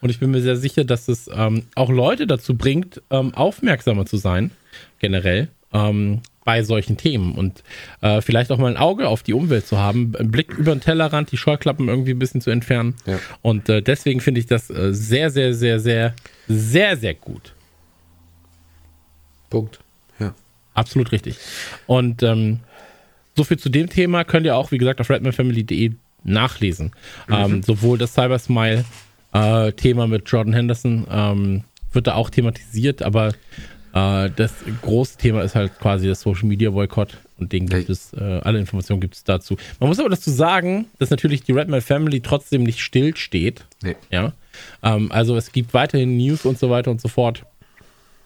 [0.00, 4.04] Und ich bin mir sehr sicher, dass es ähm, auch Leute dazu bringt, ähm, aufmerksamer
[4.04, 4.50] zu sein,
[4.98, 5.48] generell.
[5.72, 7.62] Ähm, bei solchen Themen und
[8.00, 10.80] äh, vielleicht auch mal ein Auge auf die Umwelt zu haben, einen Blick über den
[10.80, 12.94] Tellerrand, die Scheuklappen irgendwie ein bisschen zu entfernen.
[13.06, 13.18] Ja.
[13.42, 16.14] Und äh, deswegen finde ich das äh, sehr, sehr, sehr, sehr,
[16.48, 17.54] sehr, sehr gut.
[19.50, 19.80] Punkt.
[20.18, 20.34] Ja.
[20.74, 21.36] Absolut richtig.
[21.86, 22.60] Und ähm,
[23.36, 25.92] so viel zu dem Thema könnt ihr auch, wie gesagt, auf redmanfamily.de
[26.24, 26.92] nachlesen.
[27.30, 33.32] Ähm, sowohl das Cybersmile-Thema mit Jordan Henderson ähm, wird da auch thematisiert, aber
[33.94, 37.92] äh, das große Thema ist halt quasi das Social Media Boykott und den gibt Hey.
[37.92, 39.56] es, äh, alle Informationen gibt es dazu.
[39.78, 43.64] Man muss aber dazu sagen, dass natürlich die Redman Family trotzdem nicht still steht.
[43.82, 43.96] Nee.
[44.10, 44.32] Ja.
[44.82, 47.44] Ähm, also es gibt weiterhin News und so weiter und so fort.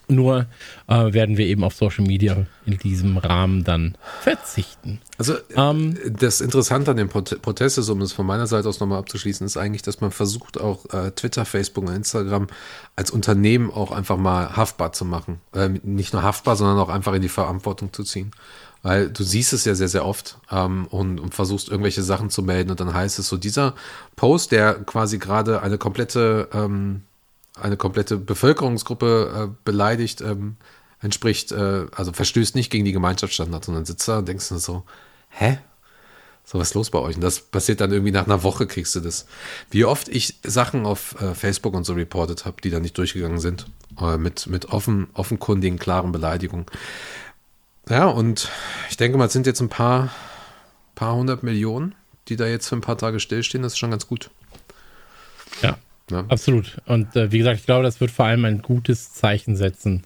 [0.07, 0.46] Nur
[0.86, 5.00] äh, werden wir eben auf Social Media in diesem Rahmen dann verzichten.
[5.16, 5.96] Also Ähm.
[6.05, 8.98] äh, das Interessante an dem Prot- Protest ist, um es von meiner Seite aus nochmal
[8.98, 12.48] abzuschließen, ist eigentlich, dass man versucht, auch äh, Twitter, Facebook und Instagram
[12.96, 15.40] als Unternehmen auch einfach mal haftbar zu machen.
[15.55, 18.30] Äh, nicht nur haftbar, sondern auch einfach in die Verantwortung zu ziehen.
[18.82, 22.42] Weil du siehst es ja sehr, sehr oft ähm, und, und versuchst irgendwelche Sachen zu
[22.42, 23.74] melden und dann heißt es so, dieser
[24.16, 27.00] Post, der quasi gerade eine komplette ähm,
[27.61, 30.57] eine komplette Bevölkerungsgruppe äh, beleidigt, ähm,
[31.00, 34.84] entspricht, äh, also verstößt nicht gegen die Gemeinschaftsstandards, sondern sitzt da und denkst du so,
[35.30, 35.59] hä?
[36.46, 37.14] So, was ist los bei euch?
[37.16, 39.26] Und das passiert dann irgendwie nach einer Woche, kriegst du das.
[39.70, 43.40] Wie oft ich Sachen auf äh, Facebook und so reportet habe, die dann nicht durchgegangen
[43.40, 43.66] sind,
[43.98, 46.66] äh, mit, mit offen, offenkundigen, klaren Beleidigungen.
[47.88, 48.50] Ja, und
[48.90, 50.11] ich denke mal, es sind jetzt ein paar,
[50.94, 51.94] paar hundert Millionen,
[52.28, 53.62] die da jetzt für ein paar Tage stillstehen.
[53.62, 54.30] Das ist schon ganz gut.
[55.62, 55.78] Ja,
[56.11, 56.24] Ja.
[56.28, 56.78] absolut.
[56.86, 60.02] Und äh, wie gesagt, ich glaube, das wird vor allem ein gutes Zeichen setzen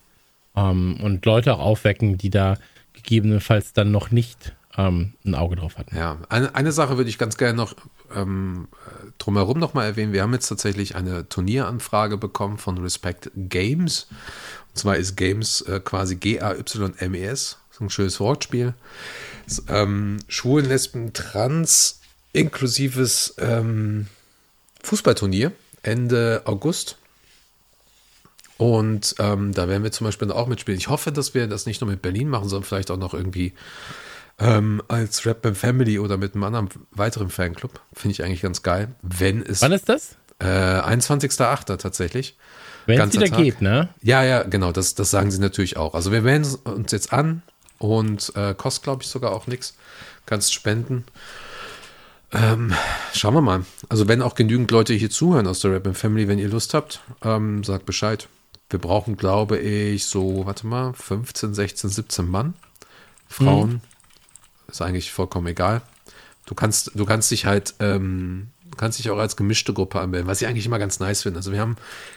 [0.57, 2.57] ähm, und Leute auch aufwecken, die da
[2.93, 5.97] gegebenenfalls dann noch nicht ähm, ein Auge drauf hatten.
[5.97, 7.75] Ja, eine, eine Sache würde ich ganz gerne noch
[8.15, 10.13] ähm, äh, drumherum noch mal erwähnen.
[10.13, 14.07] Wir haben jetzt tatsächlich eine Turnieranfrage bekommen von Respect Games.
[14.71, 17.59] Und zwar ist Games äh, quasi G-A-Y-M-E-S.
[17.71, 18.75] So ein schönes Wortspiel.
[19.47, 22.01] Das, ähm, Schwulen, Lesben, Trans
[22.33, 24.07] inklusives ähm,
[24.83, 25.53] Fußballturnier
[25.83, 26.97] Ende August.
[28.57, 30.79] Und ähm, da werden wir zum Beispiel auch mitspielen.
[30.79, 33.53] Ich hoffe, dass wir das nicht nur mit Berlin machen, sondern vielleicht auch noch irgendwie
[34.41, 37.81] ähm, als Rap Band Family oder mit einem anderen weiteren Fanclub.
[37.93, 38.89] Finde ich eigentlich ganz geil.
[39.03, 40.17] Wenn es Wann ist das?
[40.41, 41.77] äh, 21.08.
[41.77, 42.37] tatsächlich.
[42.87, 43.39] Wenn es wieder Tag.
[43.39, 43.91] geht, ne?
[44.03, 45.95] Ja, ja, genau, das, das sagen sie natürlich auch.
[45.95, 47.43] Also wir melden uns jetzt an
[47.79, 49.77] und äh, kostet, glaube ich, sogar auch nichts.
[50.27, 51.05] Kannst spenden.
[52.33, 52.75] Ähm,
[53.15, 53.65] schauen wir mal.
[53.89, 57.01] Also wenn auch genügend Leute hier zuhören aus der Rap Family, wenn ihr Lust habt,
[57.23, 58.29] ähm, sagt Bescheid.
[58.71, 62.55] Wir brauchen, glaube ich, so, warte mal, 15, 16, 17 Mann.
[63.29, 63.81] Frauen.
[64.67, 65.81] Ist eigentlich vollkommen egal.
[66.45, 70.43] Du kannst, du kannst dich halt, ähm, kannst dich auch als gemischte Gruppe anmelden, was
[70.43, 71.39] ich eigentlich immer ganz nice finde.
[71.39, 71.77] Also wir haben,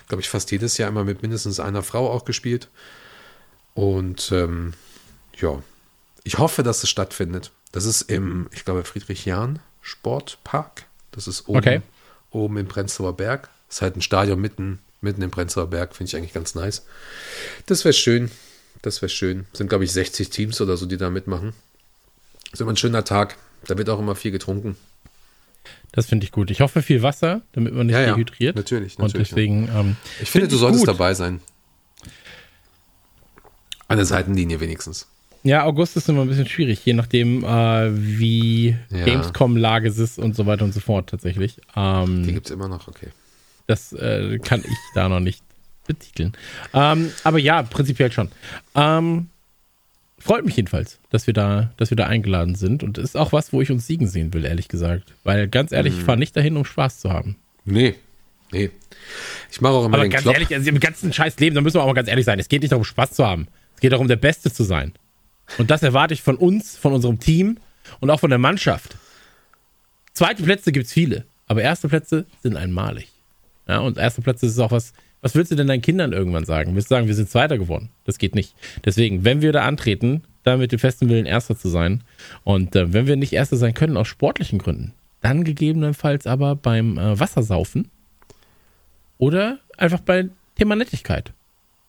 [0.09, 2.69] glaube ich, fast jedes Jahr immer mit mindestens einer Frau auch gespielt.
[3.73, 4.73] Und ähm,
[5.37, 5.61] ja,
[6.23, 7.51] ich hoffe, dass es stattfindet.
[7.71, 10.85] Das ist im, ich glaube, Friedrich-Jahn Sportpark.
[11.11, 11.81] Das ist oben, Okay.
[12.31, 13.49] oben im Prenzlauer Berg.
[13.67, 15.95] Das ist halt ein Stadion mitten, mitten im Prenzlauer Berg.
[15.95, 16.85] Finde ich eigentlich ganz nice.
[17.65, 18.31] Das wäre schön.
[18.81, 19.45] Das wäre schön.
[19.53, 21.53] Sind, glaube ich, 60 Teams oder so, die da mitmachen.
[22.51, 23.37] Ist immer ein schöner Tag.
[23.67, 24.75] Da wird auch immer viel getrunken.
[25.91, 26.49] Das finde ich gut.
[26.49, 28.13] Ich hoffe viel Wasser, damit man nicht Ja, ja.
[28.15, 28.55] dehydriert.
[28.55, 30.87] Natürlich, Und natürlich, deswegen, ähm, Ich finde, Find du solltest gut.
[30.87, 31.41] dabei sein.
[33.87, 35.07] An der Seitenlinie wenigstens.
[35.43, 39.05] Ja, August ist immer ein bisschen schwierig, je nachdem, äh, wie Ja.
[39.05, 41.57] Gamescom-Lage ist und so weiter und so fort tatsächlich.
[41.75, 43.07] Ähm, Die gibt es immer noch, okay.
[43.67, 45.43] Das äh, kann ich da noch nicht
[45.87, 46.33] betiteln.
[46.73, 48.29] Ähm, aber ja, prinzipiell schon.
[48.75, 49.27] Ähm,
[50.19, 53.51] freut mich jedenfalls, dass wir da, dass wir da eingeladen sind und ist auch was,
[53.53, 55.13] wo ich uns siegen sehen will, ehrlich gesagt.
[55.23, 55.99] Weil ganz ehrlich, Mhm.
[55.99, 57.35] ich fahre nicht dahin, um Spaß zu haben.
[57.65, 57.95] Nee,
[58.51, 58.69] nee.
[59.51, 60.35] Ich mache auch immer Aber den ganz Klopp.
[60.35, 62.39] ehrlich, also im ganzen scheiß Leben, da müssen wir auch mal ganz ehrlich sein.
[62.39, 63.47] Es geht nicht darum, Spaß zu haben.
[63.75, 64.93] Es geht darum, der Beste zu sein.
[65.57, 67.57] Und das erwarte ich von uns, von unserem Team
[67.99, 68.97] und auch von der Mannschaft.
[70.13, 73.09] Zweite Plätze gibt es viele, aber erste Plätze sind einmalig.
[73.67, 74.93] Ja, und erste Plätze ist auch was.
[75.21, 76.73] Was willst du denn deinen Kindern irgendwann sagen?
[76.73, 77.89] Willst du sagen, wir sind Zweiter geworden?
[78.05, 78.55] Das geht nicht.
[78.85, 82.03] Deswegen, wenn wir da antreten, dann mit dem festen Willen, Erster zu sein.
[82.43, 86.97] Und äh, wenn wir nicht Erster sein können, aus sportlichen Gründen, dann gegebenenfalls aber beim
[86.97, 87.89] äh, Wassersaufen
[89.19, 91.31] oder einfach beim Thema Nettigkeit.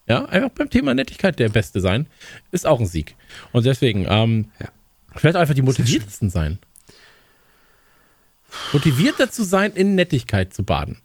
[0.09, 2.07] Ja, einfach beim Thema Nettigkeit der Beste sein,
[2.51, 3.15] ist auch ein Sieg.
[3.53, 4.69] Und deswegen, ähm, Ja.
[5.17, 6.59] vielleicht einfach die motiviertesten sein.
[8.73, 10.99] Motivierter zu sein, in Nettigkeit zu baden.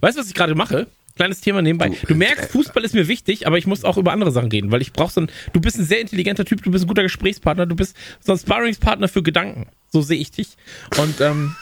[0.00, 0.88] Weißt du, was ich gerade mache?
[1.14, 1.88] Kleines Thema nebenbei.
[1.88, 4.70] Du, Du, merkst, Fußball ist mir wichtig, aber ich muss auch über andere Sachen reden,
[4.70, 7.02] weil ich brauche so ein, du bist ein sehr intelligenter Typ, du bist ein guter
[7.04, 9.66] Gesprächspartner, du bist so ein Sparringspartner für Gedanken.
[9.88, 10.56] So sehe ich dich.
[10.98, 11.56] Und ähm,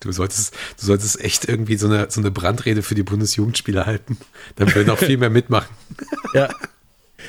[0.00, 4.18] Du solltest, du solltest echt irgendwie so eine, so eine Brandrede für die Bundesjugendspieler halten.
[4.56, 5.74] Dann würden auch viel mehr mitmachen.
[6.34, 6.48] Ja.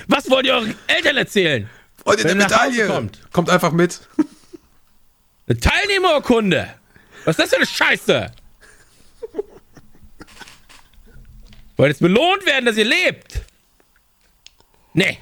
[0.07, 1.69] Was wollt ihr euren Eltern erzählen?
[2.05, 2.87] Wollt ihr eine Medaille?
[2.87, 3.19] kommt.
[3.33, 3.99] Kommt einfach mit.
[5.47, 6.73] Eine Teilnehmerurkunde.
[7.25, 8.31] Was ist das für eine Scheiße?
[11.75, 13.41] Wollt jetzt belohnt werden, dass ihr lebt?
[14.93, 15.17] Nee.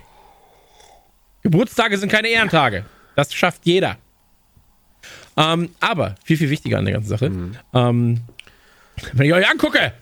[1.44, 2.86] Geburtstage sind keine Ehrentage.
[3.16, 3.98] Das schafft jeder.
[5.38, 7.32] Ähm, aber viel, viel wichtiger an der ganzen Sache.
[7.74, 8.22] Ähm,
[9.14, 9.94] wenn ich euch angucke,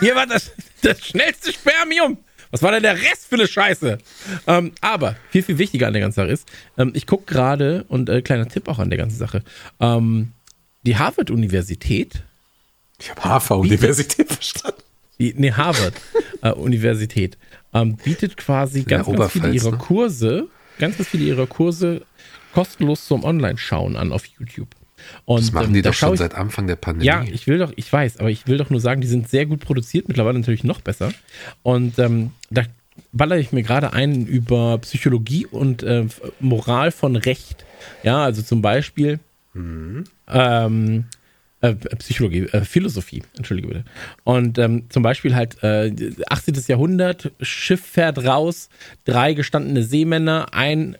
[0.00, 0.52] hier war das,
[0.82, 2.18] das schnellste Spermium.
[2.50, 3.98] Was war denn der Rest für eine Scheiße?
[4.46, 6.48] Ähm, aber viel, viel wichtiger an der ganzen Sache ist,
[6.78, 9.42] ähm, ich gucke gerade, und äh, kleiner Tipp auch an der ganzen Sache,
[9.80, 10.32] ähm,
[10.84, 12.22] die Harvard-Universität,
[13.00, 14.82] Ich habe HV-Universität verstanden.
[15.18, 17.36] die, nee, Harvard-Universität,
[17.74, 19.78] ähm, bietet quasi ganz, ganz viele ihrer ne?
[19.78, 20.46] Kurse,
[20.78, 22.02] ganz, ganz viele ihrer Kurse
[22.52, 24.68] kostenlos zum Online-Schauen an auf YouTube.
[25.24, 27.06] Und, Das machen ähm, die da doch schon ich- seit Anfang der Pandemie.
[27.06, 29.46] Ja, ich will doch, ich weiß, aber ich will doch nur sagen, die sind sehr
[29.46, 31.12] gut produziert, mittlerweile natürlich noch besser.
[31.62, 32.62] Und ähm, da
[33.12, 36.06] baller ich mir gerade ein über Psychologie und äh,
[36.40, 37.64] Moral von Recht.
[38.02, 39.20] Ja, also zum Beispiel
[40.28, 41.04] ähm,
[41.60, 43.84] äh, Psychologie, äh, Philosophie, entschuldige bitte.
[44.24, 45.92] Und ähm, zum Beispiel halt äh,
[46.28, 46.54] 18.
[46.68, 48.68] Jahrhundert, Schiff fährt raus,
[49.04, 50.96] drei gestandene Seemänner, ein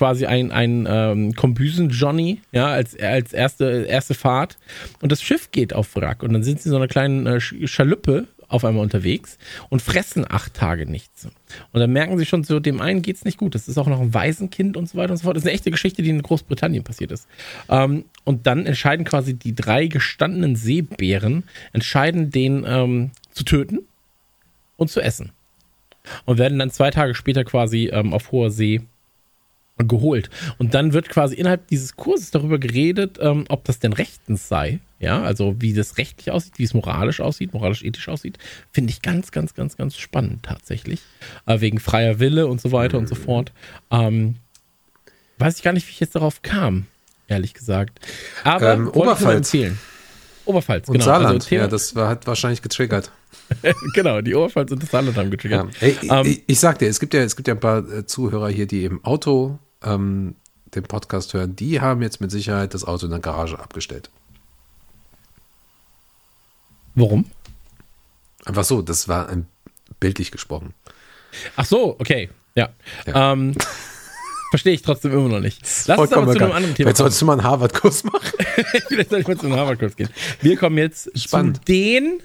[0.00, 4.56] quasi ein, ein ähm, Kombüsen-Johnny, ja, als, als erste, erste Fahrt.
[5.02, 6.22] Und das Schiff geht auf Wrack.
[6.22, 9.36] Und dann sind sie in so einer kleinen äh, Sch- Schaluppe auf einmal unterwegs
[9.68, 11.26] und fressen acht Tage nichts.
[11.26, 13.54] Und dann merken sie schon, so dem einen geht's nicht gut.
[13.54, 15.36] Das ist auch noch ein Waisenkind und so weiter und so fort.
[15.36, 17.28] Das ist eine echte Geschichte, die in Großbritannien passiert ist.
[17.68, 21.44] Ähm, und dann entscheiden quasi die drei gestandenen Seebären,
[21.74, 23.80] entscheiden den ähm, zu töten
[24.78, 25.32] und zu essen.
[26.24, 28.80] Und werden dann zwei Tage später quasi ähm, auf hoher See
[29.84, 30.30] geholt.
[30.58, 34.80] Und dann wird quasi innerhalb dieses Kurses darüber geredet, ähm, ob das denn rechtens sei.
[34.98, 38.38] Ja, also wie das rechtlich aussieht, wie es moralisch aussieht, moralisch-ethisch aussieht.
[38.70, 41.00] Finde ich ganz, ganz, ganz, ganz spannend tatsächlich.
[41.46, 43.52] Äh, wegen freier Wille und so weiter und so fort.
[43.90, 44.36] Ähm,
[45.38, 46.86] weiß ich gar nicht, wie ich jetzt darauf kam,
[47.28, 47.98] ehrlich gesagt.
[48.44, 49.36] Aber Ähm, Oberpfalz.
[49.54, 49.78] empfehlen.
[50.44, 51.04] Oberpfalz, Und genau.
[51.06, 53.10] Saarland, Also Thema, ja, das war, hat wahrscheinlich getriggert.
[53.94, 55.30] genau, die Oberpfalz und das Saarland haben Ja.
[55.30, 55.68] getriggert.
[55.80, 58.04] Ey, Ähm, ich, ich sag dir, es gibt ja, es gibt ja ein paar äh,
[58.04, 60.36] Zuhörer hier, die im Auto ähm,
[60.74, 61.56] den Podcast hören.
[61.56, 64.10] Die haben jetzt mit Sicherheit das Auto in der Garage abgestellt.
[66.94, 67.24] Warum?
[68.44, 69.46] Einfach so, das war ein,
[70.00, 70.74] bildlich gesprochen.
[71.56, 72.30] Ach so, okay.
[72.54, 72.70] Ja.
[73.06, 73.32] Ja.
[73.32, 73.54] Ähm,
[74.50, 75.60] Verstehe ich trotzdem immer noch nicht.
[75.86, 76.96] Lass uns aber zu einem anderen Thema Vielleicht kommen.
[76.96, 78.32] solltest du mal einen Harvard-Kurs machen.
[78.88, 80.08] Vielleicht soll ich mal zu einem Harvard-Kurs gehen.
[80.40, 81.58] Wir kommen jetzt Spannend.
[81.58, 82.20] zu den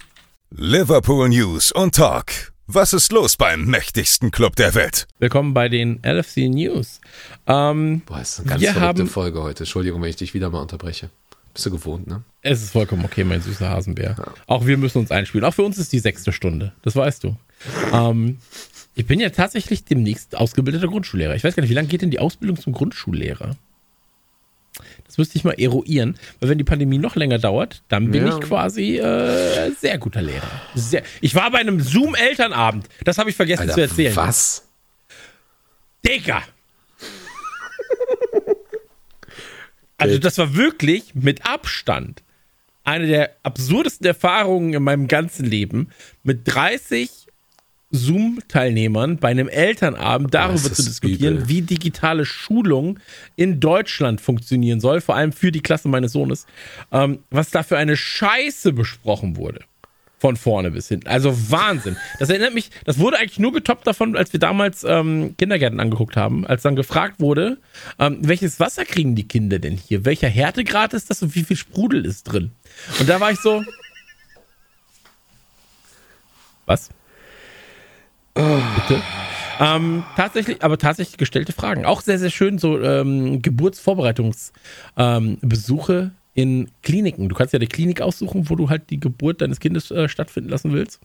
[0.49, 2.51] Liverpool News und Talk.
[2.67, 5.07] Was ist los beim mächtigsten Club der Welt?
[5.19, 6.99] Willkommen bei den LFC News.
[7.45, 9.63] Ähm, Boah, ist eine ganz verrückte haben- Folge heute.
[9.65, 11.11] Entschuldigung, wenn ich dich wieder mal unterbreche.
[11.53, 12.23] Bist du gewohnt, ne?
[12.41, 14.15] es ist vollkommen okay, mein süßer Hasenbär.
[14.47, 15.45] Auch wir müssen uns einspielen.
[15.45, 16.73] Auch für uns ist die sechste Stunde.
[16.81, 17.37] Das weißt du.
[17.93, 18.39] Ähm,
[18.95, 21.35] ich bin ja tatsächlich demnächst ausgebildeter Grundschullehrer.
[21.35, 23.55] Ich weiß gar nicht, wie lange geht denn die Ausbildung zum Grundschullehrer?
[25.15, 28.35] Das müsste ich mal eruieren, weil wenn die Pandemie noch länger dauert, dann bin Ja.
[28.37, 30.49] ich quasi äh, sehr guter Lehrer.
[30.75, 31.03] Sehr.
[31.21, 32.89] Ich war bei einem Zoom-Elternabend.
[33.05, 34.13] Das habe ich vergessen zu erzählen.
[34.17, 34.67] was?
[36.05, 36.43] Digga!
[39.97, 42.21] Also, das war wirklich mit Abstand
[42.83, 45.89] eine der absurdesten Erfahrungen in meinem ganzen Leben,
[46.23, 47.24] mit 30
[47.91, 51.49] Zoom-Teilnehmern bei einem Elternabend darüber zu diskutieren, übel.
[51.49, 52.99] wie digitale Schulung
[53.35, 56.45] in Deutschland funktionieren soll, vor allem für die Klasse meines Sohnes,
[56.91, 59.61] ähm, was da für eine Scheiße besprochen wurde.
[60.17, 61.07] Von vorne bis hinten.
[61.07, 61.97] Also Wahnsinn.
[62.19, 66.15] Das erinnert mich, das wurde eigentlich nur getoppt davon, als wir damals ähm, Kindergärten angeguckt
[66.15, 67.57] haben, als dann gefragt wurde,
[67.99, 70.05] ähm, welches Wasser kriegen die Kinder denn hier?
[70.05, 72.51] Welcher Härtegrad ist das und wie viel Sprudel ist drin?
[72.99, 73.63] Und da war ich so.
[76.65, 76.89] Was?
[78.35, 79.01] Bitte?
[79.59, 81.85] Ähm, tatsächlich, aber tatsächlich gestellte Fragen.
[81.85, 87.29] Auch sehr, sehr schön, so ähm, Geburtsvorbereitungsbesuche ähm, in Kliniken.
[87.29, 90.49] Du kannst ja die Klinik aussuchen, wo du halt die Geburt deines Kindes äh, stattfinden
[90.49, 90.99] lassen willst.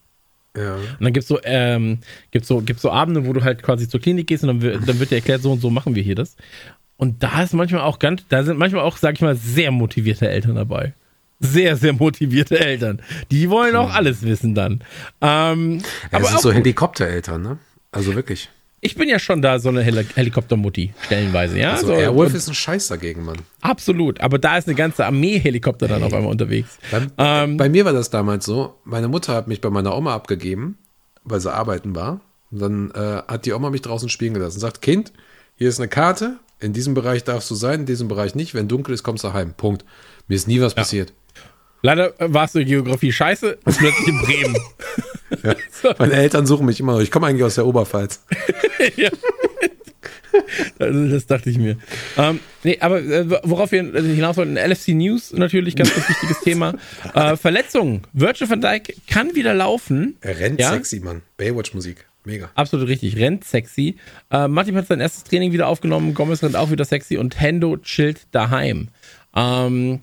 [0.56, 0.74] Ja.
[0.74, 1.98] Und dann gibt's so, ähm,
[2.32, 4.88] gibt's so, gibt's so Abende, wo du halt quasi zur Klinik gehst und dann, wird-
[4.88, 6.34] dann wird dir erklärt, so und so machen wir hier das.
[6.96, 10.28] Und da ist manchmal auch ganz, da sind manchmal auch, sag ich mal, sehr motivierte
[10.28, 10.92] Eltern dabei.
[11.40, 13.00] Sehr, sehr motivierte Eltern.
[13.30, 14.84] Die wollen auch alles wissen dann.
[15.22, 16.52] Ähm, Ja, aber das sind so.
[16.52, 17.58] Helikoptereltern, ne?
[17.92, 18.50] Also wirklich.
[18.82, 21.72] ich bin ja schon da so eine Heli Helikoptermutti, stellenweise, ja.
[21.72, 23.38] Also so, Airwolf ist ein Scheiß dagegen, Mann.
[23.62, 24.20] absolut.
[24.20, 26.78] Aber da ist eine ganze Armee Helikopter dann auf einmal unterwegs.
[26.90, 28.74] Bei, Ähm, bei mir war das damals so.
[28.84, 30.76] Meine Mutter hat mich bei meiner Oma abgegeben,
[31.24, 32.20] weil sie arbeiten war.
[32.50, 35.12] Und dann äh, hat die Oma mich draußen spielen gelassen und sagt, Kind,
[35.56, 36.36] hier ist eine Karte.
[36.58, 38.54] In diesem Bereich darfst du sein, in diesem Bereich nicht.
[38.54, 39.54] Wenn dunkel ist, kommst du heim.
[39.56, 39.84] Punkt.
[40.28, 41.12] Mir ist nie was passiert.
[41.82, 44.56] Leider äh, warst du in Geografie scheiße und plötzlich in Bremen.
[45.44, 45.54] Ja.
[45.98, 47.00] Meine Eltern suchen mich immer noch.
[47.00, 48.20] Ich komme eigentlich aus der Oberpfalz.
[50.78, 51.76] Also das dachte ich mir.
[52.16, 56.74] Ähm, nee, aber äh, worauf wir hinaus wollten, LFC News natürlich, ganz, ganz wichtiges Thema.
[57.14, 58.02] Äh, Verletzungen.
[58.12, 60.16] Virgil van Dijk kann wieder laufen.
[60.20, 60.70] Er rennt Ja?
[60.70, 61.22] sexy, Mann.
[61.36, 62.06] Baywatch-Musik.
[62.24, 62.50] Mega.
[62.54, 63.96] Absolut richtig, rennt sexy.
[64.30, 67.76] Äh, Matip hat sein erstes Training wieder aufgenommen, Gomez rennt auch wieder sexy und Hendo
[67.78, 68.88] chillt daheim.
[69.34, 70.00] Ähm,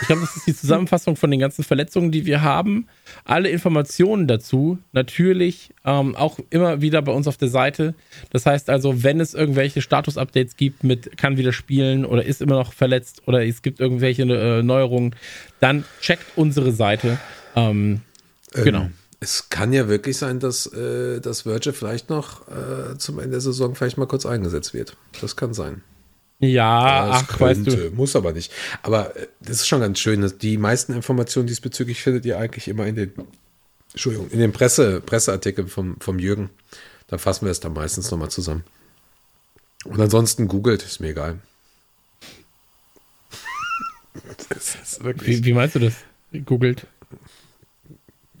[0.00, 2.88] ich glaube, das ist die Zusammenfassung von den ganzen Verletzungen, die wir haben.
[3.24, 7.94] Alle Informationen dazu natürlich ähm, auch immer wieder bei uns auf der Seite.
[8.30, 12.56] Das heißt also, wenn es irgendwelche Status-Updates gibt mit kann wieder spielen oder ist immer
[12.56, 15.14] noch verletzt oder es gibt irgendwelche äh, Neuerungen,
[15.60, 17.18] dann checkt unsere Seite.
[17.54, 18.02] Ähm,
[18.52, 18.82] genau.
[18.82, 23.32] Ähm, es kann ja wirklich sein, dass, äh, dass Virgil vielleicht noch äh, zum Ende
[23.32, 24.96] der Saison vielleicht mal kurz eingesetzt wird.
[25.22, 25.82] Das kann sein.
[26.38, 27.70] Ja, Das ach, weißt du.
[27.70, 28.52] könnte, Muss aber nicht.
[28.82, 30.20] Aber äh, das ist schon ganz schön.
[30.20, 33.12] dass Die meisten Informationen diesbezüglich findet ihr eigentlich immer in den,
[33.92, 36.50] Entschuldigung, in den Presse, Presseartikeln vom, vom Jürgen.
[37.08, 38.64] Da fassen wir es dann meistens nochmal zusammen.
[39.84, 41.38] Und ansonsten googelt, ist mir egal.
[44.48, 45.38] Das ist wirklich.
[45.38, 45.94] Wie, wie meinst du das?
[46.44, 46.86] Googelt.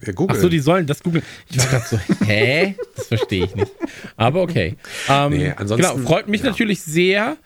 [0.02, 0.40] Ja, Ach googelt.
[0.40, 1.24] so, die sollen das googeln.
[1.50, 2.76] Ich war gerade so, hä?
[2.96, 3.72] Das verstehe ich nicht.
[4.16, 4.76] Aber okay.
[5.08, 6.48] Ähm, Nee, ansonsten- genau, freut mich ja.
[6.50, 7.36] natürlich sehr.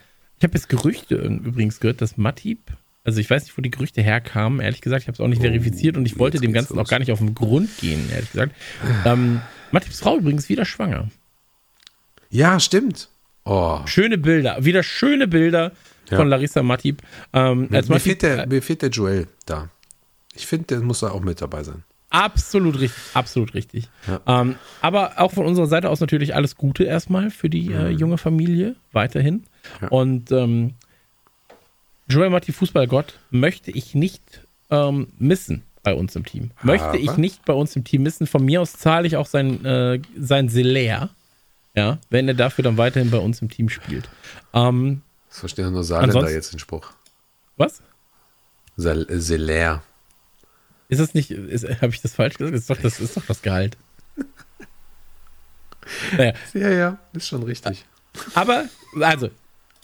[0.41, 2.59] Ich habe jetzt Gerüchte übrigens gehört, dass Matip,
[3.05, 5.43] also ich weiß nicht, wo die Gerüchte herkamen, ehrlich gesagt, ich habe es auch nicht
[5.43, 6.86] verifiziert und ich wollte dem Ganzen los.
[6.86, 8.55] auch gar nicht auf den Grund gehen, ehrlich gesagt.
[9.05, 11.09] Ähm, Matips Frau übrigens wieder schwanger.
[12.30, 13.09] ja, stimmt.
[13.45, 15.72] Oh, Schöne Bilder, wieder schöne Bilder
[16.11, 16.16] Ja.
[16.16, 17.03] von Larissa Matip.
[17.32, 19.68] Ähm, mir, Matip fehlt der, mir fehlt der Joel da.
[20.34, 21.84] Ich finde, der muss da auch mit dabei sein.
[22.11, 23.88] Absolut richtig, absolut richtig.
[24.09, 24.41] Ja.
[24.41, 28.18] Ähm, aber auch von unserer Seite aus natürlich alles Gute erstmal für die äh, junge
[28.18, 29.45] Familie weiterhin.
[29.81, 29.89] Ja.
[29.89, 30.75] Und ähm,
[32.09, 34.23] Joel Matti, Fußballgott, möchte ich nicht
[34.71, 36.51] ähm, missen bei uns im Team.
[36.63, 36.99] Möchte Aber?
[36.99, 38.27] ich nicht bei uns im Team missen.
[38.27, 41.11] Von mir aus zahle ich auch sein, äh, sein Salär,
[41.75, 44.09] ja, wenn er dafür dann weiterhin bei uns im Team spielt.
[44.53, 46.91] Ähm, Das verstehen nur Saarländer Ansonsten- jetzt den Spruch.
[47.57, 47.81] was?
[48.77, 49.83] Sal- äh, Salär.
[50.89, 52.57] Ist das nicht, habe ich das falsch gesagt?
[52.57, 53.77] Ist doch das, ist doch das Gehalt.
[56.17, 57.85] Naja, Ja, ja, ist schon richtig.
[58.35, 58.65] Aber,
[59.01, 59.31] also,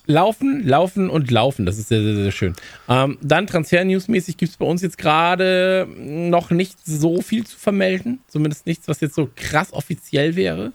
[0.06, 1.66] laufen, laufen und laufen.
[1.66, 2.54] Das ist sehr, sehr, sehr schön.
[2.88, 8.20] Ähm, dann Transfer-News-mäßig gibt es bei uns jetzt gerade noch nicht so viel zu vermelden.
[8.28, 10.72] Zumindest nichts, was jetzt so krass offiziell wäre.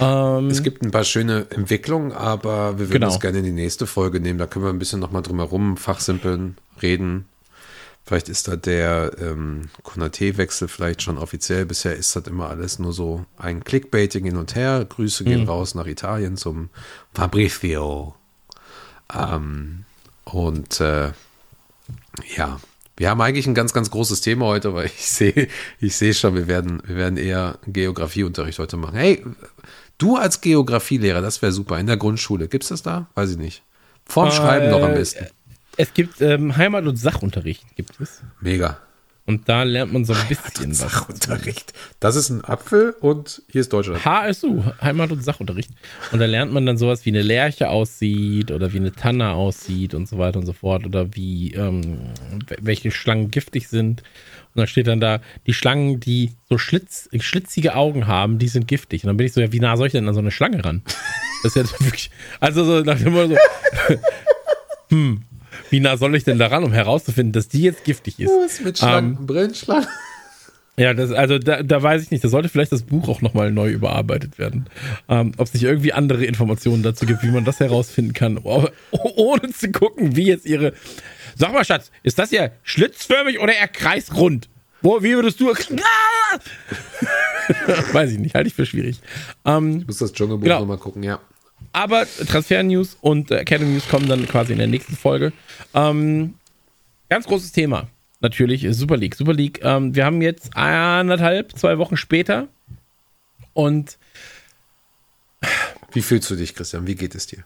[0.00, 3.06] Ähm, Es gibt ein paar schöne Entwicklungen, aber wir würden Genau.
[3.08, 4.38] das gerne in die nächste Folge nehmen.
[4.38, 7.26] Da können wir ein bisschen nochmal drum herum fachsimpeln, reden.
[8.04, 11.66] Vielleicht ist da der ähm, Konate-Wechsel vielleicht schon offiziell.
[11.66, 14.86] Bisher ist das immer alles nur so ein Clickbaiting hin und her.
[14.88, 16.70] Grüße gehen raus nach Italien zum
[17.12, 18.14] Fabrizio.
[19.14, 19.84] Ähm,
[20.24, 21.12] und äh,
[22.36, 22.60] ja,
[22.96, 25.48] wir haben eigentlich ein ganz, ganz großes Thema heute, weil ich sehe,
[25.80, 28.96] ich sehe schon, wir werden, wir werden eher Geografieunterricht heute machen.
[28.96, 29.24] Hey,
[29.98, 31.78] du als Geografielehrer, das wäre super.
[31.78, 33.08] In der Grundschule, gibt's das da?
[33.14, 33.62] Weiß ich nicht.
[34.04, 35.26] Vorm Schreiben noch am besten.
[35.76, 38.22] es gibt ähm, Heimat- und Sachunterricht, gibt es.
[38.40, 38.78] Mega.
[39.28, 40.78] Und da lernt man so ein bisschen was.
[40.78, 41.74] Sachunterricht.
[42.00, 44.02] Das ist ein Apfel und hier ist Deutschland.
[44.02, 45.70] HSU, Heimat- und Sachunterricht.
[46.12, 49.92] Und da lernt man dann sowas, wie eine Lerche aussieht oder wie eine Tanne aussieht
[49.92, 50.86] und so weiter und so fort.
[50.86, 51.98] Oder wie, ähm,
[52.58, 54.00] welche Schlangen giftig sind.
[54.00, 58.66] Und dann steht dann da, die Schlangen, die so Schlitz, schlitzige Augen haben, die sind
[58.66, 59.04] giftig.
[59.04, 60.64] Und dann bin ich so, ja, wie nah soll ich denn an so eine Schlange
[60.64, 60.80] ran?
[61.42, 62.10] Das ist ja wirklich,
[62.40, 63.34] also so nach dem Motto
[63.88, 63.94] so,
[64.88, 65.22] hm,
[65.70, 68.28] wie nah soll ich denn da ran, um herauszufinden, dass die jetzt giftig ist?
[68.28, 69.26] Was mit Schlangen?
[69.26, 69.86] Brillenschlangen?
[70.76, 72.22] Ja, das, also da, da weiß ich nicht.
[72.22, 74.66] Da sollte vielleicht das Buch auch nochmal neu überarbeitet werden.
[75.08, 78.68] Ähm, ob es nicht irgendwie andere Informationen dazu gibt, wie man das herausfinden kann, oh,
[78.92, 80.74] ohne zu gucken, wie jetzt ihre.
[81.34, 84.48] Sag mal, Schatz, ist das ja schlitzförmig oder eher kreisrund?
[84.80, 85.48] Wo, wie würdest du.
[87.92, 89.00] Weiß ich nicht, halte ich für schwierig.
[89.44, 90.60] Ähm, Ich muss das Dschungelbuch Genau.
[90.60, 91.20] nochmal gucken, ja.
[91.72, 95.32] Aber Transfer-News und äh, Academy News kommen dann quasi in der nächsten Folge.
[95.74, 96.34] Ähm,
[97.08, 97.88] ganz großes Thema,
[98.20, 99.14] natürlich, ist Super League.
[99.14, 102.48] Super League, ähm, wir haben jetzt anderthalb, zwei Wochen später
[103.52, 103.98] und
[105.92, 106.86] Wie fühlst du dich, Christian?
[106.86, 107.44] Wie geht es dir?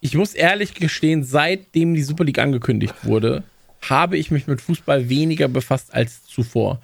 [0.00, 3.44] ich muss ehrlich gestehen, seitdem die Super League angekündigt wurde,
[3.82, 6.80] habe ich mich mit Fußball weniger befasst als zuvor.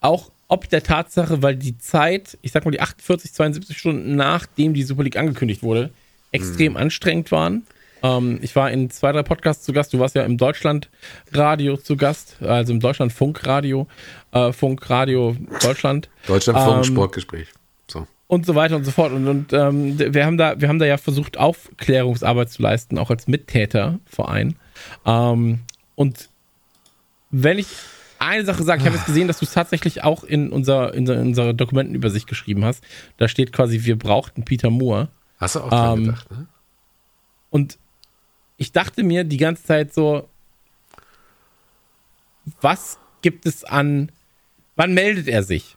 [0.00, 4.74] Auch ob der Tatsache, weil die Zeit, ich sag mal die 48, 72 Stunden nachdem
[4.74, 5.90] die Super League angekündigt wurde,
[6.32, 7.66] extrem anstrengend waren.
[8.02, 9.94] Ähm, ich war in zwei, drei Podcasts zu Gast.
[9.94, 13.86] Du warst ja im Deutschlandradio zu Gast, also im Deutschlandfunkradio,
[14.32, 17.48] äh, Funkradio Deutschland Deutschlandfunk Ähm, Sportgespräch.
[17.86, 18.08] So.
[18.26, 19.12] und so weiter und so fort.
[19.12, 23.10] Und, und ähm, wir, haben da, wir haben da ja versucht, Aufklärungsarbeit zu leisten, auch
[23.10, 24.56] als Mittäterverein.
[25.06, 25.60] Ähm,
[25.94, 26.28] und
[27.30, 27.68] wenn ich
[28.20, 28.80] eine Sache sagen.
[28.80, 32.26] Ich habe jetzt gesehen, dass du es tatsächlich auch in unser, in unserer, unserer Dokumentenübersicht
[32.26, 32.84] geschrieben hast.
[33.16, 35.08] Da steht quasi, wir brauchten Peter Moore.
[35.38, 36.46] Hast du auch dran Ähm, gedacht, ne?
[37.50, 37.78] Und
[38.58, 40.28] ich dachte mir die ganze Zeit so,
[42.60, 44.12] was gibt es an,
[44.76, 45.76] wann meldet er sich?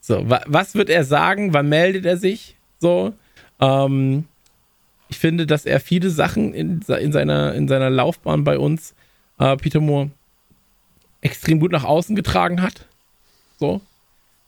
[0.00, 1.52] So, wa was wird er sagen?
[1.52, 2.56] Wann meldet er sich?
[2.78, 3.12] So,
[3.60, 4.26] ähm,
[5.08, 8.94] ich finde, dass er viele Sachen in, in, seiner, in seiner Laufbahn bei uns,
[9.38, 10.10] äh, Peter Moore,
[11.20, 12.86] extrem gut nach außen getragen hat.
[13.58, 13.80] So,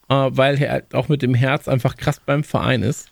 [0.09, 3.11] äh, weil er halt auch mit dem Herz einfach krass beim Verein ist.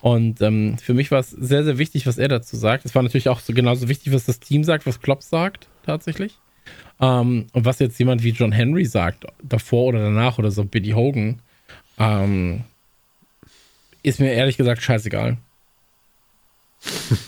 [0.00, 2.84] Und ähm, für mich war es sehr, sehr wichtig, was er dazu sagt.
[2.84, 6.36] Es war natürlich auch so genauso wichtig, was das Team sagt, was Klopp sagt, tatsächlich.
[7.00, 10.90] Ähm, und was jetzt jemand wie John Henry sagt, davor oder danach oder so, Billy
[10.90, 11.40] Hogan,
[11.98, 12.64] ähm,
[14.02, 15.36] ist mir ehrlich gesagt scheißegal.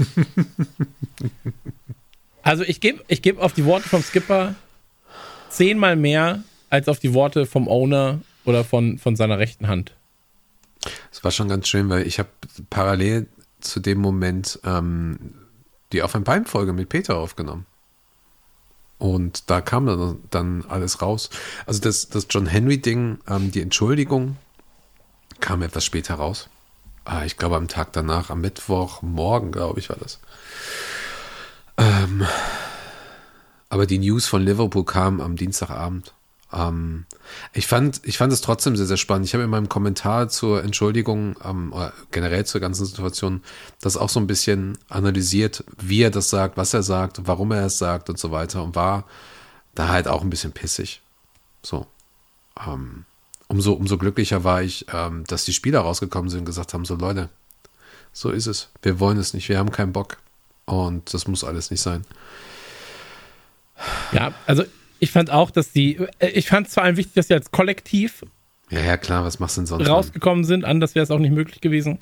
[2.43, 4.55] also ich gebe ich geb auf die Worte vom Skipper
[5.51, 9.93] zehnmal mehr als auf die Worte vom Owner oder von, von seiner rechten Hand.
[11.13, 12.31] Es war schon ganz schön, weil ich habe
[12.71, 13.27] parallel
[13.61, 15.35] zu dem Moment ähm,
[15.93, 17.67] die Auf ein Bein-Folge mit Peter aufgenommen.
[18.99, 21.31] Und da kam dann, dann alles raus.
[21.67, 24.37] Also das, das John Henry-Ding, ähm, die Entschuldigung,
[25.41, 26.49] kam etwas später raus.
[27.05, 30.21] Ah, ich glaube am Tag danach, am Mittwochmorgen, glaube ich, war das.
[31.79, 32.27] Ähm,
[33.71, 36.13] aber die News von Liverpool kam am Dienstagabend.
[36.53, 37.07] Ähm,
[37.53, 39.27] ich, fand, ich fand es trotzdem sehr, sehr spannend.
[39.27, 43.43] Ich habe in meinem Kommentar zur Entschuldigung, ähm, oder generell zur ganzen Situation,
[43.81, 47.67] das auch so ein bisschen analysiert, wie er das sagt, was er sagt, warum er
[47.67, 49.05] es sagt und so weiter und war
[49.75, 51.01] da halt auch ein bisschen pissig.
[51.63, 51.87] So.
[52.67, 53.05] Ähm,
[53.47, 56.97] umso, umso glücklicher war ich, ähm, dass die Spieler rausgekommen sind und gesagt haben: So,
[56.97, 57.29] Leute,
[58.13, 58.71] so ist es.
[58.83, 60.19] Wir wollen es nicht, wir haben keinen Bock.
[60.65, 62.05] Und das muss alles nicht sein.
[64.13, 64.65] Ja, also
[64.99, 67.51] ich fand auch, dass die, äh, ich fand es vor allem wichtig, dass sie als
[67.51, 68.23] Kollektiv
[68.71, 69.89] Ja, ja, klar, was machst du denn sonst?
[69.89, 70.65] rausgekommen sind.
[70.65, 71.99] Anders wäre es auch nicht möglich gewesen.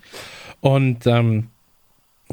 [0.60, 1.48] Und ähm,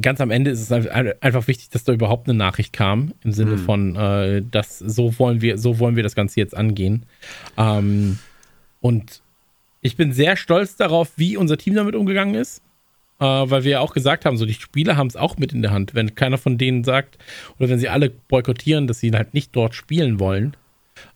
[0.02, 3.32] ganz am Ende ist es ein- einfach wichtig, dass da überhaupt eine Nachricht kam im
[3.32, 7.06] Sinne von, äh, dass so wollen wir, so wollen wir das Ganze jetzt angehen.
[7.58, 8.18] Ähm,
[8.82, 9.22] und
[9.82, 12.62] ich bin sehr stolz darauf, wie unser Team damit umgegangen ist.
[13.20, 15.62] Äh, weil wir ja auch gesagt haben, so die Spieler haben es auch mit in
[15.62, 15.96] der Hand.
[15.96, 17.18] Wenn keiner von denen sagt,
[17.58, 20.58] oder wenn sie alle boykottieren, dass sie halt nicht dort spielen wollen,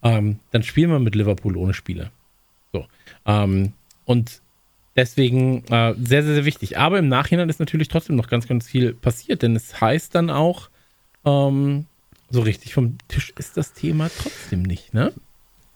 [0.03, 2.11] ähm, dann spielen wir mit Liverpool ohne Spiele.
[2.71, 2.85] So.
[3.25, 3.73] Ähm,
[4.05, 4.41] und
[4.95, 6.77] deswegen äh, sehr, sehr, sehr wichtig.
[6.77, 10.29] Aber im Nachhinein ist natürlich trotzdem noch ganz, ganz viel passiert, denn es heißt dann
[10.29, 10.69] auch,
[11.25, 11.85] ähm,
[12.29, 15.13] so richtig vom Tisch ist das Thema trotzdem nicht, ne?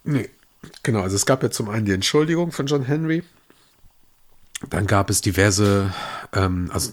[0.04, 0.30] Nee.
[0.84, 3.24] Genau, also es gab ja zum einen die Entschuldigung von John Henry.
[4.70, 5.94] Dann gab es diverse,
[6.34, 6.92] ähm, also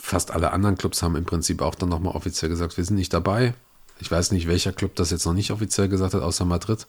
[0.00, 3.12] fast alle anderen Clubs haben im Prinzip auch dann nochmal offiziell gesagt, wir sind nicht
[3.12, 3.54] dabei.
[3.98, 6.86] Ich weiß nicht, welcher Club das jetzt noch nicht offiziell gesagt hat, außer Madrid.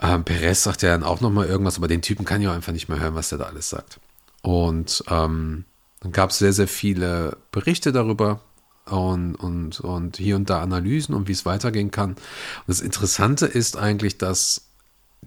[0.00, 2.72] Ähm, Perez sagt ja dann auch nochmal irgendwas, aber den Typen kann ich auch einfach
[2.72, 4.00] nicht mehr hören, was der da alles sagt.
[4.42, 5.64] Und ähm,
[6.00, 8.40] dann gab es sehr, sehr viele Berichte darüber
[8.86, 12.10] und, und, und hier und da Analysen und wie es weitergehen kann.
[12.10, 12.18] Und
[12.66, 14.66] das Interessante ist eigentlich, dass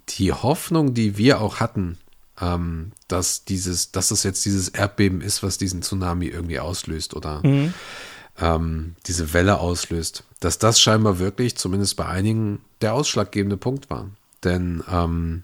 [0.09, 1.97] die Hoffnung, die wir auch hatten,
[2.41, 7.41] ähm, dass dieses, dass es jetzt dieses Erdbeben ist, was diesen Tsunami irgendwie auslöst oder
[8.39, 14.09] ähm, diese Welle auslöst, dass das scheinbar wirklich, zumindest bei einigen, der ausschlaggebende Punkt war.
[14.43, 15.43] Denn ähm,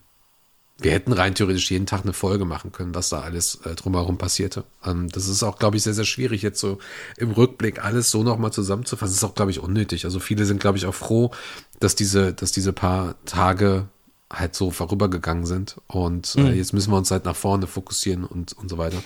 [0.80, 4.18] wir hätten rein theoretisch jeden Tag eine Folge machen können, was da alles äh, drumherum
[4.18, 4.66] passierte.
[4.86, 6.78] Ähm, das ist auch, glaube ich, sehr, sehr schwierig, jetzt so
[7.18, 9.14] im Rückblick alles so nochmal zusammenzufassen.
[9.14, 10.06] Das ist auch, glaube ich, unnötig.
[10.06, 11.32] Also viele sind, glaube ich, auch froh,
[11.80, 13.88] dass diese, dass diese paar Tage
[14.34, 15.78] halt so vorübergegangen sind.
[15.88, 18.98] Und äh, jetzt müssen wir uns halt nach vorne fokussieren und, und so weiter.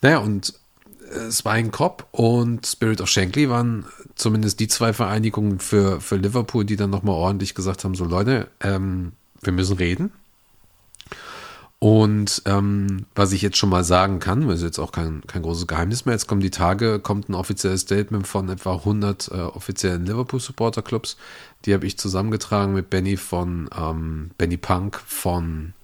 [0.00, 0.54] Naja, und
[1.12, 6.16] äh, es ein Cop und Spirit of Shankly waren zumindest die zwei Vereinigungen für, für
[6.16, 9.12] Liverpool, die dann nochmal ordentlich gesagt haben, so Leute, ähm,
[9.42, 10.12] wir müssen reden.
[11.82, 15.40] Und ähm, was ich jetzt schon mal sagen kann, das ist jetzt auch kein, kein
[15.40, 19.34] großes Geheimnis mehr, jetzt kommen die Tage, kommt ein offizielles Statement von etwa 100 äh,
[19.36, 21.16] offiziellen Liverpool-Supporter-Clubs.
[21.66, 25.74] Die habe ich zusammengetragen mit Benny von ähm, Benny Punk von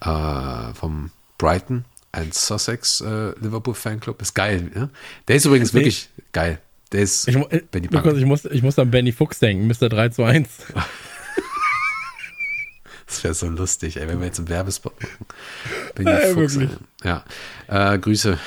[0.00, 4.20] äh, vom Brighton, ein Sussex äh, Liverpool Fanclub.
[4.22, 4.90] Ist geil, ne?
[5.28, 5.80] Der ist übrigens Nee.
[5.80, 6.58] wirklich geil.
[6.92, 8.06] Der ist Ich, äh, Benny Punk.
[8.16, 9.88] ich, muss, ich muss an Benny Fuchs denken, Mr.
[9.88, 10.48] 3 zu 1.
[13.06, 15.26] Das wäre so lustig, ey, wenn wir jetzt einen Werbespot machen.
[15.96, 16.78] Benny Ja, Fuchs, wirklich.
[17.02, 17.24] Ja.
[17.66, 18.38] Äh, Grüße.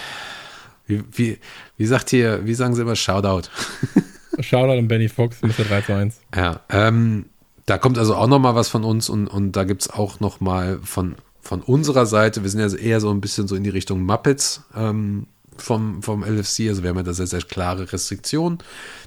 [0.87, 1.39] Wie, wie,
[1.77, 3.49] wie sagt hier, wie sagen sie immer Shoutout?
[4.39, 5.63] Shoutout an Benny Fuchs, Mr.
[5.67, 6.19] 3 zu 1.
[6.35, 7.25] Ja, ähm,
[7.65, 10.41] da kommt also auch noch mal was von uns und, und da gibt's auch noch
[10.41, 13.69] mal von, von unserer Seite, wir sind ja eher so ein bisschen so in die
[13.69, 15.27] Richtung Muppets, ähm,
[15.57, 16.69] vom, vom LFC.
[16.69, 18.59] Also wir haben ja da sehr, sehr klare Restriktionen.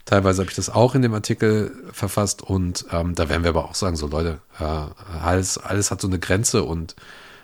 [0.05, 3.64] Teilweise habe ich das auch in dem Artikel verfasst und ähm, da werden wir aber
[3.64, 4.64] auch sagen, so Leute, äh,
[5.22, 6.95] alles, alles hat so eine Grenze und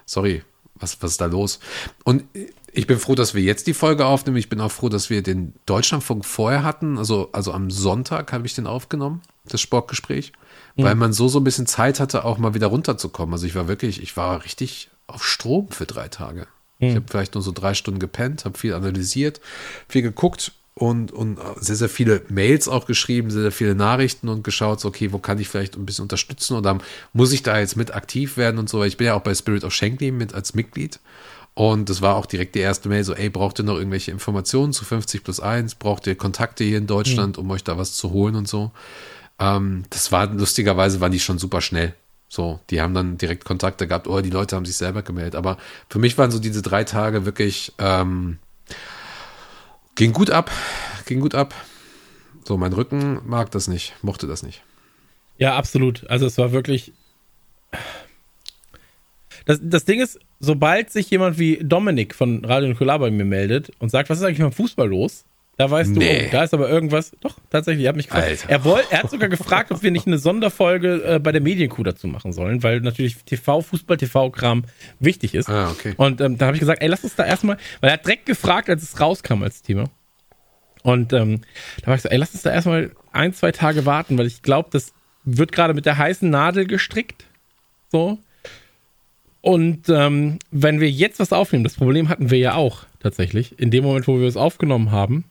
[0.07, 0.43] sorry,
[0.75, 1.61] was, was ist da los?
[2.05, 2.25] Und
[2.73, 4.39] ich bin froh, dass wir jetzt die Folge aufnehmen.
[4.39, 6.99] Ich bin auch froh, dass wir den Deutschlandfunk vorher hatten.
[6.99, 10.33] Also, also am Sonntag habe ich den aufgenommen, das Sportgespräch,
[10.77, 13.35] weil man so so ein bisschen Zeit hatte, auch mal wieder runterzukommen.
[13.35, 16.47] Also ich war wirklich, ich war richtig auf Strom für drei Tage.
[16.79, 19.41] Ich habe vielleicht nur so drei Stunden gepennt, habe viel analysiert,
[19.89, 24.43] viel geguckt und, und sehr, sehr viele Mails auch geschrieben, sehr, sehr viele Nachrichten und
[24.43, 26.79] geschaut, so, okay, wo kann ich vielleicht ein bisschen unterstützen oder
[27.13, 28.83] muss ich da jetzt mit aktiv werden und so.
[28.83, 30.99] Ich bin ja auch bei Spirit of Shankly mit als Mitglied.
[31.55, 34.73] Und das war auch direkt die erste Mail, so, ey, braucht ihr noch irgendwelche Informationen
[34.73, 35.75] zu 50 plus 1?
[35.75, 38.71] Braucht ihr Kontakte hier in Deutschland, um euch da was zu holen und so?
[39.39, 41.95] Ähm, das war, lustigerweise waren die schon super schnell.
[42.29, 45.35] So, die haben dann direkt Kontakte gehabt, oh, die Leute haben sich selber gemeldet.
[45.35, 45.59] Aber
[45.91, 48.39] für mich waren so diese drei Tage wirklich, ähm,
[49.95, 50.51] ging gut ab,
[51.05, 51.55] ging gut ab.
[52.45, 54.63] So, mein Rücken mag das nicht, mochte das nicht.
[55.37, 56.09] Ja, absolut.
[56.09, 56.93] Also es war wirklich.
[59.47, 63.71] Das, das Ding ist, sobald sich jemand wie Dominik von Radio Nukular bei mir meldet
[63.79, 65.25] und sagt, was ist eigentlich beim Fußball los?
[65.59, 66.21] Da weißt Nee.
[66.23, 67.13] du, oh, da ist aber irgendwas.
[67.21, 68.47] Doch, tatsächlich, er hat mich gefragt.
[68.49, 71.83] Er, woll, er hat sogar gefragt, ob wir nicht eine Sonderfolge äh, bei der Medienkuh
[71.83, 74.65] dazu machen sollen, weil natürlich TV, Fußball, TV-Kram
[74.99, 75.51] wichtig ist.
[75.51, 75.93] Ah, okay.
[75.99, 78.25] Und ähm, dann habe ich gesagt, ey, lass uns da erstmal, weil er hat direkt
[78.27, 79.85] gefragt, als es rauskam als Thema.
[80.83, 81.43] Und ähm,
[81.83, 84.41] da war ich so, ey, lass uns da erstmal ein, zwei Tage warten, weil ich
[84.43, 87.27] glaube, das wird gerade mit der heißen Nadel gestrickt.
[87.91, 88.19] So.
[89.43, 93.59] Und ähm, wenn wir jetzt was aufnehmen, das Problem hatten wir ja auch tatsächlich.
[93.59, 95.25] In dem Moment, wo wir es aufgenommen haben,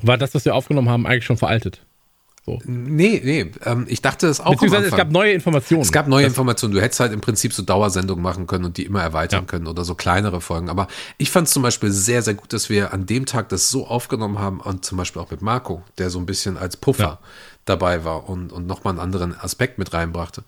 [0.00, 1.82] war das, was wir aufgenommen haben, eigentlich schon veraltet.
[2.64, 5.82] Nee, nee, ähm, ich dachte es auch Beziehungsweise es gab neue Informationen.
[5.82, 6.72] Es gab neue Das- Informationen.
[6.72, 9.46] Du hättest halt im Prinzip so Dauersendungen machen können und die immer erweitern Ja.
[9.46, 10.70] können oder so kleinere Folgen.
[10.70, 10.88] Aber
[11.18, 13.86] ich fand es zum Beispiel sehr, sehr gut, dass wir an dem Tag das so
[13.86, 17.18] aufgenommen haben und zum Beispiel auch mit Marco, der so ein bisschen als Puffer Ja.
[17.66, 20.42] dabei war und, und nochmal einen anderen Aspekt mit reinbrachte.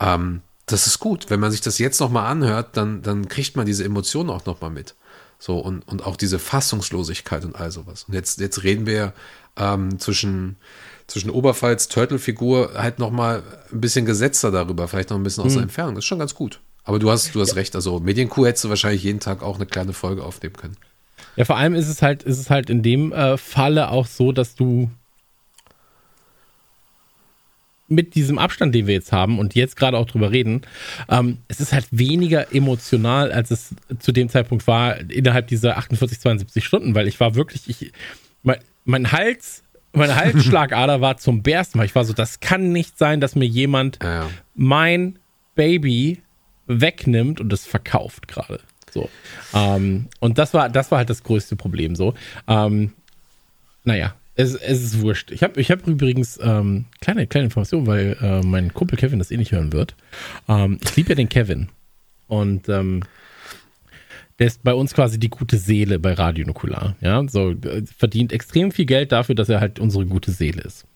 [0.00, 0.42] Ähm,
[0.72, 1.30] das ist gut.
[1.30, 4.70] Wenn man sich das jetzt nochmal anhört, dann, dann kriegt man diese Emotionen auch nochmal
[4.70, 4.94] mit.
[5.38, 8.04] So, und, und auch diese Fassungslosigkeit und all sowas.
[8.08, 9.12] Und jetzt, jetzt reden wir
[9.56, 10.56] ähm, zwischen,
[11.06, 13.42] zwischen Oberpfalz, Turtle-Figur halt nochmal
[13.72, 15.94] ein bisschen gesetzter darüber, vielleicht noch ein bisschen aus der Entfernung.
[15.94, 16.60] Das ist schon ganz gut.
[16.84, 19.66] Aber du hast, du hast recht, also Medienkuh hättest du wahrscheinlich jeden Tag auch eine
[19.66, 20.76] kleine Folge aufnehmen können.
[21.36, 24.32] Ja, vor allem ist es halt, ist es halt in dem äh, Falle auch so,
[24.32, 24.90] dass du
[27.88, 30.62] mit diesem Abstand, den wir jetzt haben und jetzt gerade auch drüber reden,
[31.08, 36.20] ähm, es ist halt weniger emotional, als es zu dem Zeitpunkt war, innerhalb dieser 48,
[36.20, 37.92] 72 Stunden, weil ich war wirklich, ich,
[38.42, 39.62] mein, mein Hals,
[39.92, 43.46] meine Halsschlagader war zum Bersten, weil ich war so, das kann nicht sein, dass mir
[43.46, 45.18] jemand Ja, mein
[45.54, 46.22] Baby
[46.66, 48.60] wegnimmt und es verkauft gerade.
[48.90, 49.08] So.
[49.54, 52.14] Ähm, und das war, das war halt das größte Problem so.
[52.46, 52.92] Ähm,
[53.84, 55.32] naja, es, es ist wurscht.
[55.32, 59.32] Ich habe ich hab übrigens ähm, kleine, kleine Information, weil äh, mein Kumpel Kevin das
[59.32, 59.96] eh nicht hören wird.
[60.48, 61.68] Ähm, ich liebe ja den Kevin.
[62.28, 63.02] Und ähm,
[64.38, 66.94] der ist bei uns quasi die gute Seele bei Radio Nukular.
[67.00, 70.86] Ja, so äh, verdient extrem viel Geld dafür, dass er halt unsere gute Seele ist.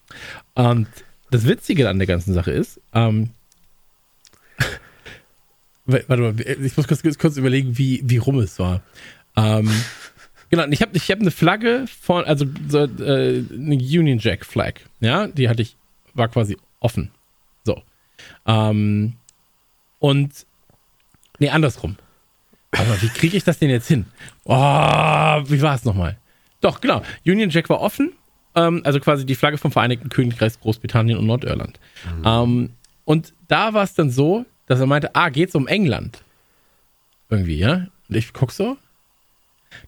[0.55, 0.87] Und
[1.33, 3.31] das Witzige an der ganzen Sache ist, ähm,
[5.87, 8.83] warte mal, ich muss kurz, kurz überlegen, wie, wie rum es war.
[9.37, 9.69] Ähm,
[10.53, 14.75] genau, ich habe ich hab eine Flagge von, also so, äh, eine Union Jack Flag,
[15.01, 15.77] ja, die hatte ich,
[16.15, 17.11] war quasi offen.
[17.65, 17.83] So.
[18.47, 19.15] Ähm,
[19.99, 20.47] und,
[21.39, 21.97] nee, andersrum.
[22.71, 24.07] Aber wie kriege ich das denn jetzt hin?
[24.45, 26.17] Oh, wie war es nochmal?
[26.61, 27.03] Doch, genau.
[27.27, 28.13] Union Jack war offen.
[28.55, 31.81] Ähm, also quasi die Flagge vom Vereinigten Königreich Großbritannien und Nordirland.
[32.25, 32.71] Ähm,
[33.05, 36.23] und da war es dann so, dass er meinte, ah, geht's um England?
[37.31, 37.87] Irgendwie, ja?
[38.09, 38.77] Und ich guck so.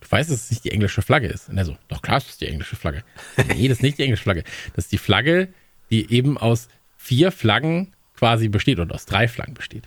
[0.00, 1.48] Du weißt, dass es nicht die englische Flagge ist.
[1.48, 3.04] Und er so, doch klar, es ist die englische Flagge.
[3.48, 4.44] Nee, das ist nicht die englische Flagge.
[4.74, 5.48] Das ist die Flagge,
[5.90, 9.84] die eben aus vier Flaggen quasi besteht und aus drei Flaggen besteht.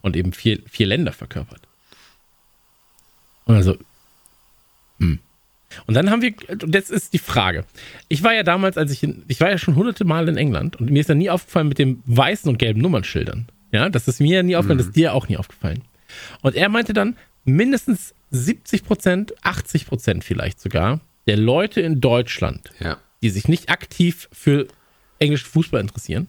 [0.00, 1.60] Und eben vier, vier Länder verkörpert.
[3.44, 3.78] Und also,
[4.98, 5.20] hm.
[5.86, 7.64] Und dann haben wir, und jetzt ist die Frage.
[8.08, 10.76] Ich war ja damals, als ich in, ich war ja schon hunderte Mal in England
[10.76, 13.48] und mir ist dann nie aufgefallen mit dem weißen und gelben Nummernschildern.
[13.70, 15.82] Ja, das ist mir nie aufgefallen, das ist dir auch nie aufgefallen.
[16.40, 22.70] Und er meinte dann, mindestens 70 Prozent, 80 Prozent vielleicht sogar, der Leute in Deutschland,
[22.80, 22.98] Ja.
[23.22, 24.66] die sich nicht aktiv für
[25.18, 26.28] englischen Fußball interessieren,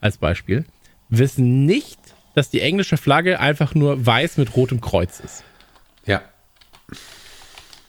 [0.00, 0.64] als Beispiel,
[1.08, 1.98] wissen nicht,
[2.34, 5.44] dass die englische Flagge einfach nur weiß mit rotem Kreuz ist.
[6.06, 6.22] Ja.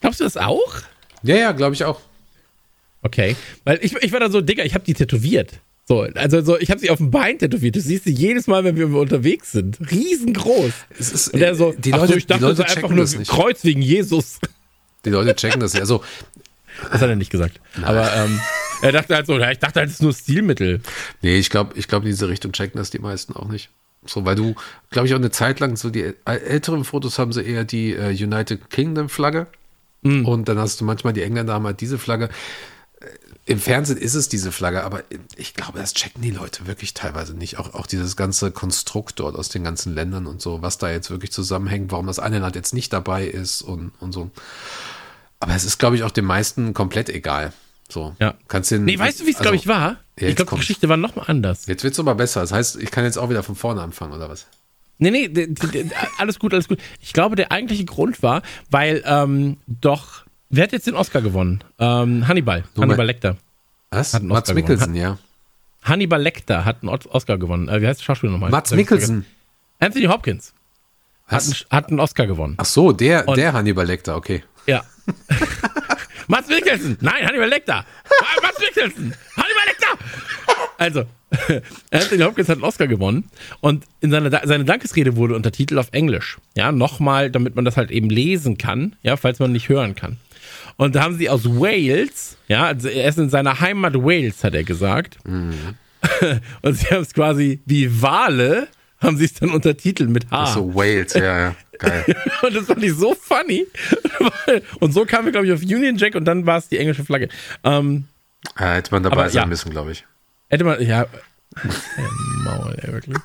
[0.01, 0.81] Glaubst du das auch?
[1.23, 1.99] Ja, ja, glaube ich auch.
[3.01, 3.35] Okay.
[3.63, 5.59] Weil ich, ich war da so, Digga, ich habe die tätowiert.
[5.87, 7.75] So, also so, ich habe sie auf dem Bein tätowiert.
[7.75, 9.77] Du siehst sie jedes Mal, wenn wir unterwegs sind.
[9.91, 10.71] Riesengroß.
[10.97, 13.15] Es ist, Und der so, die Leute, so, ich dachte, die Leute einfach nur das
[13.17, 13.29] nicht.
[13.29, 14.39] Kreuz wegen Jesus.
[15.05, 15.81] Die Leute checken das ja.
[15.81, 16.01] Also,
[16.91, 17.59] Das hat er nicht gesagt.
[17.83, 18.39] Aber ähm,
[18.81, 20.81] er dachte halt so, ich dachte halt, es ist nur Stilmittel.
[21.21, 23.69] nee, ich glaube, ich glaube, in diese Richtung checken das die meisten auch nicht.
[24.07, 24.55] So, weil du,
[24.89, 27.93] glaube ich, auch eine Zeit lang so die äl- älteren Fotos haben sie eher die
[27.93, 29.47] äh, United Kingdom Flagge.
[30.03, 32.29] Und dann hast du manchmal die Engländer haben halt diese Flagge.
[33.47, 35.03] Im Fernsehen ist es diese Flagge, aber
[35.35, 37.59] ich glaube, das checken die Leute wirklich teilweise nicht.
[37.59, 41.11] Auch, auch dieses ganze Konstrukt dort aus den ganzen Ländern und so, was da jetzt
[41.11, 44.31] wirklich zusammenhängt, warum das eine Land jetzt nicht dabei ist und, und so.
[45.39, 47.53] Aber es ist, glaube ich, auch den meisten komplett egal.
[47.87, 48.15] So.
[48.19, 48.33] Ja.
[48.47, 49.97] Kannst den, Nee, weißt du, wie es, also, glaube ich, war?
[50.19, 50.57] Ja, ich glaube, die.
[50.57, 51.67] Geschichte war nochmal anders.
[51.67, 52.41] Jetzt wird es aber besser.
[52.41, 54.47] Das heißt, ich kann jetzt auch wieder von vorne anfangen, oder was?
[54.97, 55.49] Nee, nee,
[56.17, 56.79] alles gut, alles gut.
[57.01, 58.41] Ich glaube, der eigentliche Grund war,
[58.71, 60.24] weil ähm, doch,
[60.55, 61.63] wer hat jetzt den Oscar gewonnen?
[61.79, 63.37] Ähm, Hannibal, Hannibal Lecter.
[63.91, 64.13] Was?
[64.13, 65.17] Hat einen Mats Oscar Mikkelsen, ja.
[65.83, 67.69] Hannibal Lecter hat einen Os- Oscar gewonnen.
[67.69, 68.49] Äh, wie heißt der Schauspieler nochmal?
[68.49, 68.71] Mats.
[68.71, 69.25] Mikkelsen.
[69.79, 70.53] Anthony Hopkins
[71.27, 72.55] hat einen, hat einen Oscar gewonnen.
[72.57, 74.43] Ach so, der, Und- der Hannibal Lecter, okay.
[74.67, 74.83] Ja.
[76.27, 76.97] Mats Mikkelsen!
[77.01, 77.85] Nein, Hannibal Lecter!
[78.05, 79.13] Ah, Mats Mikkelsen!
[79.37, 79.87] Hannibal Lecter!
[80.77, 81.03] Also,
[81.91, 83.25] Anthony Hopkins hat einen Oscar gewonnen
[83.61, 86.37] und in seiner, seine Dankesrede wurde untertitelt auf Englisch.
[86.55, 90.17] Ja, nochmal, damit man das halt eben lesen kann, ja, falls man nicht hören kann.
[90.77, 94.53] Und da haben sie aus Wales, ja, also er ist in seiner Heimat Wales, hat
[94.55, 95.17] er gesagt.
[95.25, 98.67] Und sie haben es quasi wie Wale,
[98.99, 100.47] haben sie es dann untertitelt mit H.
[100.53, 101.55] So Wales, ja, ja.
[101.79, 102.03] Geil.
[102.41, 103.65] Und das fand ich so funny.
[104.79, 107.03] Und so kamen wir, glaube ich, auf Union Jack und dann war es die englische
[107.03, 107.27] Flagge.
[107.63, 108.05] Ähm,
[108.59, 109.45] Ja, hätte man dabei Aber sein ja.
[109.47, 110.05] müssen, glaube ich.
[110.49, 111.05] hätte man, ja.
[112.43, 113.17] Maul, ey, wirklich.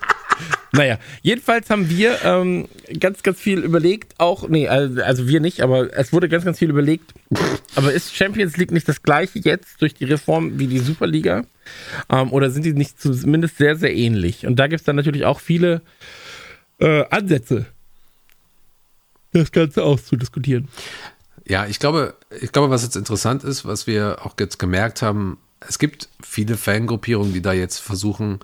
[0.72, 2.68] Naja, jedenfalls haben wir ähm,
[2.98, 6.70] ganz, ganz viel überlegt, auch, nee, also wir nicht, aber es wurde ganz, ganz viel
[6.70, 7.12] überlegt.
[7.74, 11.44] Aber ist Champions League nicht das gleiche jetzt durch die Reform wie die Superliga?
[12.08, 14.46] Ähm, oder sind die nicht zumindest sehr, sehr ähnlich?
[14.46, 15.82] Und da gibt es dann natürlich auch viele
[16.78, 17.66] äh, Ansätze,
[19.32, 20.68] das Ganze auszudiskutieren.
[21.46, 25.38] Ja, ich glaube, ich glaube, was jetzt interessant ist, was wir auch jetzt gemerkt haben,
[25.60, 28.40] es gibt viele Fangruppierungen, die da jetzt versuchen,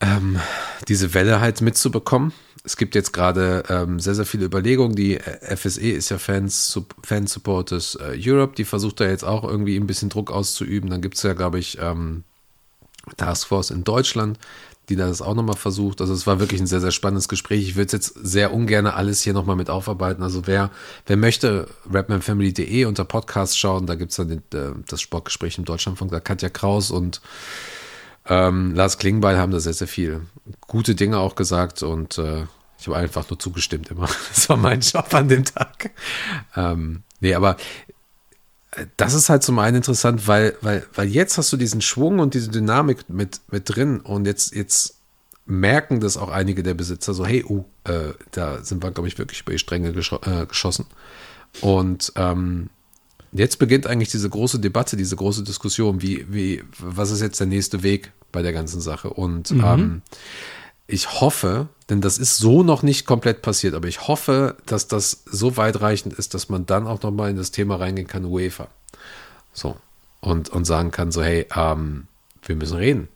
[0.00, 0.38] ähm,
[0.88, 2.32] diese Welle halt mitzubekommen.
[2.64, 4.94] Es gibt jetzt gerade ähm, sehr, sehr viele Überlegungen.
[4.94, 9.24] Die äh, FSE ist ja Fans, Sup- Fan Supporters äh, Europe, die versucht da jetzt
[9.24, 10.90] auch irgendwie ein bisschen Druck auszuüben.
[10.90, 12.24] Dann gibt es ja, glaube ich, ähm,
[13.16, 14.38] Taskforce in Deutschland,
[14.90, 16.00] die das auch nochmal versucht.
[16.00, 17.62] Also es war wirklich ein sehr, sehr spannendes Gespräch.
[17.62, 20.22] Ich würde jetzt sehr ungern alles hier nochmal mit aufarbeiten.
[20.22, 20.70] Also wer,
[21.06, 25.64] wer möchte, rapmanfamily.de unter Podcast schauen, da gibt es dann den, äh, das Sportgespräch im
[25.64, 27.22] Deutschlandfunk, da Katja Kraus und
[28.28, 30.20] ähm, Lars Klingbeil haben da sehr, sehr viel
[30.60, 32.44] gute Dinge auch gesagt und äh,
[32.78, 34.08] ich habe einfach nur zugestimmt immer.
[34.28, 35.90] Das war mein Job an dem Tag.
[36.54, 37.56] Ähm, nee, aber
[38.72, 42.18] äh, das ist halt zum einen interessant, weil, weil, weil jetzt hast du diesen Schwung
[42.18, 44.96] und diese Dynamik mit, mit drin und jetzt, jetzt
[45.46, 47.64] merken das auch einige der Besitzer so, hey, uh,
[48.32, 50.84] da sind wir, glaube ich, wirklich über die Stränge gescho äh, geschossen.
[51.62, 52.68] Und ähm,
[53.32, 57.46] jetzt beginnt eigentlich diese große Debatte, diese große Diskussion, wie, wie, was ist jetzt der
[57.46, 59.10] nächste Weg bei der ganzen Sache?
[59.10, 60.02] Und ähm,
[60.86, 65.22] ich hoffe, denn das ist so noch nicht komplett passiert, aber ich hoffe, dass das
[65.26, 68.68] so weitreichend ist, dass man dann auch nochmal in das Thema reingehen kann, UEFA.
[69.52, 69.76] So.
[70.20, 72.08] Und, und sagen kann, so, hey, ähm,
[72.42, 73.08] wir müssen reden.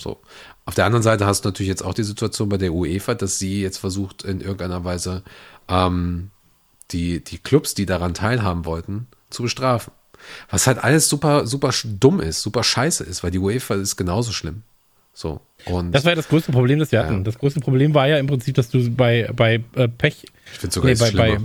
[0.00, 0.18] So.
[0.66, 3.38] Auf der anderen Seite hast du natürlich jetzt auch die Situation bei der UEFA, dass
[3.38, 5.22] sie jetzt versucht, in irgendeiner Weise
[5.68, 6.30] ähm,
[6.90, 9.92] die, die Clubs, die daran teilhaben wollten, zu bestrafen.
[10.50, 14.32] Was halt alles super, super dumm ist, super scheiße ist, weil die UEFA ist genauso
[14.32, 14.62] schlimm.
[15.12, 15.40] So.
[15.66, 17.22] Und Das war ja das größte Problem, das wir hatten.
[17.24, 20.24] Das größte Problem war ja im Prinzip, dass du bei, bei äh, Pech.
[20.52, 21.38] ich finde sogar jetzt bei, bei,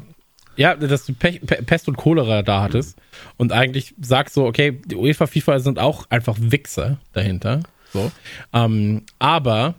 [0.56, 2.98] ja, dass du Pech, Pe- Pest und Cholera da hattest
[3.38, 7.62] und eigentlich sagst so, okay, die UEFA, FIFA sind auch einfach Wichser dahinter.
[7.94, 8.12] So.
[8.54, 9.76] Ähm, aber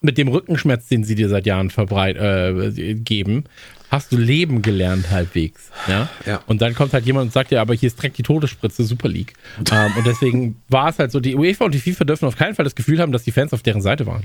[0.00, 3.44] mit dem Rückenschmerz, den sie dir seit Jahren verbreit, äh, geben,
[3.90, 5.70] hast du Leben gelernt halbwegs.
[5.86, 6.08] Ja?
[6.26, 6.42] Ja.
[6.46, 9.08] Und dann kommt halt jemand und sagt ja, aber hier ist direkt die Todesspritze Super
[9.08, 9.34] League.
[9.70, 12.54] ähm, und deswegen war es halt so, die UEFA und die FIFA dürfen auf keinen
[12.54, 14.24] Fall das Gefühl haben, dass die Fans auf deren Seite waren.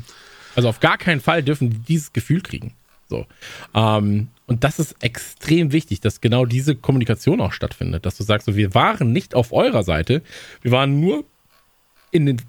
[0.56, 2.74] Also auf gar keinen Fall dürfen die dieses Gefühl kriegen.
[3.10, 3.26] So.
[3.74, 8.46] Ähm, und das ist extrem wichtig, dass genau diese Kommunikation auch stattfindet, dass du sagst,
[8.46, 10.22] so, wir waren nicht auf eurer Seite,
[10.62, 11.24] wir waren nur
[12.12, 12.42] in, den,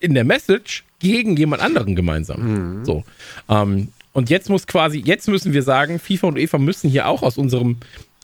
[0.00, 2.84] in der Message gegen jemand anderen gemeinsam.
[2.84, 3.04] So.
[3.48, 7.22] Ähm, und jetzt muss quasi, jetzt müssen wir sagen, FIFA und UEFA müssen hier auch
[7.22, 7.76] aus unserem,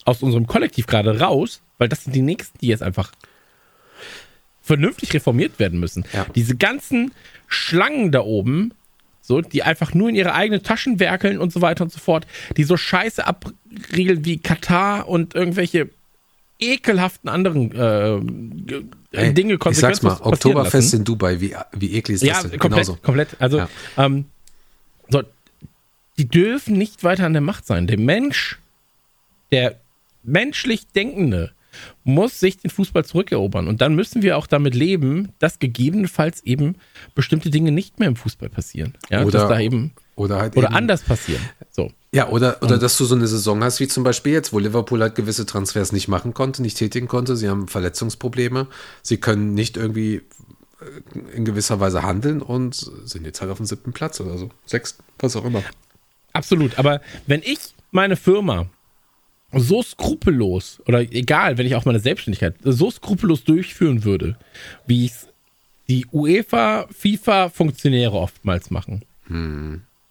[0.04, 3.12] aus unserem Kollektiv gerade raus, weil das sind die nächsten, die jetzt einfach
[4.62, 6.04] vernünftig reformiert werden müssen.
[6.12, 6.26] Ja.
[6.34, 7.12] Diese ganzen
[7.46, 8.72] Schlangen da oben,
[9.22, 12.26] so, die einfach nur in ihre eigenen Taschen werkeln und so weiter und so fort,
[12.56, 15.88] die so scheiße abriegeln wie Katar und irgendwelche
[16.58, 18.82] ekelhaften anderen äh,
[19.12, 20.96] g- Ey, Dinge ich sag's mal, Oktoberfest lassen.
[20.96, 22.60] in Dubai, wie, wie eklig ist Ja, das denn?
[22.60, 23.02] komplett, Genauso.
[23.02, 23.28] komplett.
[23.40, 23.68] Also, Ja.
[23.96, 24.26] ähm,
[25.08, 25.22] so,
[26.18, 27.86] die dürfen nicht weiter an der Macht sein.
[27.86, 28.58] Der Mensch,
[29.52, 29.78] der
[30.22, 31.52] menschlich Denkende
[32.04, 33.68] muss sich den Fußball zurückerobern.
[33.68, 36.76] Und dann müssen wir auch damit leben, dass gegebenenfalls eben
[37.14, 38.94] bestimmte Dinge nicht mehr im Fußball passieren.
[39.10, 41.42] Ja, Oder- dass da eben Oder halt oder eben- anders passieren.
[41.70, 41.92] So.
[42.16, 45.02] Ja, oder, oder dass du so eine Saison hast, wie zum Beispiel jetzt, wo Liverpool
[45.02, 47.36] halt gewisse Transfers nicht machen konnte, nicht tätigen konnte.
[47.36, 48.68] Sie haben Verletzungsprobleme.
[49.02, 50.22] Sie können nicht irgendwie
[50.80, 52.74] äh, in gewisser Weise handeln und
[53.04, 54.48] sind jetzt halt auf dem siebten Platz oder so.
[54.64, 55.62] Sechsten, was auch immer.
[56.32, 56.78] Absolut.
[56.78, 57.58] Aber wenn ich
[57.90, 58.64] meine Firma
[59.52, 64.38] so skrupellos oder egal, wenn ich auch meine Selbstständigkeit so skrupellos durchführen würde,
[64.86, 65.28] wie es
[65.86, 69.04] die UEFA, FIFA-Funktionäre oftmals machen,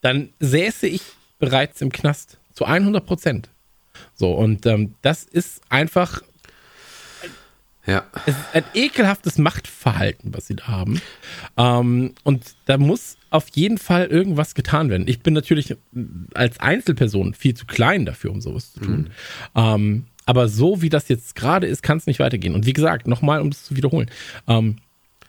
[0.01, 1.01] dann säße ich
[1.39, 3.49] bereits im Knast zu 100 Prozent.
[4.13, 6.21] So, und ähm, das ist einfach
[7.85, 8.03] Ja.
[8.25, 11.01] es ist ein ekelhaftes Machtverhalten, was sie da haben.
[11.55, 15.07] Ähm, und da muss auf jeden Fall irgendwas getan werden.
[15.07, 15.75] Ich bin natürlich
[16.33, 19.09] als Einzelperson viel zu klein dafür, um sowas zu tun.
[19.55, 22.55] Ähm, aber so wie das jetzt gerade ist, kann es nicht weitergehen.
[22.55, 24.09] Und wie gesagt, nochmal, um es zu wiederholen,
[24.47, 24.77] ähm,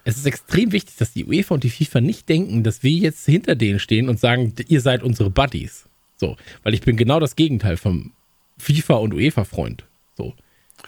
[0.05, 3.27] es ist extrem wichtig, dass die UEFA und die FIFA nicht denken, dass wir jetzt
[3.27, 5.87] hinter denen stehen und sagen, ihr seid unsere Buddies.
[6.17, 8.13] So, weil ich bin genau das Gegenteil vom
[8.59, 9.85] FIFA und UEFA-Freund.
[10.17, 10.35] So,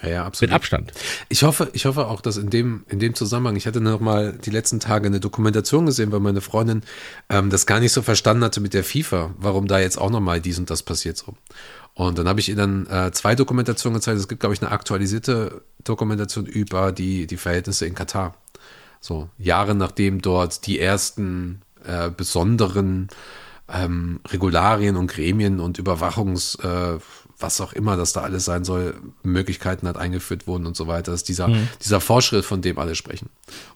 [0.03, 0.55] Ja, ja, mit absolut.
[0.55, 0.93] Abstand.
[1.29, 4.33] Ich hoffe, ich hoffe auch, dass in dem, in dem Zusammenhang, ich hatte noch mal
[4.33, 6.83] die letzten Tage eine Dokumentation gesehen, weil meine Freundin
[7.29, 10.21] ähm, das gar nicht so verstanden hatte mit der FIFA, warum da jetzt auch noch
[10.21, 11.35] mal dies und das passiert so.
[11.95, 14.19] Und dann habe ich ihr dann äh, zwei Dokumentationen gezeigt.
[14.19, 18.37] Es gibt, glaube ich, eine aktualisierte Dokumentation über die, die Verhältnisse in Katar.
[19.01, 23.09] So Jahre nachdem dort die ersten äh, besonderen
[23.73, 26.99] ähm, Regularien und Gremien und Überwachungs, äh,
[27.41, 31.13] was auch immer das da alles sein soll, Möglichkeiten hat eingeführt wurden und so weiter.
[31.13, 31.49] Das ist dieser,
[31.83, 33.29] dieser Fortschritt, von dem alle sprechen.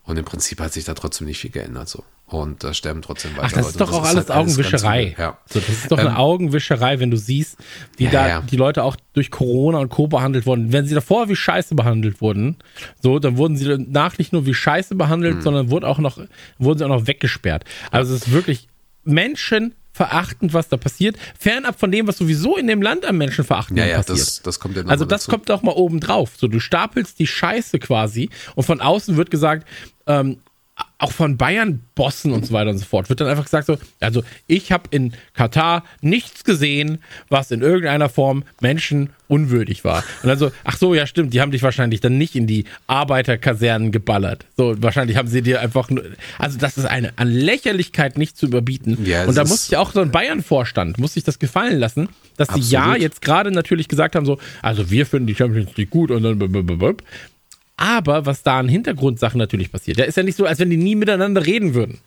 [0.02, 2.02] Und im Prinzip hat sich da trotzdem nicht viel geändert so.
[2.26, 3.68] Und da sterben trotzdem weiter Ach, das Leute.
[3.68, 5.02] ist doch auch alles halt Augenwischerei.
[5.08, 5.14] übel.
[5.18, 5.38] Ja.
[5.48, 7.56] So, das ist doch Ähm, eine Augenwischerei, wenn du siehst,
[7.98, 8.40] wie Ja, da ja.
[8.40, 10.08] die Leute auch durch Corona und Co.
[10.08, 10.72] behandelt wurden.
[10.72, 12.56] Wenn sie davor wie Scheiße behandelt wurden,
[13.02, 15.42] so, dann wurden sie danach nicht nur wie Scheiße behandelt, Hm.
[15.42, 16.18] sondern wurden auch noch,
[16.58, 17.64] wurden sie auch noch weggesperrt.
[17.92, 18.66] Also es ist wirklich
[19.92, 21.16] menschenverachtend, was da passiert.
[21.38, 24.18] Fernab von dem, was sowieso in dem Land am Menschenverachten Ja, ja, passiert.
[24.20, 25.30] das, das kommt ja noch Also das dazu.
[25.30, 26.32] kommt doch mal oben drauf.
[26.36, 29.66] So, du stapelst die Scheiße quasi und von außen wird gesagt,
[30.06, 30.38] ähm,
[31.02, 34.22] auch von Bayern-Bossen und so weiter und so fort, wird dann einfach gesagt so, also
[34.46, 36.98] ich habe in Katar nichts gesehen,
[37.28, 40.04] was in irgendeiner Form Menschen unwürdig war.
[40.22, 42.66] Und dann so, ach so, ja stimmt, die haben dich wahrscheinlich dann nicht in die
[42.86, 44.46] Arbeiterkasernen geballert.
[44.56, 46.04] So, wahrscheinlich haben sie dir einfach nur,
[46.38, 49.04] also das ist eine an Lächerlichkeit nicht zu überbieten.
[49.04, 52.46] Ja, und da muss sich auch so ein Bayern-Vorstand, muss sich das gefallen lassen, dass
[52.48, 53.02] die ja Absolut.
[53.02, 56.38] jetzt gerade natürlich gesagt haben so, also wir finden die Champions League gut und dann
[56.38, 56.94] blablabla.
[57.76, 59.98] Aber was da an Hintergrundsachen natürlich passiert.
[59.98, 61.98] Ja, ist ja nicht so, als wenn die nie miteinander reden würden.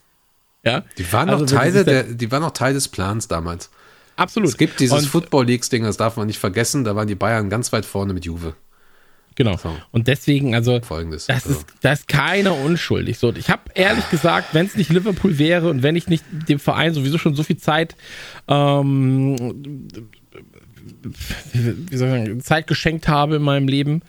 [0.64, 0.84] Ja?
[0.98, 3.70] Die waren Also, noch Teile da- der, die waren noch Teil des Plans damals.
[4.16, 4.50] Absolut.
[4.50, 6.84] Es gibt dieses Und- Football Leagues Ding, das darf man nicht vergessen.
[6.86, 8.56] Da waren die Bayern ganz weit vorne mit Juve.
[9.36, 9.58] Genau.
[9.58, 9.76] So.
[9.92, 11.26] Und deswegen, also, Folgendes.
[11.26, 13.18] das Also- ist, da ist keiner unschuldig.
[13.20, 16.58] So, ich habe ehrlich gesagt, wenn es nicht Liverpool wäre und wenn ich nicht dem
[16.60, 17.98] Verein sowieso schon so viel Zeit,
[18.48, 19.36] ähm,
[21.52, 24.02] wie soll ich sagen, Zeit geschenkt habe in meinem Leben,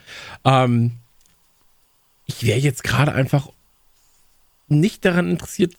[0.45, 0.93] ähm,
[2.27, 3.49] ich wäre jetzt gerade einfach
[4.69, 5.75] nicht daran interessiert,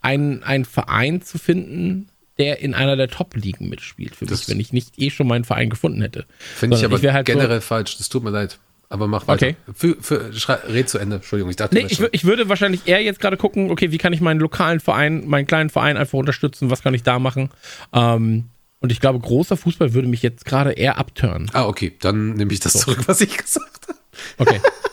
[0.00, 2.08] einen, einen Verein zu finden,
[2.38, 5.44] der in einer der Top-Ligen mitspielt für Das- mich, wenn ich nicht eh schon meinen
[5.44, 6.24] Verein gefunden hätte.
[6.38, 7.98] Finde ich aber wär halt so- generell falsch.
[7.98, 8.58] Das tut mir leid.
[8.88, 9.46] Aber mach weiter.
[9.48, 9.56] Okay.
[9.72, 10.30] Für, für,
[10.68, 11.16] red zu Ende.
[11.16, 14.12] Entschuldigung, ich dachte, Nee, ich, ich würde wahrscheinlich eher jetzt gerade gucken, okay, wie kann
[14.12, 17.50] ich meinen lokalen Verein, meinen kleinen Verein einfach unterstützen, was kann ich da machen?
[17.92, 18.46] Ähm,
[18.80, 21.92] und ich glaube, großer Fußball würde mich jetzt gerade eher schon- Ah, okay.
[22.00, 23.98] Dann nehme ich das zurück, was ich gesagt habe.
[24.38, 24.60] Okay.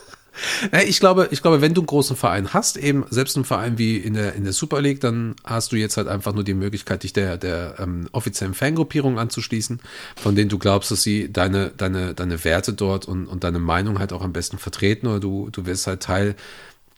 [0.86, 3.98] Ich glaube, ich glaube, wenn du einen großen Verein hast, eben selbst einen Verein wie
[3.98, 7.04] in der, in der Super League, dann hast du jetzt halt einfach nur die Möglichkeit,
[7.04, 9.80] dich der, der ähm, offiziellen Fangruppierung anzuschließen,
[10.16, 14.00] von denen du glaubst, dass sie deine, deine, deine Werte dort und, und deine Meinung
[14.00, 16.36] halt auch am besten vertreten oder du, du wirst halt Teil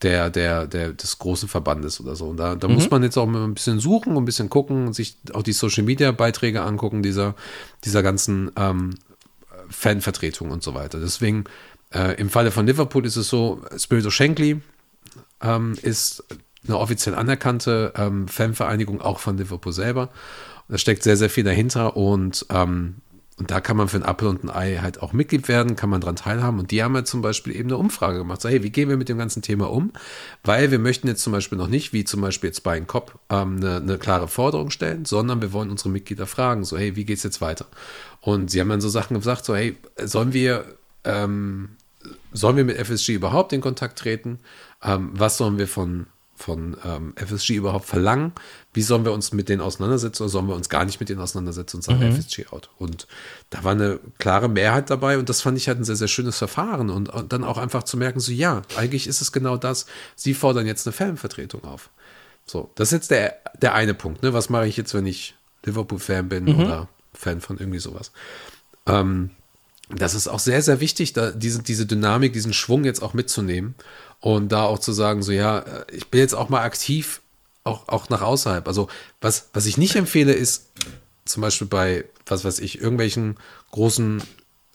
[0.02, 2.28] der, der, der, des großen Verbandes oder so.
[2.28, 4.92] Und da, da muss man jetzt auch mal ein bisschen suchen und ein bisschen gucken
[4.94, 7.34] sich auch die Social Media Beiträge angucken, dieser,
[7.84, 8.94] dieser ganzen ähm,
[9.68, 11.00] Fanvertretung und so weiter.
[11.00, 11.44] Deswegen,
[11.92, 14.60] äh, im Falle von Liverpool ist es so, Spirito Shankly
[15.42, 16.24] ähm, ist
[16.66, 20.10] eine offiziell anerkannte ähm, Fanvereinigung auch von Liverpool selber.
[20.68, 22.96] Da steckt sehr, sehr viel dahinter und, ähm,
[23.38, 25.90] und da kann man für ein Apfel und ein Ei halt auch Mitglied werden, kann
[25.90, 26.60] man dran teilhaben.
[26.60, 28.42] Und die haben halt zum Beispiel eben eine Umfrage gemacht.
[28.42, 29.92] So, hey, wie gehen wir mit dem ganzen Thema um?
[30.44, 33.18] Weil wir möchten jetzt zum Beispiel noch nicht, wie zum Beispiel jetzt bei einem Cop,
[33.30, 37.06] ähm, eine, eine klare Forderung stellen, sondern wir wollen unsere Mitglieder fragen, so, hey, wie
[37.06, 37.66] geht's jetzt weiter?
[38.20, 40.66] Und sie haben dann so Sachen gesagt, so, hey, sollen wir,
[41.04, 41.70] ähm,
[42.32, 44.40] sollen wir mit FSG überhaupt in Kontakt treten?
[44.82, 48.32] Ähm, was sollen wir von, von ähm, FSG überhaupt verlangen?
[48.72, 51.20] Wie sollen wir uns mit denen auseinandersetzen oder sollen wir uns gar nicht mit denen
[51.20, 52.70] auseinandersetzen und sagen FSG out?
[52.78, 53.06] Und
[53.50, 56.38] da war eine klare Mehrheit dabei und das fand ich halt ein sehr, sehr schönes
[56.38, 59.86] Verfahren und, und dann auch einfach zu merken, so ja, eigentlich ist es genau das.
[60.16, 61.90] Sie fordern jetzt eine Fanvertretung auf.
[62.46, 64.22] So, das ist jetzt der, der eine Punkt.
[64.22, 64.32] Ne?
[64.32, 65.34] Was mache ich jetzt, wenn ich
[65.64, 68.12] Liverpool-Fan bin oder Fan von irgendwie sowas?
[68.86, 69.30] Ähm,
[69.96, 73.74] das ist auch sehr, sehr wichtig, da diese, diese Dynamik, diesen Schwung jetzt auch mitzunehmen
[74.20, 77.20] und da auch zu sagen, so ja, äh, ich bin jetzt auch mal aktiv,
[77.64, 78.66] auch, auch nach außerhalb.
[78.66, 78.88] Also
[79.20, 80.70] was, was ich nicht empfehle, ist
[81.24, 83.36] zum Beispiel bei, was weiß ich, irgendwelchen
[83.72, 84.22] großen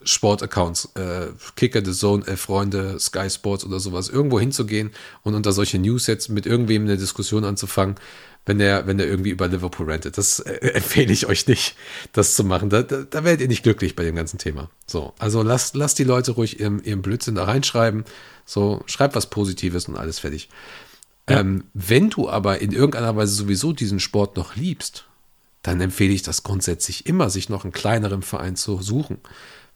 [0.04, 4.92] Sportaccounts, äh, Kicker, The Zone, äh, Freunde, Sky Sports oder sowas, irgendwo hinzugehen
[5.24, 7.96] und unter solche News jetzt mit irgendwem eine Diskussion anzufangen,
[8.46, 10.18] wenn der, wenn der irgendwie über Liverpool rentet.
[10.18, 11.76] Das äh, empfehle ich euch nicht,
[12.14, 12.70] das zu machen.
[12.70, 14.70] Da, da, da werdet ihr nicht glücklich bei dem ganzen Thema.
[14.86, 18.06] So, also lasst, lasst die Leute ruhig ihren, ihren Blödsinn da reinschreiben.
[18.46, 20.50] So, schreibt was Positives und alles fertig.
[21.28, 25.06] Ähm, wenn du aber in irgendeiner Weise sowieso diesen Sport noch liebst,
[25.64, 29.18] dann empfehle ich das grundsätzlich immer, sich noch einen kleineren Verein zu suchen,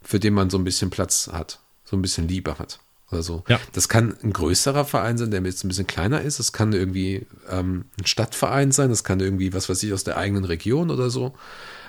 [0.03, 2.79] für den man so ein bisschen Platz hat, so ein bisschen Liebe hat.
[3.11, 3.44] Oder so.
[3.48, 3.60] Ja.
[3.73, 6.40] Das kann ein größerer Verein sein, der jetzt ein bisschen kleiner ist.
[6.40, 8.90] Es kann irgendwie ähm, ein Stadtverein sein.
[8.90, 11.34] Das kann irgendwie, was weiß ich, aus der eigenen Region oder so,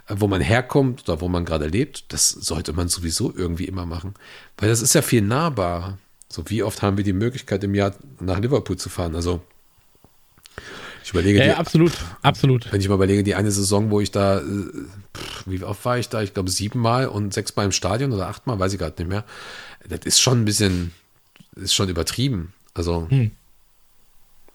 [0.08, 2.10] äh, wo man herkommt oder wo man gerade lebt.
[2.12, 4.14] Das sollte man sowieso irgendwie immer machen.
[4.56, 5.98] Weil das ist ja viel nahbarer.
[6.28, 9.14] So, wie oft haben wir die Möglichkeit, im Jahr nach Liverpool zu fahren?
[9.14, 9.42] Also,
[11.02, 11.92] ich überlege, Ja, die, ja, absolut,
[12.22, 12.72] absolut.
[12.72, 15.98] wenn ich mal überlege, die eine Saison, wo ich da, äh, pff, wie oft war
[15.98, 16.22] ich da?
[16.22, 19.24] Ich glaube siebenmal und sechsmal im Stadion oder achtmal, weiß ich gerade nicht mehr.
[19.88, 20.92] Das ist schon ein bisschen,
[21.56, 22.52] ist schon übertrieben.
[22.74, 23.08] Also,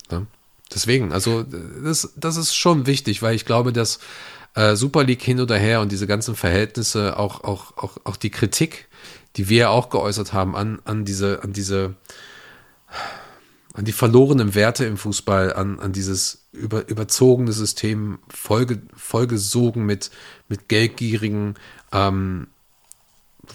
[0.09, 0.25] ja.
[0.73, 3.99] deswegen, also das, das ist schon wichtig, weil ich glaube, dass
[4.55, 8.31] äh, Super League hin oder her und diese ganzen Verhältnisse, auch, auch, auch, auch die
[8.31, 8.87] Kritik,
[9.35, 11.95] die wir auch geäußert haben an, an diese, an diese
[13.75, 20.11] an die verlorenen Werte im Fußball, an, an dieses über, überzogene System, vollge, vollgesogen mit,
[20.47, 21.55] mit geldgierigen,
[21.91, 22.47] ähm,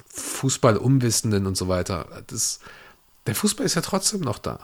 [0.09, 2.23] Fußballumwissenden und so weiter.
[2.27, 2.61] Das,
[3.27, 4.61] der Fußball ist ja trotzdem noch da.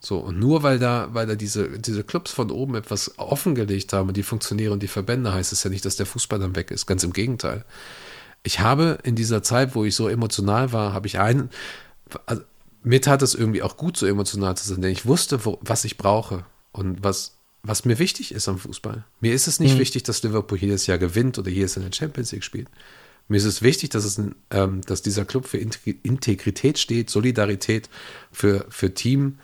[0.00, 4.12] So, und nur weil da, weil da diese, diese Clubs von oben etwas offengelegt haben,
[4.12, 6.86] die Funktionäre und die Verbände, heißt es ja nicht, dass der Fußball dann weg ist.
[6.86, 7.64] Ganz im Gegenteil.
[8.42, 11.50] Ich habe in dieser Zeit, wo ich so emotional war, habe ich einen,
[12.26, 12.42] also,
[12.82, 15.84] mir tat es irgendwie auch gut, so emotional zu sein, denn ich wusste, wo, was
[15.84, 19.04] ich brauche und was, was mir wichtig ist am Fußball.
[19.20, 21.96] Mir ist es nicht wichtig, dass Liverpool jedes Jahr gewinnt oder jedes Jahr in der
[21.96, 22.68] Champions League spielt.
[23.28, 24.20] Mir ist es wichtig, dass, es,
[24.50, 27.88] ähm, dass dieser Club für Integ- Integrität steht, Solidarität,
[28.30, 29.38] für, für Team,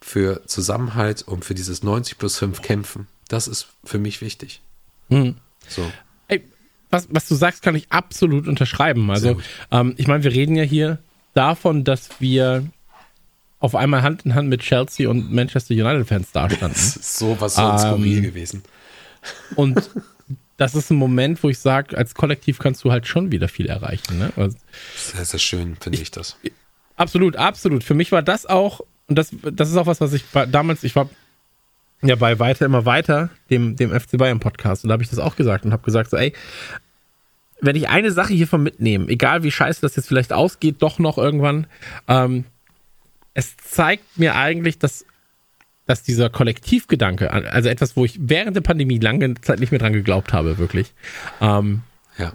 [0.00, 3.06] für Zusammenhalt und für dieses 90 plus 5 Kämpfen.
[3.28, 4.60] Das ist für mich wichtig.
[5.08, 5.90] So.
[6.28, 6.42] Ey,
[6.90, 9.10] was, was du sagst, kann ich absolut unterschreiben.
[9.10, 9.40] Also,
[9.70, 10.98] ähm, ich meine, wir reden ja hier
[11.34, 12.64] davon, dass wir
[13.60, 16.68] auf einmal Hand in Hand mit Chelsea und Manchester United-Fans dastanden.
[16.74, 18.62] Das ist sowas so skurril gewesen.
[19.56, 19.90] Und
[20.56, 23.66] das ist ein Moment, wo ich sage, als Kollektiv kannst du halt schon wieder viel
[23.66, 24.18] erreichen.
[24.18, 24.32] Ne?
[24.36, 24.56] Also,
[24.96, 26.36] Sehr, sehr schön, finde ich das.
[26.96, 27.82] absolut, absolut.
[27.84, 30.94] Für mich war das auch, und das, das ist auch was, was ich damals, ich
[30.94, 31.08] war
[32.02, 35.18] ja bei Weiter immer weiter, dem, dem FC Bayern Podcast, und da habe ich das
[35.18, 36.32] auch gesagt und habe gesagt, so, ey,
[37.60, 41.18] wenn ich eine Sache hiervon mitnehme, egal wie scheiße das jetzt vielleicht ausgeht, doch noch
[41.18, 41.66] irgendwann,
[42.08, 42.44] ähm,
[43.32, 45.04] es zeigt mir eigentlich, dass,
[45.86, 49.92] dass dieser Kollektivgedanke, also etwas, wo ich während der Pandemie lange Zeit nicht mehr dran
[49.92, 50.94] geglaubt habe, wirklich,
[51.40, 51.82] ähm,
[52.18, 52.32] Ja,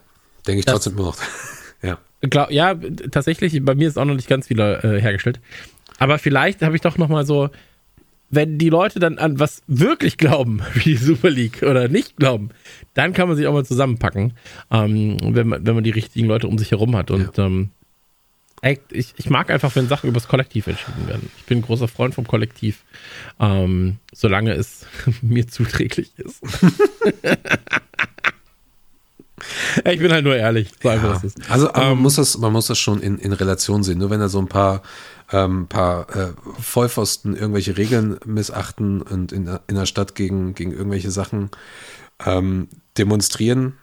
[0.47, 1.17] denke ich Das- trotzdem immer noch.
[1.81, 1.97] ja.
[2.21, 2.75] Glaub, ja,
[3.11, 5.39] tatsächlich, bei mir ist auch noch nicht ganz wieder äh, hergestellt.
[5.97, 7.49] Aber vielleicht habe ich doch noch mal so,
[8.29, 12.49] wenn die Leute dann an was wirklich glauben, wie die Super League oder nicht glauben,
[12.93, 14.33] dann kann man sich auch mal zusammenpacken,
[14.69, 17.09] ähm, wenn, man, wenn man die richtigen Leute um sich herum hat.
[17.09, 17.69] Und ähm,
[18.61, 21.29] ey, ich, ich mag einfach, wenn Sachen übers Kollektiv entschieden werden.
[21.37, 22.83] Ich bin ein großer Freund vom Kollektiv,
[23.39, 24.85] ähm, solange es
[25.21, 26.41] mir zuträglich ist.
[29.85, 30.69] Ich bin halt nur ehrlich.
[30.81, 30.89] So
[31.23, 31.35] es.
[31.49, 33.97] Also man, muss das, man muss das schon in, in Relation sehen.
[33.97, 34.81] Nur wenn da so ein paar,
[35.31, 40.71] ähm, paar äh, Vollpfosten irgendwelche Regeln missachten und in, der- in der Stadt gegen, gegen
[40.73, 41.51] irgendwelche Sachen
[42.25, 42.67] ähm,
[42.97, 43.77] demonstrieren,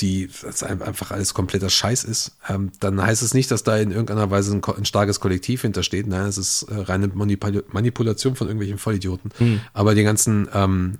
[0.00, 3.76] die das ein- einfach alles kompletter Scheiß ist, ähm, dann heißt es nicht, dass da
[3.78, 6.06] in irgendeiner Weise ein, ein starkes Kollektiv hintersteht.
[6.06, 9.32] Nein, es ist äh, reine Manipul Manipulation von irgendwelchen Vollidioten.
[9.72, 10.98] Aber die ganzen ähm,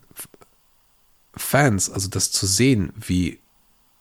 [1.37, 3.39] Fans, also das zu sehen, wie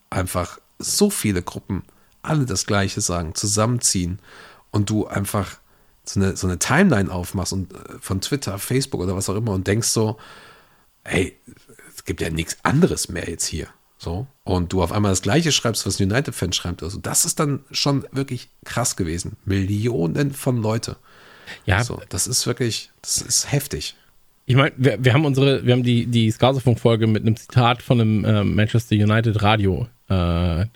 [0.09, 1.83] einfach so viele Gruppen
[2.21, 4.19] alle das Gleiche sagen, zusammenziehen
[4.71, 5.57] und du einfach
[6.05, 9.51] so eine, so eine Timeline aufmachst und äh, von Twitter, Facebook oder was auch immer
[9.51, 10.17] und denkst so,
[11.03, 11.37] hey,
[11.93, 13.67] es gibt ja nichts anderes mehr jetzt hier.
[14.05, 14.27] So.
[14.43, 16.83] Und du auf einmal das Gleiche schreibst, was ein United-Fan schreibt.
[16.83, 19.35] Also, das ist dann schon wirklich krass gewesen.
[19.45, 20.95] Millionen von Leute.
[21.65, 23.95] Ja, So, das ist wirklich, das ist heftig.
[24.45, 27.99] Ich meine, wir, wir haben unsere, wir haben die, die Skasofunk-Folge mit einem Zitat von
[27.99, 30.67] einem äh, Manchester United Radio äh,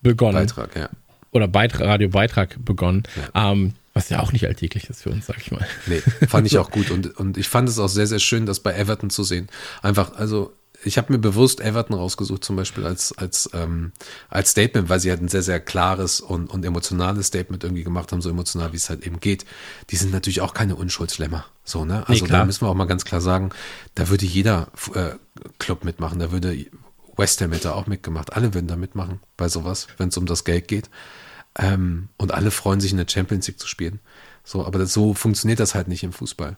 [0.00, 0.46] begonnen.
[0.46, 0.88] Beitrag, ja.
[1.32, 3.02] Oder Beit Radiobeitrag begonnen.
[3.34, 5.66] Ähm, was ja auch nicht alltäglich ist für uns, sag ich mal.
[5.86, 6.92] Nee, fand ich auch gut.
[6.92, 9.48] Und, und ich fand es auch sehr, sehr schön, das bei Everton zu sehen.
[9.82, 10.52] Einfach, also
[10.86, 13.92] ich habe mir bewusst Everton rausgesucht, zum Beispiel als, als, ähm,
[14.28, 18.12] als Statement, weil sie halt ein sehr, sehr klares und, und emotionales Statement irgendwie gemacht
[18.12, 19.44] haben, so emotional, wie es halt eben geht.
[19.90, 21.44] Die sind natürlich auch keine Unschuldslämmer.
[21.64, 22.08] So, ne?
[22.08, 22.40] Also klar.
[22.40, 23.50] da müssen wir auch mal ganz klar sagen,
[23.94, 25.10] da würde jeder äh,
[25.58, 26.56] Club mitmachen, da würde
[27.16, 28.34] West Ham hätte auch mitgemacht.
[28.34, 30.90] Alle würden da mitmachen bei sowas, wenn es um das Geld geht.
[31.58, 34.00] Ähm, und alle freuen sich in der Champions League zu spielen.
[34.44, 36.56] So, aber das, so funktioniert das halt nicht im Fußball.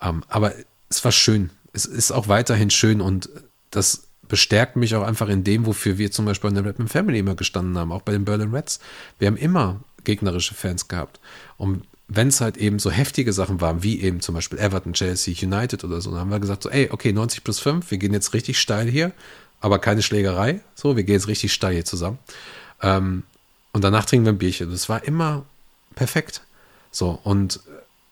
[0.00, 0.54] Ähm, aber
[0.88, 1.50] es war schön.
[1.72, 3.28] Es ist auch weiterhin schön und
[3.70, 7.18] das bestärkt mich auch einfach in dem, wofür wir zum Beispiel in der Redman Family
[7.18, 8.80] immer gestanden haben, auch bei den Berlin Reds.
[9.18, 11.18] Wir haben immer gegnerische Fans gehabt.
[11.56, 15.34] Und wenn es halt eben so heftige Sachen waren, wie eben zum Beispiel Everton, Chelsea,
[15.42, 18.12] United oder so, dann haben wir gesagt so, ey, okay, 90 plus 5, wir gehen
[18.14, 19.12] jetzt richtig steil hier,
[19.60, 20.60] aber keine Schlägerei.
[20.74, 22.18] So, wir gehen jetzt richtig steil hier zusammen.
[22.82, 23.24] Ähm,
[23.72, 24.70] und danach trinken wir ein Bierchen.
[24.70, 25.44] Das war immer
[25.94, 26.42] perfekt.
[26.90, 27.60] So, und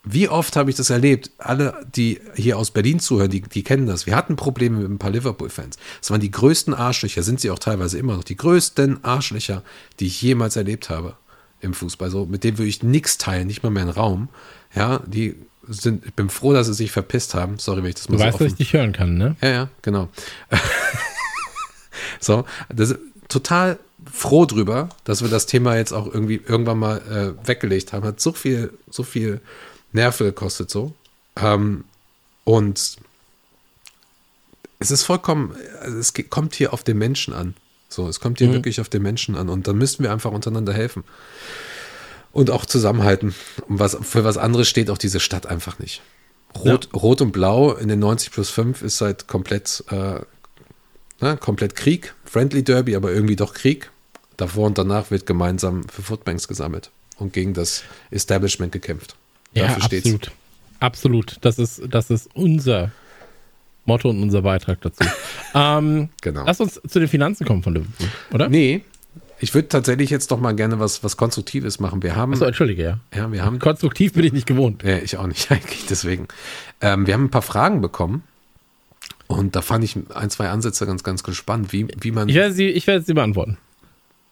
[0.09, 1.33] wie oft habe ich das erlebt?
[1.37, 4.07] Alle, die hier aus Berlin zuhören, die, die kennen das.
[4.07, 5.77] Wir hatten Probleme mit ein paar Liverpool-Fans.
[6.01, 9.65] Das waren die größten Arschlöcher, sind sie auch teilweise immer noch, die größten Arschlöcher,
[9.99, 11.17] die ich jemals erlebt habe
[11.61, 12.09] im Fußball.
[12.11, 14.29] So, mit denen würde ich nichts teilen, nicht mal mehr einen Raum.
[14.77, 15.35] Ja, die
[15.67, 17.59] sind, ich bin froh, dass sie sich verpisst haben.
[17.59, 19.35] Sorry, wenn ich das mal Du so weißt, dass ich dich hören kann, ne?
[19.43, 20.09] ja, ja, genau.
[22.21, 23.81] so, das ist total
[24.13, 28.05] froh drüber, dass wir das Thema jetzt auch irgendwie irgendwann mal äh, weggelegt haben.
[28.05, 29.41] Hat so viel, so viel
[29.93, 30.95] Nerven gekostet so.
[31.37, 31.85] Ähm,
[32.45, 32.97] und
[34.79, 37.55] es ist vollkommen, also es kommt hier auf den Menschen an.
[37.89, 39.49] So, es kommt hier wirklich auf den Menschen an.
[39.49, 41.05] Und dann müssen wir einfach untereinander helfen.
[42.33, 43.35] Und auch zusammenhalten.
[43.69, 46.03] Und was, für was anderes steht auch diese Stadt einfach nicht.
[46.57, 50.21] Rot, Rot und Blau in den 90 plus 5 ist halt komplett, äh,
[51.21, 52.15] ne, komplett Krieg.
[52.25, 53.91] Friendly Derby, aber irgendwie doch Krieg.
[54.37, 59.17] Davor und danach wird gemeinsam für Footbanks gesammelt und gegen das Establishment gekämpft.
[59.57, 60.07] Ja, Dafür steht's.
[60.07, 60.31] absolut.
[60.79, 61.37] Absolut.
[61.41, 62.91] Das ist, das ist unser
[63.87, 65.05] Motto und unser Beitrag dazu.
[65.55, 66.45] ähm, Genau.
[66.45, 68.49] Lass uns zu den Finanzen kommen von Liverpool, oder?
[68.49, 68.83] Nee,
[69.39, 72.03] ich würde tatsächlich jetzt doch mal gerne was, was Konstruktives machen.
[72.03, 72.99] Wir haben, Achso, entschuldige, ja.
[73.15, 74.83] ja, wir haben, Konstruktiv bin ich nicht gewohnt.
[74.83, 76.27] ja, ich auch nicht eigentlich, deswegen.
[76.81, 78.23] Ähm, wir haben ein paar Fragen bekommen
[79.27, 82.29] und da fand ich ein, zwei Ansätze ganz, ganz gespannt, wie, wie man.
[82.29, 83.59] Ich werde sie, ich werde sie beantworten.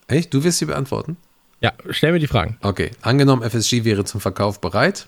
[0.08, 0.32] Echt?
[0.34, 1.16] Du wirst sie beantworten?
[1.60, 2.58] Ja, stell mir die Fragen.
[2.62, 2.90] Okay.
[3.00, 5.06] Angenommen, FSG wäre zum Verkauf bereit.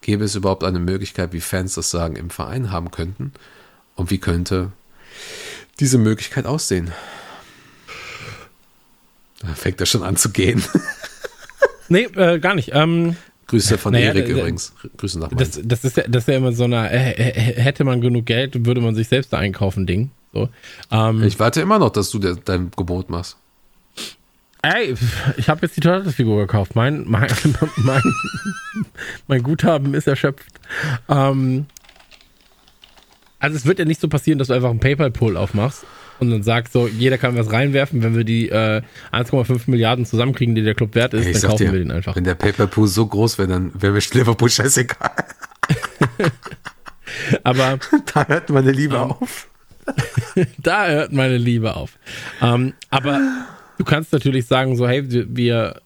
[0.00, 3.32] Gäbe es überhaupt eine Möglichkeit, wie Fans das Sagen im Verein haben könnten?
[3.94, 4.72] Und wie könnte
[5.80, 6.92] diese Möglichkeit aussehen?
[9.40, 10.62] Da fängt er schon an zu gehen.
[11.90, 12.72] Nee, äh, gar nicht.
[12.74, 13.16] Ähm,
[13.46, 14.74] Grüße von Naja, Erik übrigens.
[14.98, 17.30] Grüße nach das, das, ist ja, das ist ja immer so eine, äh, äh,
[17.60, 20.10] hätte man genug Geld, würde man sich selbst da einkaufen, Ding.
[20.34, 20.50] So.
[20.90, 23.38] Ähm, Ich warte immer noch, dass du de dein Gebot machst.
[24.62, 24.94] Ey,
[25.36, 26.74] ich habe jetzt die Turtles-Figur gekauft.
[26.74, 27.28] Mein, mein,
[27.76, 28.02] mein,
[29.28, 30.46] mein Guthaben ist erschöpft.
[31.08, 31.66] Ähm,
[33.38, 35.84] also es wird ja nicht so passieren, dass du einfach einen PayPal-Pool aufmachst
[36.18, 38.02] und dann sagst so, jeder kann was reinwerfen.
[38.02, 38.82] Wenn wir die äh,
[39.12, 42.16] 1,5 Milliarden zusammenkriegen, die der Club wert ist, Ich dann kaufen dir, wir den einfach.
[42.16, 45.10] wenn der Paperpool so groß wäre, dann wäre mir Liverpool scheißegal.
[47.44, 47.78] Aber
[48.12, 49.48] Da hört meine Liebe auf.
[50.58, 51.92] da hört meine Liebe auf.
[52.42, 53.20] Ähm, aber
[53.78, 55.80] du kannst natürlich sagen, so, hey, wir,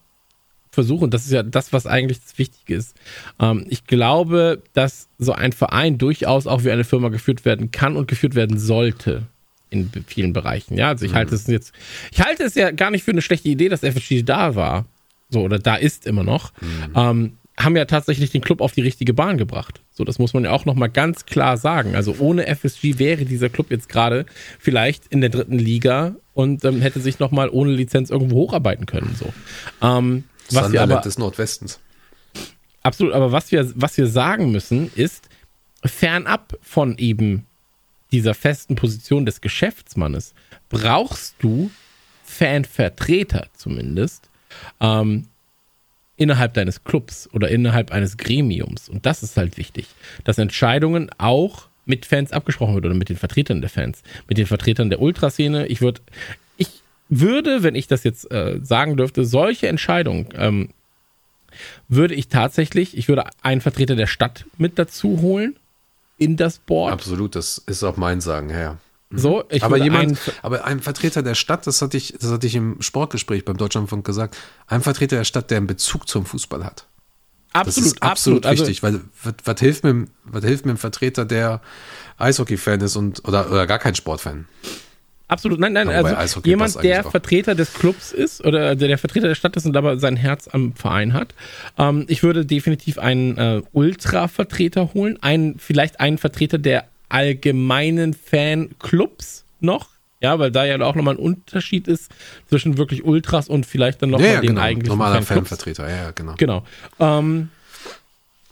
[0.73, 2.97] versuchen, das ist ja das, was eigentlich das Wichtige ist.
[3.39, 7.97] Ähm, ich glaube, dass so ein Verein durchaus auch wie eine Firma geführt werden kann
[7.97, 9.25] und geführt werden sollte
[9.69, 10.77] in vielen Bereichen.
[10.77, 11.73] Ja, also ich halte es jetzt,
[12.11, 14.87] ich halte es ja gar nicht für eine schlechte Idee, dass FSG da war.
[15.31, 16.53] So, oder da ist immer noch.
[16.95, 19.81] Ähm, haben ja tatsächlich den Club auf die richtige Bahn gebracht.
[19.91, 21.95] So, das muss man ja auch nochmal ganz klar sagen.
[21.95, 24.27] Also ohne FSG wäre dieser Club jetzt gerade
[24.59, 29.15] vielleicht in der dritten Liga und ähm, hätte sich nochmal ohne Lizenz irgendwo hocharbeiten können.
[29.19, 29.33] So.
[29.83, 31.81] Ähm, was wir Sunderland aber, des Nordwestens.
[32.83, 35.29] absolut, aber was wir, was wir sagen müssen, ist,
[35.85, 37.47] fernab von eben
[38.13, 40.35] dieser festen Position des Geschäftsmannes,
[40.69, 41.71] brauchst du
[42.25, 44.31] Fanvertreter zumindest,
[44.81, 45.29] ähm,
[46.23, 48.89] innerhalb deines Clubs oder innerhalb eines Gremiums.
[48.89, 49.87] Und das ist halt wichtig,
[50.25, 54.47] dass Entscheidungen auch mit Fans abgesprochen wird oder mit den Vertretern der Fans, mit den
[54.47, 55.67] Vertretern der Ultraszene.
[55.67, 56.01] Ich würde,
[56.57, 56.69] ich
[57.09, 60.69] würde, wenn ich das jetzt äh, sagen dürfte, solche Entscheidungen ähm,
[61.89, 65.57] würde ich tatsächlich, ich würde einen Vertreter der Stadt mit dazu holen
[66.19, 66.93] in das Board.
[66.93, 68.79] Absolut, das ist auch mein Sagen, ja.
[69.15, 72.55] So, ich aber jemand, aber ein Vertreter der Stadt, das hatte ich, das hatte ich
[72.55, 74.37] im Sportgespräch beim Deutschlandfunk gesagt,
[74.67, 76.87] ein Vertreter der Stadt, der einen Bezug zum Fußball hat.
[77.53, 78.47] Absolut, absolut, absolut.
[78.47, 79.01] Also- wichtig, weil
[79.45, 81.61] was, hilft mir, was hilft mir einem Vertreter, der
[82.19, 84.47] Eishockey-Fan ist und oder, oder gar kein Sportfan?
[85.29, 87.11] Absolut, nein, nein, also jemand, der auch.
[87.11, 90.47] Vertreter des Clubs ist oder der, der Vertreter der Stadt ist und aber sein Herz
[90.47, 91.35] am Verein hat.
[91.79, 99.45] Ähm, ich würde definitiv einen äh, Ultra-Vertreter holen, einen, vielleicht einen Vertreter der allgemeinen Fanclubs
[99.61, 99.89] noch.
[100.21, 102.09] Ja, weil da ja auch nochmal ein Unterschied ist
[102.49, 104.61] zwischen wirklich Ultras und vielleicht dann nochmal Ja, ja, den genau.
[104.61, 105.49] eigentlichen Normaler Fanclubs.
[105.49, 106.35] Fanvertreter, ja, ja, genau.
[106.39, 106.65] Genau.
[107.01, 107.49] Ähm,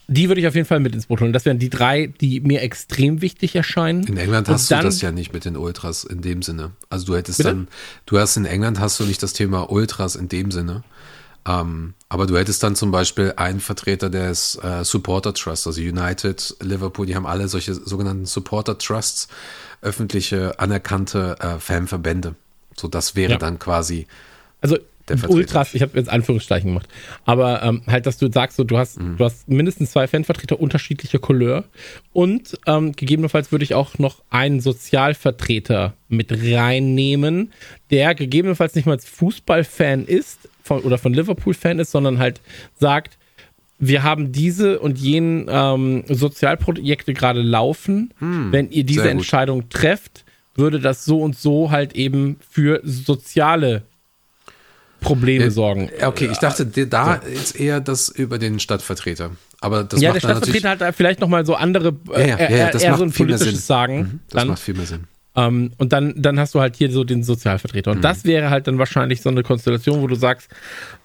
[0.08, 1.32] die würde ich auf jeden Fall mit ins Boot holen.
[1.32, 4.02] Das wären die drei, die mir extrem wichtig erscheinen.
[4.08, 6.72] In England hast du dann- das ja nicht mit den Ultras in dem Sinne.
[6.88, 7.50] Also du hättest Bitte?
[7.50, 7.68] dann,
[8.06, 10.82] du hast in England hast du nicht das Thema Ultras in dem Sinne.
[11.46, 16.56] Ähm, aber du hättest dann zum Beispiel einen Vertreter des äh, Supporter Trust, also United,
[16.60, 19.28] Liverpool, die haben alle solche sogenannten Supporter Trusts,
[19.80, 22.34] öffentliche, anerkannte äh, Fanverbände.
[22.76, 23.38] So, das wäre Ja.
[23.38, 24.06] dann quasi,
[24.60, 24.78] Also.
[25.26, 26.88] Ultras, ich habe jetzt Anführungszeichen gemacht,
[27.24, 29.16] aber ähm, halt, dass du sagst, so, du hast, Mhm.
[29.16, 31.64] du hast mindestens zwei Fanvertreter unterschiedlicher Couleur
[32.12, 37.52] und ähm, gegebenenfalls würde ich auch noch einen Sozialvertreter mit reinnehmen,
[37.90, 42.40] der gegebenenfalls nicht mal Fußballfan ist von, oder von Liverpool-Fan ist, sondern halt
[42.78, 43.18] sagt,
[43.80, 48.12] wir haben diese und jenen ähm, Sozialprojekte gerade laufen.
[48.20, 49.10] Wenn ihr diese Hm.
[49.18, 50.24] Entscheidung trefft,
[50.54, 53.82] würde das so und so halt eben für soziale
[55.00, 55.90] Probleme Äh, sorgen.
[56.02, 59.30] Okay, ich dachte, da ist eher das über den Stadtvertreter.
[59.62, 62.38] Aber das ja, der macht natürlich, Stadtvertreter hat da vielleicht nochmal so andere, äh, Ja,
[62.38, 63.66] ja, ja, das eher macht so ein viel mehr politisches Sinn.
[63.66, 63.96] Sagen.
[63.98, 65.04] Mhm, das dann, macht viel mehr Sinn.
[65.36, 67.92] Ähm, und dann, dann hast du halt hier so den Sozialvertreter.
[67.92, 68.02] Und Mhm.
[68.02, 70.50] das wäre halt dann wahrscheinlich so eine Konstellation, wo du sagst,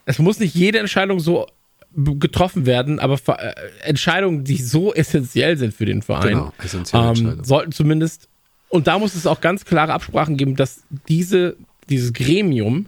[0.06, 1.48] es muss nicht jede Entscheidung so
[1.96, 3.54] getroffen werden, aber äh,
[3.84, 6.54] Entscheidungen, die so essentiell sind für den Verein, Genau,
[6.94, 8.28] ähm, sollten zumindest,
[8.68, 11.56] und da muss es auch ganz klare Absprachen geben, dass diese,
[11.90, 12.88] dieses Gremium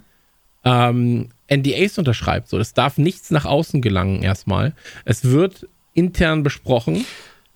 [0.66, 2.50] ähm, NDAs unterschreibt.
[2.50, 4.74] So, das darf nichts nach außen gelangen erstmal.
[5.06, 7.06] Es wird intern besprochen.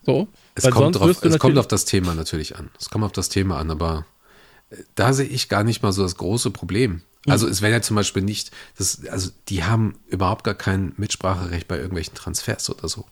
[0.03, 0.29] So,
[0.63, 2.69] Es, kommt, drauf, es kommt auf das Thema natürlich an.
[2.79, 4.05] Es kommt auf das Thema an, aber
[4.69, 7.01] äh, da sehe ich gar nicht mal so das große Problem.
[7.27, 11.67] Also es wäre ja zum Beispiel nicht, das, also die haben überhaupt gar kein Mitspracherecht
[11.67, 13.05] bei irgendwelchen Transfers oder so.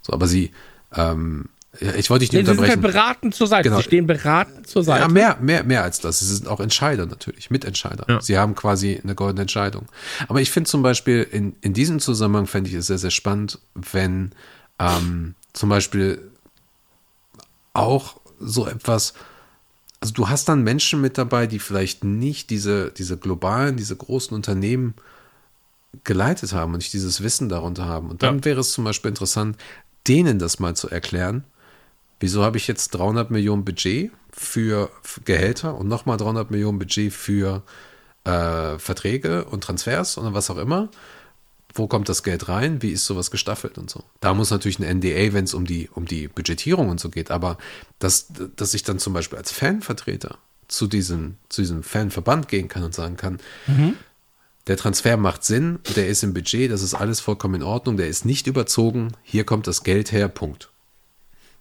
[0.00, 0.52] So, aber sie,
[0.94, 2.80] ähm, ich wollte dich Nee, nicht sie sind halt unterbrechen.
[2.80, 3.64] beratend zur Seite.
[3.68, 3.76] Genau.
[3.78, 5.02] Sie stehen beratend zur Seite.
[5.02, 6.20] Ja, mehr, mehr, mehr als das.
[6.20, 8.06] Sie sind auch Entscheider natürlich, Mitentscheider.
[8.08, 8.20] Ja.
[8.22, 9.86] Sie haben quasi eine goldene Entscheidung.
[10.28, 13.58] Aber ich finde zum Beispiel in, in diesem Zusammenhang fände ich es sehr, sehr spannend,
[13.74, 14.32] wenn
[14.78, 16.30] ähm, zum Beispiel
[17.74, 19.14] auch so etwas,
[20.00, 24.34] also du hast dann Menschen mit dabei, die vielleicht nicht diese, diese globalen, diese großen
[24.34, 24.94] Unternehmen
[26.04, 28.10] geleitet haben und nicht dieses Wissen darunter haben.
[28.10, 28.44] Und dann Ja.
[28.44, 29.56] wäre es zum Beispiel interessant,
[30.08, 31.44] denen das mal zu erklären,
[32.20, 34.90] wieso habe ich jetzt 300 Millionen Budget für
[35.24, 37.62] Gehälter und nochmal 300 Millionen Budget für
[38.24, 40.88] äh, Verträge und Transfers oder was auch immer.
[41.74, 42.82] Wo kommt das Geld rein?
[42.82, 44.04] Wie ist sowas gestaffelt und so?
[44.20, 47.30] Da muss natürlich ein NDA, wenn es um die, um die Budgetierung und so geht,
[47.30, 47.58] aber
[47.98, 50.38] dass, dass ich dann zum Beispiel als Fanvertreter
[50.68, 53.40] zu diesem, zu diesem Fanverband gehen kann und sagen kann,
[54.66, 58.08] der Transfer macht Sinn, der ist im Budget, das ist alles vollkommen in Ordnung, der
[58.08, 60.70] ist nicht überzogen, hier kommt das Geld her, Punkt.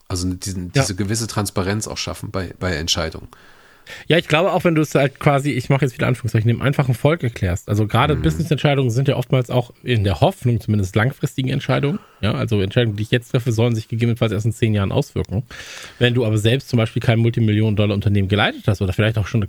[0.08, 0.84] Also diesen, Ja.
[0.84, 3.28] diese gewisse Transparenz auch schaffen bei, bei Entscheidungen.
[4.08, 6.62] Ja, ich glaube auch, wenn du es halt quasi, ich mache jetzt wieder Anführungszeichen, dem
[6.62, 7.70] einfachen Volk erklärst.
[7.70, 8.22] Also gerade Mhm.
[8.22, 12.00] Business-Entscheidungen sind ja oftmals auch in der Hoffnung zumindest langfristigen Entscheidungen.
[12.22, 15.44] Ja, also Entscheidungen, die ich jetzt treffe, sollen sich gegebenenfalls erst in zehn Jahren auswirken.
[16.00, 19.48] Wenn du aber selbst zum Beispiel kein Multimillionen-Dollar-Unternehmen geleitet hast oder vielleicht auch schon,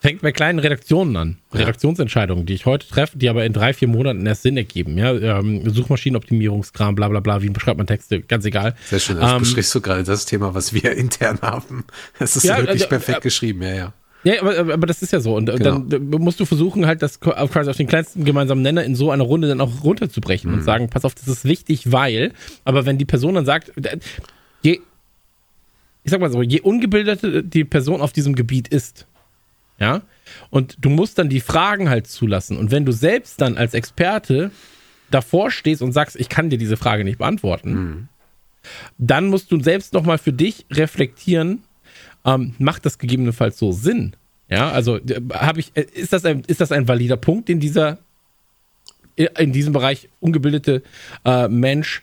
[0.00, 1.38] fängt bei kleinen Redaktionen an.
[1.52, 4.96] Redaktionsentscheidungen, die ich heute treffe, die aber in drei, vier Monaten erst Sinn ergeben.
[4.98, 8.74] Ja, ähm, Suchmaschinenoptimierungskram, bla bla bla, wie beschreibt man Texte, ganz egal.
[8.86, 11.84] Sehr schön, Ähm, besprichst du gerade das Thema, was wir intern haben.
[12.18, 13.92] Das ist Ja, wirklich also, perfekt äh, geschrieben, ja, ja.
[14.24, 15.36] Ja, aber, aber das ist ja so.
[15.36, 15.78] Und äh, Genau.
[15.78, 19.22] dann musst du versuchen, halt das quasi auf den kleinsten gemeinsamen Nenner in so einer
[19.22, 20.56] Runde dann auch runterzubrechen Mhm.
[20.58, 22.32] und sagen, pass auf, das ist wichtig, weil,
[22.64, 23.98] aber wenn die Person dann sagt, äh,
[24.62, 24.80] je,
[26.02, 29.05] ich sag mal so, je ungebildeter die Person auf diesem Gebiet ist,
[29.78, 30.02] ja,
[30.50, 32.56] und du musst dann die Fragen halt zulassen.
[32.56, 34.50] Und wenn du selbst dann als Experte
[35.10, 38.08] davor stehst und sagst, ich kann dir diese Frage nicht beantworten,
[38.98, 41.62] dann musst du selbst nochmal für dich reflektieren,
[42.24, 44.16] ähm, macht das gegebenenfalls so Sinn?
[44.48, 44.98] Ja, also
[45.32, 47.98] habe ich, äh, ist das ein, ist das ein valider Punkt, den dieser
[49.16, 50.82] in diesem Bereich ungebildete
[51.24, 52.02] äh, Mensch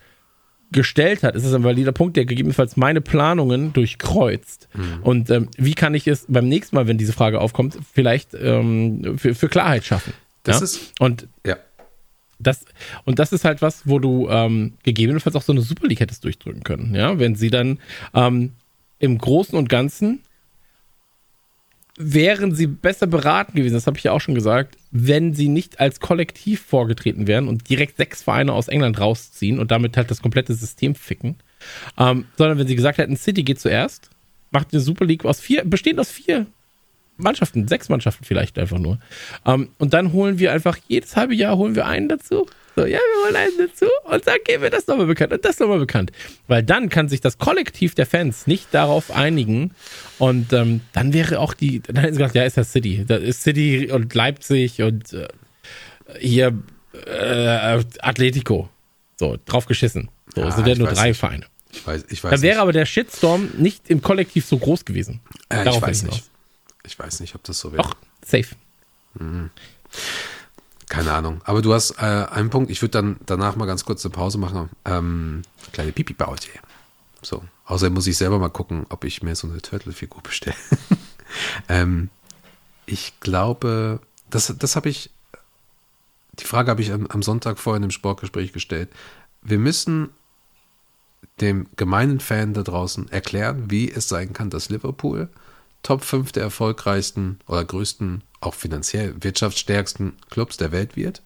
[0.74, 1.36] gestellt hat?
[1.36, 4.68] Ist das ein valider Punkt, der gegebenenfalls meine Planungen durchkreuzt?
[5.02, 9.18] Und ähm, wie kann ich es beim nächsten Mal, wenn diese Frage aufkommt, vielleicht ähm,
[9.18, 10.14] für, für Klarheit schaffen?
[10.44, 10.64] Das ja?
[10.64, 11.58] ist- und Ja,
[12.40, 12.66] das,
[13.06, 16.24] und das ist halt was, wo du ähm, gegebenenfalls auch so eine Super League hättest
[16.24, 17.80] durchdrücken können, ja, wenn sie dann
[18.14, 18.52] ähm,
[19.00, 20.22] im Großen und Ganzen
[21.98, 25.80] wären sie besser beraten gewesen, das habe ich ja auch schon gesagt, wenn sie nicht
[25.80, 30.22] als Kollektiv vorgetreten wären und direkt sechs Vereine aus England rausziehen und damit halt das
[30.22, 31.36] komplette System ficken,
[31.98, 34.10] ähm, sondern wenn sie gesagt hätten, City geht zuerst,
[34.50, 36.48] macht eine Super League aus vier, bestehend aus vier
[37.18, 38.98] Mannschaften, sechs Mannschaften vielleicht einfach nur.
[39.46, 42.48] Ähm, und dann holen wir einfach jedes halbe Jahr holen wir einen dazu.
[42.76, 45.60] So, ja, wir holen einen dazu und dann geben wir das nochmal bekannt und das
[45.60, 46.12] nochmal bekannt.
[46.48, 49.76] Weil dann kann sich das Kollektiv der Fans nicht darauf einigen
[50.18, 53.06] und ähm, dann wäre auch die, dann hätten sie gesagt, ja, ist das City.
[53.08, 55.28] Das ist City und Leipzig und äh,
[56.20, 56.58] hier
[57.06, 58.70] äh, Atletico.
[59.20, 60.10] So, drauf geschissen.
[60.34, 61.20] So, Ja, es sind ja nur drei nicht.
[61.20, 61.46] Vereine.
[61.72, 62.62] Ich weiß, ich weiß Dann wäre nicht.
[62.62, 65.22] aber der Shitstorm nicht im Kollektiv so groß gewesen.
[65.50, 66.24] Äh, ich weiß nicht.
[66.86, 67.84] Ich weiß nicht, ob das so wäre.
[67.84, 67.94] Doch,
[68.26, 68.56] safe.
[70.90, 71.42] Keine Ahnung.
[71.46, 72.70] Aber du hast äh, einen Punkt.
[72.70, 74.70] Ich würde dann danach mal ganz kurz eine Pause machen.
[74.86, 75.42] Ähm,
[75.72, 76.50] kleine Pipi-Pause.
[77.22, 77.44] So.
[77.66, 80.56] Außerdem muss ich selber mal gucken, ob ich mir so eine Turtle-Figur bestelle.
[81.70, 82.10] ähm,
[82.86, 85.10] ich glaube, das, das habe ich,
[86.34, 88.90] die Frage habe ich am, am Sonntag vorhin im Sportgespräch gestellt.
[89.42, 90.10] Wir müssen
[91.40, 95.30] dem gemeinen Fan da draußen erklären, wie es sein kann, dass Liverpool
[95.84, 101.22] Top 5 der erfolgreichsten oder größten, auch finanziell wirtschaftsstärksten Clubs der Welt wird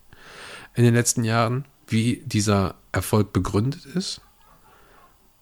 [0.75, 4.21] in den letzten Jahren, wie dieser Erfolg begründet ist.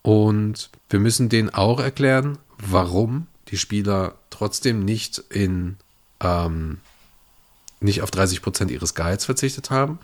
[0.02, 5.78] Und wir müssen denen auch erklären, warum die Spieler trotzdem nicht in
[6.22, 6.80] ähm,
[7.80, 10.00] nicht auf 30 Prozent ihres Gehalts verzichtet haben,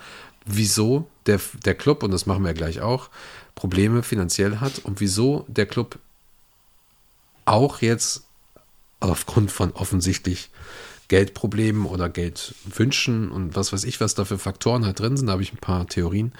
[0.45, 3.09] wieso der, der Club, und das machen wir gleich auch,
[3.55, 5.99] Probleme finanziell hat und wieso der Club
[7.45, 8.23] auch jetzt
[9.01, 10.49] aufgrund von offensichtlich
[11.09, 15.33] Geldproblemen oder Geldwünschen und was weiß ich, was da für Faktoren halt drin sind, da
[15.33, 16.31] habe ich ein paar Theorien,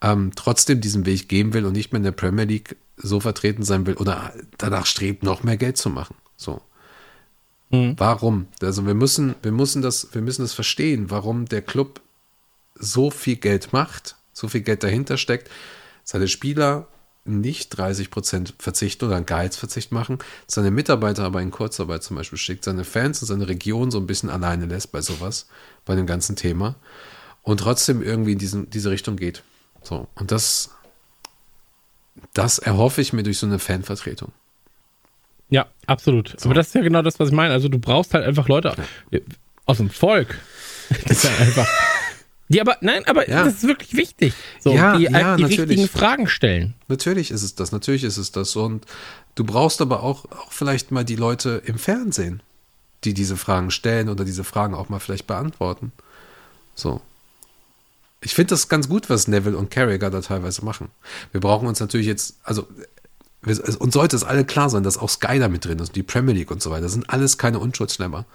[0.00, 3.64] ähm, trotzdem diesen Weg gehen will und nicht mehr in der Premier League so vertreten
[3.64, 6.14] sein will oder danach strebt, noch mehr Geld zu machen.
[6.36, 6.60] So.
[7.98, 8.46] Warum?
[8.62, 12.00] Also wir müssen, wir müssen das, wir müssen das verstehen, warum der Club
[12.74, 15.50] so viel Geld macht, so viel Geld dahinter steckt,
[16.04, 16.88] seine Spieler
[17.30, 22.38] nicht 30 Prozent verzichten oder einen Gehaltsverzicht machen, seine Mitarbeiter aber in Kurzarbeit zum Beispiel
[22.38, 25.46] schickt, seine Fans und seine Region so ein bisschen alleine lässt bei sowas,
[25.84, 26.76] bei dem ganzen Thema
[27.42, 29.42] und trotzdem irgendwie in diesen, diese Richtung geht.
[29.82, 30.08] So.
[30.14, 30.70] Und das,
[32.34, 34.32] das erhoffe ich mir durch so eine Fanvertretung.
[35.48, 36.36] Ja, absolut.
[36.44, 37.52] Aber das ist ja genau das, was ich meine.
[37.52, 38.74] Also du brauchst halt einfach Leute
[39.66, 40.38] aus dem Volk.
[41.06, 41.68] Das ist ja einfach.
[42.50, 43.44] Die aber, nein, aber Ja.
[43.44, 44.34] das ist wirklich wichtig.
[44.62, 46.74] So, Ja, die ja, die richtigen Fragen stellen.
[46.88, 48.54] Natürlich ist es das, natürlich ist es das.
[48.56, 48.84] Und
[49.36, 52.42] du brauchst aber auch, auch vielleicht mal die Leute im Fernsehen,
[53.04, 55.92] die diese Fragen stellen oder diese Fragen auch mal vielleicht beantworten.
[56.74, 57.00] So.
[58.20, 60.88] Ich finde das ganz gut, was Neville und Carragher da teilweise machen.
[61.32, 62.66] Wir brauchen uns natürlich jetzt, also
[63.46, 66.02] es- uns sollte es alle klar sein, dass auch Sky da mit drin ist, die
[66.02, 66.82] Premier League und so weiter.
[66.82, 68.26] Das sind alles keine Unschuldsschlemmer.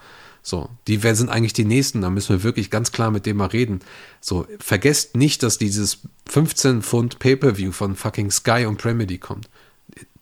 [0.48, 3.38] So, die wer- sind eigentlich die Nächsten, da müssen wir wirklich ganz klar mit dem
[3.38, 3.80] mal reden.
[4.20, 9.48] So, vergesst nicht, dass dieses 15 Pfund Pay-Per-View von fucking Sky und Premier League kommt.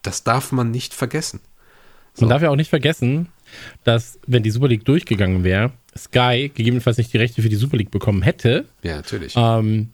[0.01, 1.40] Das darf man nicht vergessen.
[2.18, 3.28] Man darf ja auch nicht vergessen,
[3.82, 7.76] dass, wenn die Super League durchgegangen wäre, Sky gegebenenfalls nicht die Rechte für die Super
[7.76, 8.64] League bekommen hätte.
[8.82, 9.34] Ja, natürlich.
[9.36, 9.90] Ähm,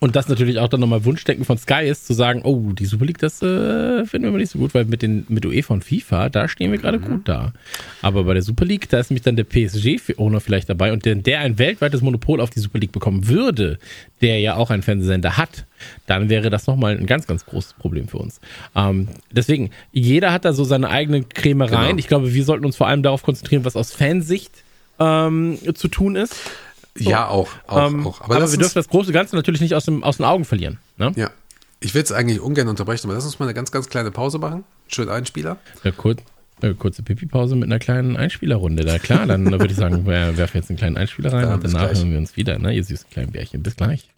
[0.00, 3.04] und das natürlich auch dann nochmal Wunschdenken von Sky ist, zu sagen, oh, die Super
[3.04, 5.84] League, das äh, finden wir mal nicht so gut, weil mit, den, mit UEFA und
[5.84, 7.52] FIFA, da stehen wir gerade gut da.
[8.00, 11.24] Aber bei der Super League, da ist nämlich dann der PSG-Owner vielleicht dabei und wenn
[11.24, 13.78] der ein weltweites Monopol auf die Super League bekommen würde,
[14.20, 15.64] der ja auch einen Fernsehsender hat,
[16.06, 18.40] dann wäre das nochmal ein ganz, ganz großes Problem für uns.
[18.76, 21.88] Ähm, deswegen, jeder hat da so seine eigenen Krämereien.
[21.88, 21.98] Genau.
[21.98, 24.52] Ich glaube, wir sollten uns vor allem darauf konzentrieren, was aus Fansicht
[25.00, 26.36] ähm, zu tun ist.
[26.98, 27.48] Ja, auch.
[27.66, 28.20] auch, Ähm, auch.
[28.22, 30.78] aber lass wir dürfen das große Ganze natürlich nicht aus, dem, aus den Augen verlieren.
[30.96, 31.12] Ne?
[31.16, 31.30] Ja.
[31.80, 34.38] Ich will es eigentlich ungern unterbrechen, aber lass uns mal eine ganz, ganz kleine Pause
[34.38, 34.64] machen.
[34.88, 35.58] Schön Einspieler.
[35.84, 36.16] Eine, kur
[36.60, 38.84] eine kurze Pipi-Pause mit einer kleinen Einspielerrunde.
[38.84, 41.62] Da klar, dann würde ich sagen, wir werfen jetzt einen kleinen Einspieler rein Ja, und
[41.64, 41.98] danach gleich.
[41.98, 42.72] hören wir uns wieder, ne?
[42.74, 43.62] Ihr süßen kleinen Bärchen.
[43.62, 44.08] Bis gleich.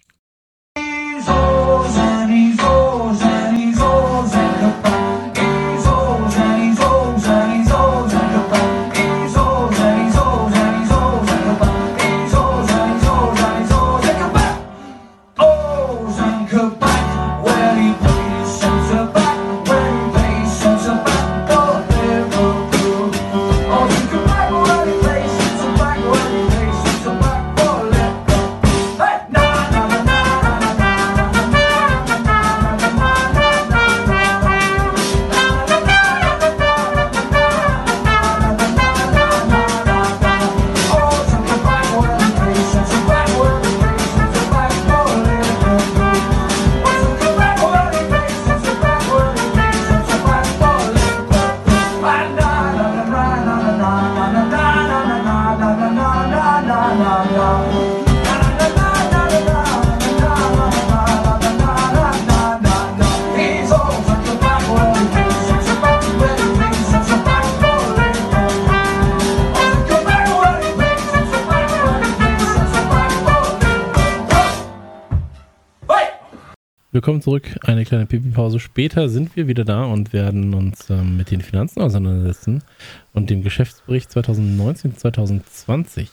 [76.92, 77.48] Willkommen zurück.
[77.62, 81.80] Eine kleine Pipi-Pause später sind wir wieder da und werden uns ähm, mit den Finanzen
[81.82, 82.64] auseinandersetzen
[83.12, 86.10] und dem Geschäftsbericht 2019, 2020.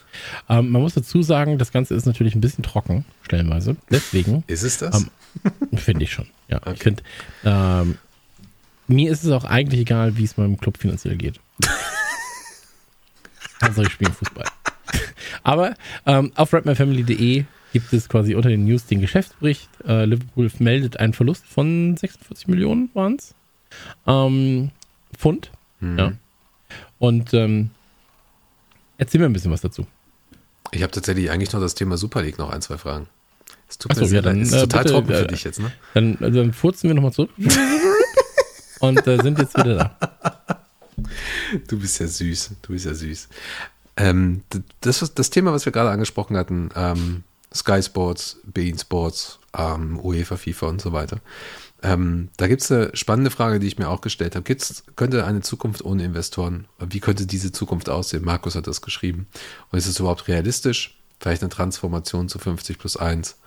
[0.48, 3.76] Ähm, man muss dazu sagen, das Ganze ist natürlich ein bisschen trocken, stellenweise.
[3.90, 5.02] Deswegen Ist es das?
[5.02, 5.10] Ähm,
[5.80, 6.28] finde ich schon.
[6.48, 7.02] Ja, ich finde,
[7.44, 7.98] ähm,
[8.88, 11.40] mir ist es auch eigentlich egal, wie es meinem Club finanziell geht.
[13.64, 14.46] Hauptsache ich spiele Fußball.
[15.42, 15.74] Aber
[16.06, 19.70] ähm, auf rapmyfamily.de gibt es quasi unter den News den Geschäftsbericht.
[19.86, 23.36] Äh, Liverpool meldet einen Verlust von 46 Millionen waren es.
[24.06, 24.72] Ähm,
[25.16, 25.52] Pfund.
[25.80, 26.00] Mhm.
[26.00, 26.14] Ja.
[27.00, 27.70] Und ähm,
[28.98, 29.86] erzähl mir ein bisschen was dazu.
[30.72, 33.08] Ich habe tatsächlich eigentlich noch das Thema Super League noch ein, zwei Fragen.
[33.70, 35.44] Es tut Ach so, mir ja, dann, ist äh, total bitte, trocken für äh, dich
[35.44, 35.72] jetzt, ne?
[35.94, 37.32] Dann, also dann furzen wir nochmal zurück.
[38.80, 40.64] und äh, sind jetzt wieder da.
[41.68, 42.52] Du bist ja süß.
[42.62, 43.30] Du bist ja süß.
[43.98, 44.44] Ähm,
[44.82, 47.24] das, das Thema, was wir gerade angesprochen hatten, ähm,
[47.54, 51.20] Sky Sports, Bein Sports, ähm, UEFA, FIFA und so weiter.
[51.84, 54.44] Ähm, da gibt es eine spannende Frage, die ich mir auch gestellt habe.
[54.44, 58.26] Gibt's, könnte eine Zukunft ohne Investoren, wie könnte diese Zukunft aussehen?
[58.26, 59.28] Markus hat das geschrieben.
[59.72, 60.98] Und ist es überhaupt realistisch?
[61.20, 63.38] Vielleicht eine Transformation zu 50 plus 1.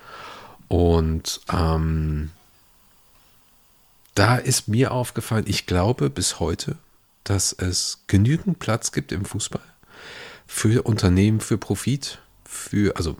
[0.68, 2.30] Und ähm,
[4.14, 6.76] da ist mir aufgefallen, ich glaube bis heute,
[7.24, 9.62] dass es genügend Platz gibt im Fußball
[10.46, 13.16] für Unternehmen, für Profit, für, also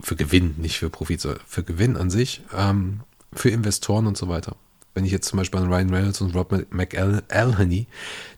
[0.00, 3.00] für Gewinn, nicht für Profit, für Gewinn an sich, ähm,
[3.32, 4.56] für Investoren und so weiter.
[4.94, 7.86] Wenn ich jetzt zum Beispiel an Ryan Reynolds und Rob McElhenney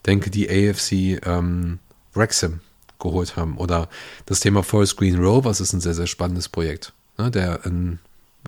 [0.06, 1.78] denke, die AFC ähm,
[2.14, 2.60] Wrexham
[2.98, 3.88] geholt haben oder
[4.26, 8.00] das Thema Forest Green Rovers ist ein sehr, sehr spannendes Projekt, ne, der ein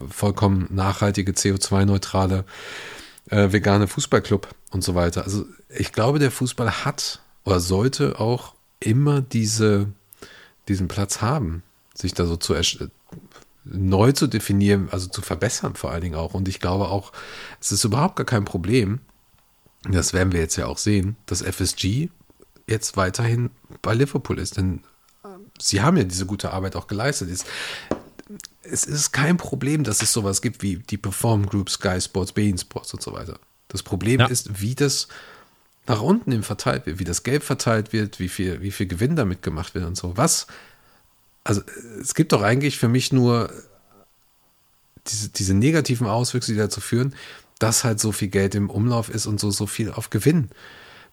[0.09, 2.45] vollkommen nachhaltige, CO2-neutrale
[3.31, 5.25] äh, vegane Fußballclub und so weiter.
[5.25, 9.87] Also ich glaube, der Fußball hat oder sollte auch immer diese,
[10.69, 11.63] diesen Platz haben,
[12.01, 12.55] sich da so zu
[13.65, 16.35] neu zu definieren, also zu verbessern vor allen Dingen auch.
[16.35, 17.13] Und ich glaube auch,
[17.61, 19.01] es ist überhaupt gar kein Problem,
[19.89, 22.09] das werden wir jetzt ja auch sehen, dass FSG
[22.67, 23.51] jetzt weiterhin
[23.83, 24.57] bei Liverpool ist.
[24.57, 24.83] Denn
[25.25, 25.29] äh,
[25.59, 27.31] sie haben ja diese gute Arbeit auch geleistet.
[27.31, 27.45] Es,
[28.63, 32.59] es ist kein Problem, dass es sowas gibt wie die Perform Group, Sky Sports, Bein
[32.59, 33.39] Sports und so weiter.
[33.69, 34.27] Das Problem Ja.
[34.27, 35.09] ist, wie das
[35.87, 39.17] nach unten hin verteilt wird, wie das Geld verteilt wird, wie viel, wie viel Gewinn
[39.17, 40.17] damit gemacht wird und so.
[40.17, 40.47] Was?
[41.45, 41.63] Also
[42.01, 43.51] es gibt doch eigentlich für mich nur
[45.07, 47.15] diese, diese negativen Auswüchse, die dazu führen,
[47.59, 50.51] dass halt so viel Geld im Umlauf ist und so, so viel auf Gewinn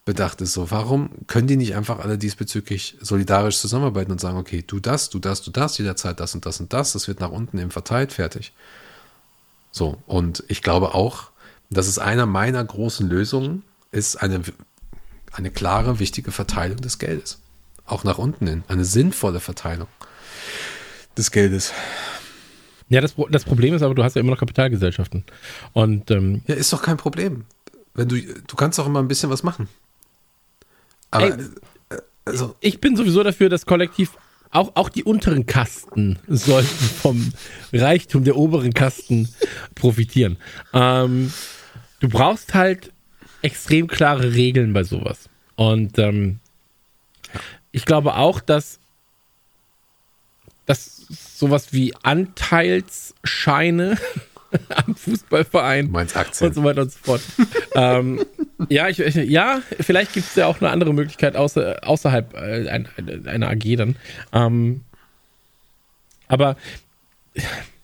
[0.06, 0.54] bedacht ist.
[0.54, 5.10] So, warum können die nicht einfach alle diesbezüglich solidarisch zusammenarbeiten und sagen, okay, du das,
[5.10, 7.72] du das, du das, jederzeit das und das und das, das wird nach unten eben
[7.72, 8.54] verteilt, fertig.
[9.72, 11.30] So, und ich glaube auch,
[11.70, 14.42] das ist einer meiner großen Lösungen, ist eine,
[15.34, 17.40] eine klare, wichtige Verteilung des Geldes.
[17.86, 18.64] Auch nach unten hin.
[18.70, 19.88] Eine sinnvolle Verteilung
[21.18, 21.74] des Geldes.
[22.90, 25.24] Ja, das, das Problem ist aber, du hast ja immer noch Kapitalgesellschaften.
[25.74, 27.46] Und ähm, Ja, ist doch kein Problem.
[27.94, 29.68] Wenn du, du kannst doch immer ein bisschen was machen.
[31.12, 31.32] Aber, Ey,
[31.90, 34.12] äh, also, ich bin sowieso dafür, dass kollektiv
[34.52, 37.34] auch, auch die unteren Kasten sollten vom
[37.74, 39.30] Reichtum der oberen Kasten
[39.76, 40.38] profitieren.
[40.74, 41.34] Ähm,
[42.00, 42.94] du brauchst halt
[43.42, 45.30] extrem klare Regeln bei sowas.
[45.56, 46.40] Und ähm,
[47.72, 48.80] ich glaube auch, dass,
[50.66, 53.98] dass sowas wie Anteilsscheine
[54.70, 56.54] am Fußballverein du meinst und Aktien.
[56.54, 57.22] so weiter und so fort.
[57.76, 58.26] ähm,
[58.70, 62.70] ja, ich, ich, ja, vielleicht gibt es ja auch eine andere Möglichkeit außer, außerhalb äh,
[62.70, 62.88] ein,
[63.28, 63.96] einer AG dann.
[64.34, 64.82] Ähm,
[66.28, 66.56] aber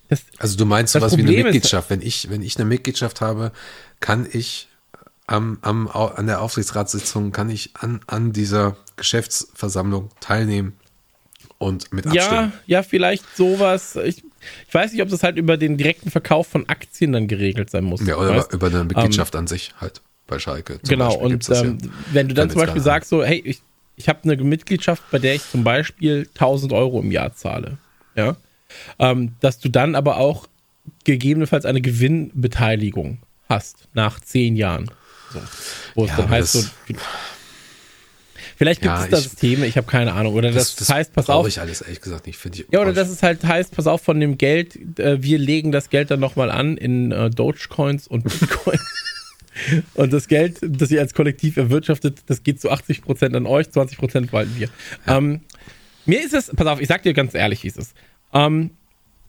[0.10, 1.90] das, Also du meinst sowas wie eine Problem ist- Mitgliedschaft.
[1.90, 3.52] Wenn ich, wenn ich eine Mitgliedschaft habe,
[4.00, 4.68] kann ich
[5.28, 10.74] am, am, an der Aufsichtsratssitzung, kann ich an, an dieser Geschäftsversammlung teilnehmen
[11.64, 12.54] und mit ja, abstimmen.
[12.68, 13.96] ja, vielleicht sowas.
[13.96, 14.24] Ich,
[14.68, 17.84] ich weiß nicht, ob das halt über den direkten Verkauf von Aktien dann geregelt sein
[17.84, 18.06] muss.
[18.06, 18.54] Ja, oder weißt?
[18.54, 20.80] über eine Mitgliedschaft an sich halt bei Schalke.
[20.88, 21.90] Genau, Beispiel und ähm, ja.
[22.12, 23.62] wenn du dann zum Beispiel sagst, so, hey, ich,
[23.96, 27.78] ich habe eine Mitgliedschaft, bei der ich zum Beispiel 1000 Euro im Jahr zahle,
[28.16, 28.36] ja,
[29.00, 30.48] ähm, dass du dann aber auch
[31.04, 33.20] gegebenenfalls eine Gewinnbeteiligung
[33.50, 34.90] hast nach zehn Jahren.
[35.32, 35.42] So.
[35.96, 36.64] Wo es Ja, dann heißt, so,
[38.56, 40.34] vielleicht gibt Ja, es da ich- Systeme, ich habe keine Ahnung.
[40.34, 42.38] Oder das, heißt, pass brauche auf, ich alles ehrlich gesagt nicht.
[42.38, 42.66] Finde ich.
[42.72, 45.90] ja, oder dass es halt heißt, pass auf, von dem Geld, äh, wir legen das
[45.90, 48.80] Geld dann nochmal an in äh, Dogecoins und Bitcoin.
[49.96, 54.32] und das Geld, das ihr als Kollektiv erwirtschaftet, das geht zu 80% an euch, 20%
[54.32, 54.70] behalten wir.
[55.08, 55.42] Ähm,
[56.06, 57.94] mir ist es, pass auf, ich sag dir ganz ehrlich, wie es ist.
[58.34, 58.72] Ähm,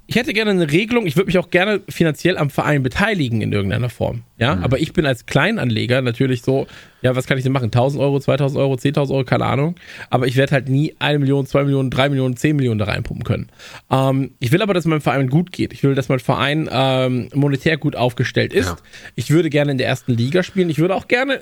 [0.07, 3.53] ich hätte gerne eine Regelung, ich würde mich auch gerne finanziell am Verein beteiligen in
[3.53, 4.23] irgendeiner Form.
[4.39, 6.67] Ja, aber ich bin als Kleinanleger natürlich so,
[7.01, 7.67] ja, was kann ich denn machen?
[7.67, 9.77] 1000 Euro, 2000 Euro, 10.000 Euro, keine Ahnung.
[10.11, 13.25] Aber ich werde halt nie eine Million, zwei Millionen, drei Millionen, zehn Millionen da reinpumpen
[13.25, 13.49] können.
[13.91, 15.73] Ähm, ich will aber, dass meinem Verein gut geht.
[15.73, 18.67] Ich will, dass mein Verein ähm, monetär gut aufgestellt ist.
[18.67, 18.77] Ja.
[19.15, 20.69] Ich würde gerne in der ersten Liga spielen.
[20.69, 21.41] Ich würde auch gerne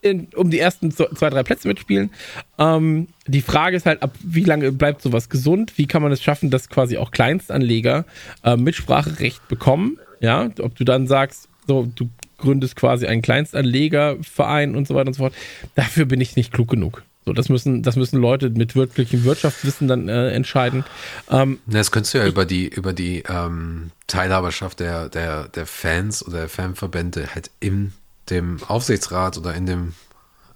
[0.00, 2.10] in, um die ersten zwei, drei Plätze mitspielen.
[2.58, 5.76] Ähm, die Frage ist halt, ab wie lange bleibt sowas gesund?
[5.76, 8.04] Wie kann man es schaffen, dass quasi auch Kleinstanleger
[8.44, 9.98] äh, Mitspracherecht bekommen?
[10.20, 12.08] Ja, ob du dann sagst, so, du
[12.38, 15.34] gründest quasi einen Kleinstanlegerverein und so weiter und so fort.
[15.74, 17.02] Dafür bin ich nicht klug genug.
[17.26, 20.84] So, das müssen, das müssen Leute mit wirklichem Wirtschaftswissen dann äh, entscheiden.
[21.30, 26.26] Ähm, Das könntest du ja über die, über die ähm, Teilhaberschaft der, der, der Fans
[26.26, 27.92] oder der Fanverbände halt in
[28.30, 29.94] dem Aufsichtsrat oder in dem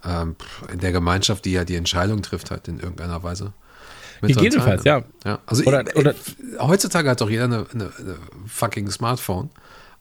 [0.04, 0.34] ähm,
[0.72, 3.52] in der Gemeinschaft, die ja die Entscheidung trifft, halt in irgendeiner Weise.
[4.20, 5.02] Gegebenenfalls, ja.
[5.24, 5.38] ja.
[5.46, 6.14] Also Oder- ich, oder-
[6.60, 8.16] heutzutage hat doch jeder eine, eine, eine
[8.46, 9.50] fucking Smartphone.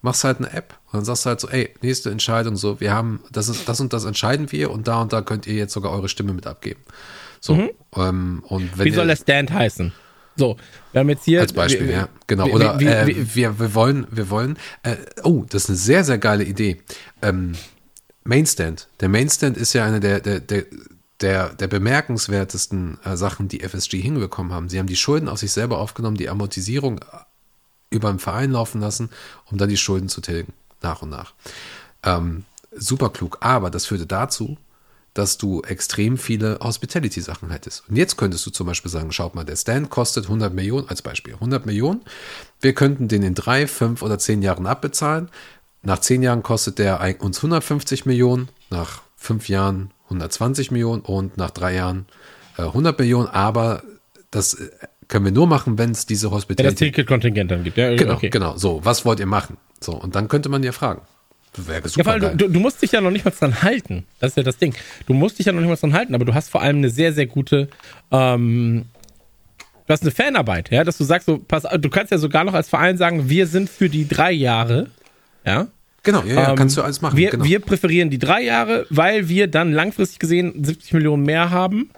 [0.04, 2.92] Machst halt eine App und dann sagst du halt so, ey, nächste Entscheidung, so, wir
[2.92, 5.74] haben, das ist, das und das entscheiden wir und da und da könnt ihr jetzt
[5.74, 6.82] sogar eure Stimme mit abgeben.
[7.40, 8.92] So, ähm, und wenn Mhm.
[8.92, 9.94] wie soll der Stand heißen?
[10.38, 10.58] So,
[10.92, 11.42] wir haben jetzt hier.
[11.42, 12.46] als Beispiel, wir- ja, genau.
[12.48, 16.04] wir- Oder wir- äh, wir- wir, wollen, wir wollen, äh, oh, das ist eine sehr,
[16.04, 16.82] sehr geile Idee.
[17.22, 17.54] Ähm,
[18.24, 18.88] Mainstand.
[19.00, 20.66] Der Mainstand ist ja eine der, der, der,
[21.22, 24.70] der, der bemerkenswertesten äh, Sachen, die FSG hinbekommen haben.
[24.70, 27.00] Sie haben die Schulden auf sich selber aufgenommen, die Amortisierung
[27.90, 29.10] über den Verein laufen lassen,
[29.52, 31.34] um dann die Schulden zu tilgen, nach und nach.
[32.04, 32.46] Ähm,
[32.76, 33.38] super klug.
[33.42, 34.58] Aber das führte dazu,
[35.14, 37.84] dass du extrem viele Hospitality-Sachen hättest.
[37.90, 41.02] Und jetzt könntest du zum Beispiel sagen, schaut mal, der Stand kostet 100 Millionen als
[41.02, 41.34] Beispiel.
[41.34, 42.02] 100 Millionen.
[42.62, 45.30] Wir könnten den in drei, fünf oder zehn Jahren abbezahlen.
[45.84, 51.52] Nach zehn Jahren kostet der uns 150 Millionen, nach fünf Jahren 120 Millionen und nach
[51.52, 52.06] drei Jahren
[52.58, 53.28] äh, 100 Millionen.
[53.28, 53.84] Aber
[54.30, 54.70] das äh,
[55.10, 57.78] können wir nur machen, wenn es diese ja, das Hospitality Ticketkontingent dann gibt.
[57.78, 58.30] Ja, Genau, okay.
[58.30, 58.56] genau.
[58.58, 59.58] So, was wollt ihr machen?
[59.82, 61.02] So, und dann könnte man ja fragen.
[61.58, 62.36] Wäre Ja, super geil.
[62.38, 64.06] du, du musst dich ja noch nicht mal dran halten.
[64.20, 64.74] Das ist ja das Ding.
[65.06, 66.90] Du musst dich ja noch nicht mal dran halten, aber du hast vor allem eine
[66.90, 67.68] sehr, sehr gute,
[68.12, 68.86] ähm,
[69.86, 72.54] du hast eine Fanarbeit, ja, dass du sagst, so, pass, du kannst ja sogar noch
[72.54, 74.88] als Verein sagen, wir sind für die drei Jahre,
[75.46, 75.68] ja.
[76.04, 77.18] Genau, ja, ja Ähm, kannst du alles machen.
[77.18, 77.44] Wir, genau.
[77.44, 81.90] wir präferieren die drei Jahre, weil wir dann langfristig gesehen 70 Millionen mehr haben.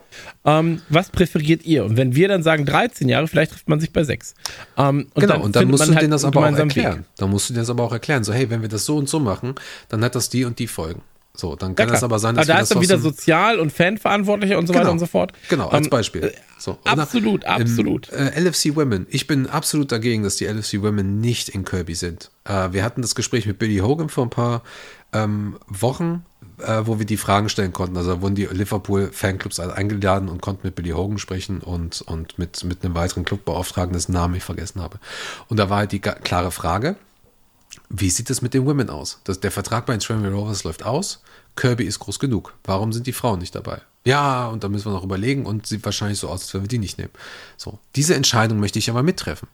[0.46, 1.86] Ähm, was präferiert ihr?
[1.86, 4.36] Und wenn wir dann sagen 13 Jahre, vielleicht trifft man sich bei sechs.
[4.78, 7.00] Ähm, und genau, und dann musst du halt denen das aber auch erklären.
[7.00, 7.06] Weg.
[7.18, 8.24] Dann musst du denen das aber auch erklären.
[8.24, 9.56] So, hey, wenn wir das so und so machen,
[9.90, 11.02] dann hat das die und die Folgen.
[11.36, 13.60] So, dann Ja, kann das aber sein, dass aber da ist das dann wieder Sozial-
[13.60, 15.34] und Fanverantwortlicher und so weiter und so fort.
[15.50, 16.32] Genau, als Ähm, Beispiel.
[16.60, 18.10] So, absolut, absolut.
[18.10, 19.08] Im, äh, LFC Women.
[19.10, 22.30] Ich bin absolut dagegen, dass die LFC Women nicht in Kirby sind.
[22.46, 24.62] Äh, wir hatten das Gespräch mit Billy Hogan vor ein paar
[25.12, 26.24] ähm, Wochen,
[26.60, 27.98] äh, wo wir die Fragen stellen konnten.
[27.98, 32.02] Also da wurden die Liverpool Fanclubs alle eingeladen und konnten mit Billy Hogan sprechen und,
[32.02, 35.00] und mit, mit einem weiteren Clubbeauftragten, dessen Namen ich vergessen habe.
[35.50, 36.96] Und da war halt die klare Frage,
[37.90, 39.20] wie sieht es mit den Women aus?
[39.24, 41.22] Das, der Vertrag bei den Tranmere Rovers läuft aus.
[41.56, 42.54] Kirby ist groß genug.
[42.64, 43.82] Warum sind die Frauen nicht dabei?
[44.06, 46.68] Ja, und da müssen wir noch überlegen und sieht wahrscheinlich so aus, als wenn wir
[46.68, 47.12] die nicht nehmen.
[47.58, 49.48] So, diese Entscheidung möchte ich aber mittreffen.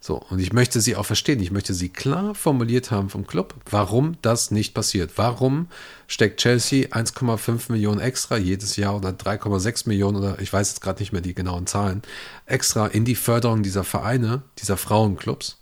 [0.00, 1.40] So, und ich möchte sie auch verstehen.
[1.40, 5.12] Ich möchte sie klar formuliert haben vom Club, warum das nicht passiert.
[5.16, 5.68] Warum
[6.08, 11.00] steckt Chelsea 1,5 Millionen extra jedes Jahr oder 3,6 Millionen oder ich weiß jetzt gerade
[11.00, 12.02] nicht mehr die genauen Zahlen,
[12.44, 15.58] extra in die Förderung dieser Vereine, dieser Frauenclubs?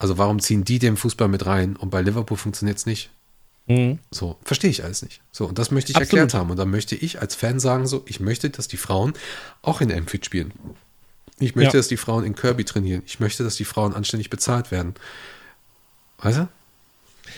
[0.00, 3.10] Also warum ziehen die den Fußball mit rein und bei Liverpool funktioniert es nicht?
[4.10, 5.20] So, verstehe ich alles nicht.
[5.30, 6.02] So, und das möchte ich Mhm.
[6.02, 6.18] Absolut.
[6.22, 6.50] erklärt haben.
[6.50, 9.12] Und dann möchte ich als Fan sagen, so, ich möchte, dass die Frauen
[9.62, 10.52] auch in Amfit spielen.
[11.38, 11.78] Ich möchte, Ja.
[11.78, 13.02] dass die Frauen in Kirby trainieren.
[13.06, 14.94] Ich möchte, dass die Frauen anständig bezahlt werden.
[16.18, 16.48] Weißt du?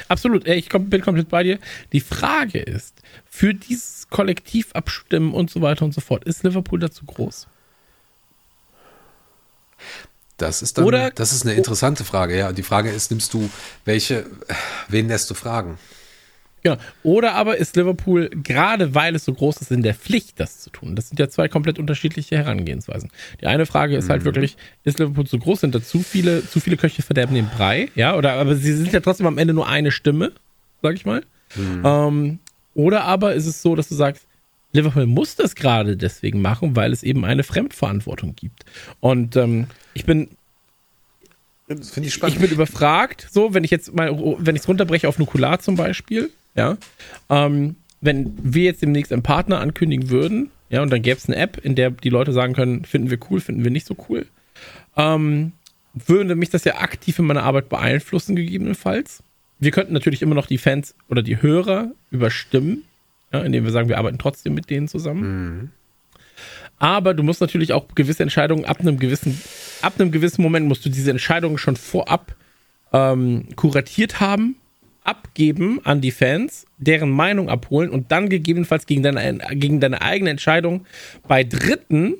[0.08, 1.58] Absolut, ich bin komplett bei dir.
[1.92, 2.94] Die Frage ist,
[3.28, 7.46] für dieses Kollektiv abstimmen und so weiter und so fort, ist Liverpool dazu groß?
[10.36, 12.36] Das ist dann, Oder- das ist eine interessante Frage.
[12.36, 13.48] Ja, die Frage ist, nimmst du
[13.84, 14.26] welche,
[14.88, 15.78] wen lässt du fragen?
[16.64, 16.76] Genau.
[17.02, 20.70] Oder aber ist Liverpool, gerade weil es so groß ist, in der Pflicht, das zu
[20.70, 20.94] tun?
[20.94, 23.10] Das sind ja zwei komplett unterschiedliche Herangehensweisen.
[23.40, 24.10] Die eine Frage ist Mhm.
[24.10, 25.60] halt wirklich, ist Liverpool zu groß?
[25.60, 27.88] Sind da zu viele, zu viele Köche verderben den Brei?
[27.96, 30.30] Ja, oder aber sie sind ja trotzdem am Ende nur eine Stimme,
[30.82, 31.24] sag ich mal.
[31.56, 31.82] Mhm.
[31.84, 32.38] Ähm,
[32.74, 34.24] oder aber ist es so, dass du sagst,
[34.72, 38.64] Liverpool muss das gerade deswegen machen, weil es eben eine Fremdverantwortung gibt.
[39.00, 40.28] Und ähm, ich bin
[41.68, 42.36] Das finde ich spannend.
[42.36, 45.76] ich bin überfragt, so, wenn ich jetzt mal, wenn ich es runterbreche auf Nukular zum
[45.76, 46.76] Beispiel, ja,
[47.28, 51.36] ähm, wenn wir jetzt demnächst einen Partner ankündigen würden, ja, und dann gäbe es eine
[51.36, 54.26] App, in der die Leute sagen können, finden wir cool, finden wir nicht so cool,
[54.96, 55.52] ähm,
[55.94, 59.22] würde mich das ja aktiv in meiner Arbeit beeinflussen, gegebenenfalls.
[59.60, 62.84] Wir könnten natürlich immer noch die Fans oder die Hörer überstimmen,
[63.32, 65.72] ja, indem wir sagen, wir arbeiten trotzdem mit denen zusammen.
[66.78, 69.40] Aber du musst natürlich auch gewisse Entscheidungen ab einem gewissen,
[69.82, 72.34] ab einem gewissen Moment musst du diese Entscheidungen schon vorab
[72.92, 74.56] ähm, kuratiert haben,
[75.04, 80.30] abgeben an die Fans, deren Meinung abholen und dann gegebenenfalls gegen deine, gegen deine eigene
[80.30, 80.86] Entscheidung
[81.26, 82.14] bei Dritten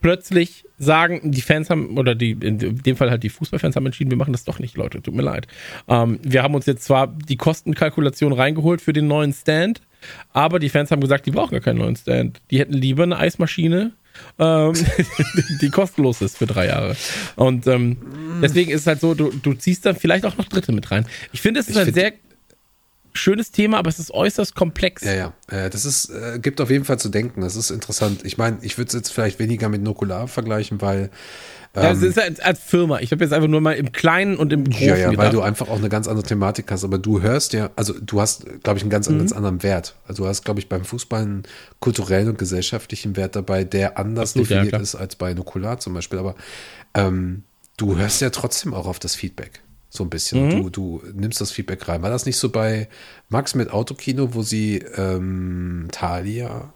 [0.00, 4.10] plötzlich sagen, die Fans haben, oder die, in dem Fall halt die Fußballfans haben entschieden,
[4.10, 5.48] wir machen das doch nicht, Leute, tut mir leid.
[5.88, 9.80] Ähm, wir haben uns jetzt zwar die Kostenkalkulation reingeholt für den neuen Stand,
[10.32, 12.40] aber die Fans haben gesagt, die brauchen gar keinen neuen Stand.
[12.50, 13.92] Die hätten lieber eine Eismaschine,
[14.38, 14.72] ähm,
[15.60, 16.96] die kostenlos ist für drei Jahre.
[17.36, 17.98] Und ähm,
[18.42, 21.06] deswegen ist es halt so, du, du ziehst dann vielleicht auch noch Dritte mit rein.
[21.32, 22.12] Ich finde, es ist Ich ein sehr
[23.16, 25.02] schönes Thema, aber es ist äußerst komplex.
[25.02, 25.68] Ja, ja.
[25.68, 27.40] Das ist, äh, gibt auf jeden Fall zu denken.
[27.40, 28.24] Das ist interessant.
[28.24, 31.10] Ich meine, ich würde es jetzt vielleicht weniger mit Nukular vergleichen, weil
[31.76, 33.00] Ja, es ist als, als Firma.
[33.00, 35.32] Ich habe jetzt einfach nur mal im Kleinen und im Großen Ja, ja, weil gedacht.
[35.34, 36.84] du einfach auch eine ganz andere Thematik hast.
[36.84, 39.18] Aber du hörst ja, also du hast, glaube ich, einen ganz, Mhm.
[39.18, 39.94] ganz anderen Wert.
[40.08, 41.42] Also du hast, glaube ich, beim Fußball einen
[41.80, 44.82] kulturellen und gesellschaftlichen Wert dabei, der anders Absolut, ja, definiert klar.
[44.82, 46.18] ist als bei Nukular zum Beispiel.
[46.18, 46.34] Aber
[46.94, 47.42] ähm,
[47.76, 49.60] du hörst ja trotzdem auch auf das Feedback.
[49.90, 50.46] So ein bisschen.
[50.46, 50.50] Mhm.
[50.50, 52.02] Du, du nimmst das Feedback rein.
[52.02, 52.88] War das nicht so bei
[53.28, 56.72] Max mit Autokino, wo sie ähm, Thalia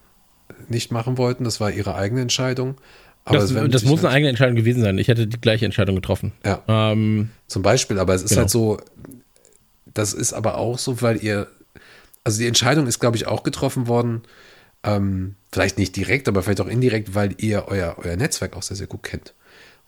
[0.68, 1.44] nicht machen wollten?
[1.44, 2.77] Das war ihre eigene Entscheidung.
[3.25, 4.99] Aber das das muss halt- eine eigene Entscheidung gewesen sein.
[4.99, 6.33] Ich hätte die gleiche Entscheidung getroffen.
[6.45, 6.63] Ja.
[6.69, 8.41] Ähm, Zum Beispiel, aber es ist Genau.
[8.43, 8.81] halt so,
[9.93, 11.47] das ist aber auch so, weil ihr,
[12.25, 14.23] also die Entscheidung ist, glaube ich, auch getroffen worden,
[14.83, 18.77] ähm, vielleicht nicht direkt, aber vielleicht auch indirekt, weil ihr euer, euer Netzwerk auch sehr,
[18.77, 19.35] sehr gut kennt.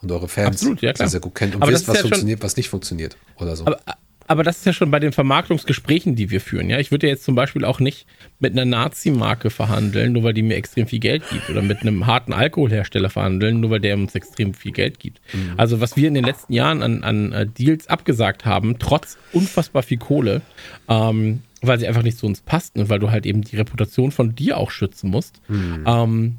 [0.02, 2.10] Und eure Fans Absolut, ja, sehr, sehr gut kennt und Aber wisst, was ja schon-
[2.10, 3.64] funktioniert, was nicht funktioniert oder so.
[3.66, 3.78] aber,
[4.26, 6.70] aber das ist ja schon bei den Vermarktungsgesprächen, die wir führen.
[6.70, 8.06] Ja, ich würde ja jetzt zum Beispiel auch nicht
[8.38, 12.06] mit einer Nazi-Marke verhandeln, nur weil die mir extrem viel Geld gibt, oder mit einem
[12.06, 15.20] harten Alkoholhersteller verhandeln, nur weil der uns extrem viel Geld gibt.
[15.32, 15.54] Mhm.
[15.56, 19.82] Also was wir in den letzten Jahren an, an äh, Deals abgesagt haben, trotz unfassbar
[19.82, 20.42] viel Kohle,
[20.88, 24.10] ähm, weil sie einfach nicht zu uns passten und weil du halt eben die Reputation
[24.10, 25.40] von dir auch schützen musst.
[25.86, 26.38] Ähm,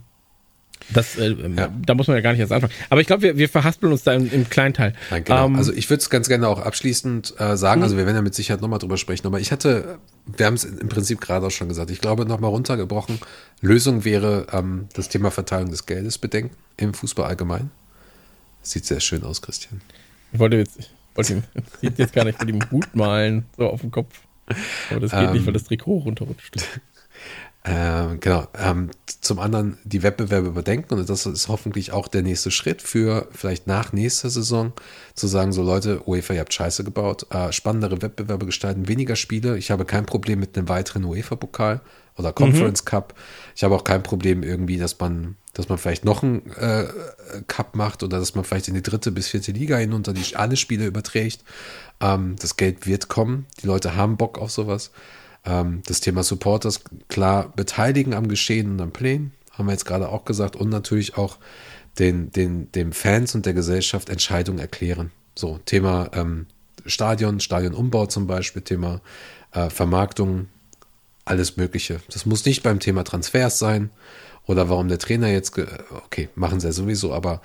[0.90, 1.58] das, äh, Mhm.
[1.58, 1.70] Ja.
[1.86, 2.74] Da muss man ja gar nicht erst anfangen.
[2.90, 4.94] Aber ich glaube, wir, wir verhaspeln uns da im, im Kleinteil.
[5.12, 5.46] Nein, genau.
[5.46, 8.22] Ähm, also ich würde es ganz gerne auch abschließend äh, sagen, also wir werden ja
[8.22, 11.52] mit Sicherheit nochmal drüber sprechen, aber ich hatte, wir haben es im Prinzip gerade auch
[11.52, 13.20] schon gesagt, ich glaube nochmal runtergebrochen,
[13.62, 17.72] Lösung wäre ähm, das Thema Verteilung des Geldes bedenken im Fußball allgemein.
[18.62, 19.82] Sieht sehr schön aus, Christian.
[20.32, 21.44] Ich wollte jetzt, ich wollte
[21.98, 24.22] jetzt gar nicht mit dem Hut malen, so auf dem Kopf.
[24.90, 25.32] Aber das geht Ähm.
[25.34, 26.56] nicht, weil das Trikot runterrutscht.
[27.66, 28.46] Ähm, genau.
[28.60, 28.92] Ähm,
[29.22, 33.68] zum anderen die Wettbewerbe überdenken und das ist hoffentlich auch der nächste Schritt für vielleicht
[33.68, 34.74] nach nächster Saison
[35.14, 39.58] zu sagen, so Leute, UEFA, ihr habt Scheiße gebaut, äh, spannendere Wettbewerbe gestalten, weniger Spiele.
[39.58, 41.80] Ich habe kein Problem mit einem weiteren UEFA-Pokal
[42.18, 43.14] oder Conference Cup.
[43.56, 46.88] Ich habe auch kein Problem irgendwie, dass man, dass man vielleicht noch einen äh,
[47.48, 50.58] Cup macht oder dass man vielleicht in die dritte bis vierte Liga hinunter die alle
[50.58, 51.46] Spiele überträgt.
[52.02, 53.46] Ähm, das Geld wird kommen.
[53.62, 54.92] Die Leute haben Bock auf sowas.
[55.46, 60.10] Ähm, das Thema Supporters, klar, beteiligen am Geschehen und am Plänen, haben wir jetzt gerade
[60.10, 61.38] auch gesagt, und natürlich auch
[62.00, 65.12] den, den, dem Fans und der Gesellschaft Entscheidungen erklären.
[65.36, 66.48] So, Thema ähm,
[66.86, 69.02] Stadion, Stadionumbau zum Beispiel, Thema
[69.52, 70.48] äh, Vermarktung,
[71.26, 72.02] alles Mögliche.
[72.12, 73.92] Das muss nicht beim Thema Transfers sein
[74.46, 75.58] oder warum der Trainer jetzt,
[76.06, 77.42] okay, machen sie ja sowieso, aber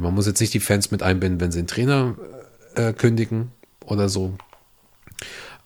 [0.00, 2.16] man muss jetzt nicht die Fans mit einbinden, wenn sie den Trainer
[2.74, 3.52] äh, kündigen
[3.84, 4.36] oder so.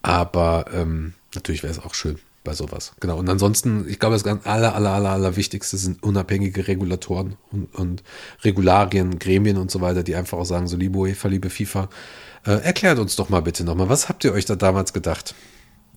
[0.02, 2.92] Aber ähm, natürlich wäre es auch schön bei sowas.
[3.00, 3.18] Genau.
[3.18, 7.74] Und ansonsten, ich glaube, das ganz aller, aller, aller, aller Wichtigste sind unabhängige Regulatoren und,
[7.74, 8.02] und
[8.42, 11.88] Regularien, Gremien und so weiter, die einfach auch sagen, so liebe UEFA, liebe FIFA,
[12.46, 15.34] äh, erklärt uns doch mal bitte nochmal, was habt ihr euch da damals gedacht?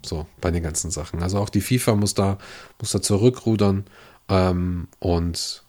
[0.03, 1.21] So, bei den ganzen Sachen.
[1.21, 2.37] Also auch die FIFA muss da,
[2.79, 3.85] muss da zurückrudern
[4.29, 5.63] ähm, und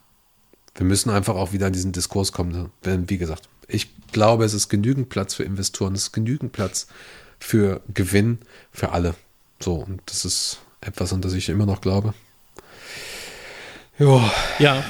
[0.74, 2.70] wir müssen einfach auch wieder in diesen Diskurs kommen.
[2.84, 6.86] Denn, wie gesagt, ich glaube, es ist genügend Platz für Investoren, es ist genügend Platz
[7.38, 8.38] für Gewinn
[8.72, 9.14] für alle.
[9.62, 12.14] So, und das ist etwas, an das ich immer noch glaube.
[13.98, 14.84] Ja, Ja.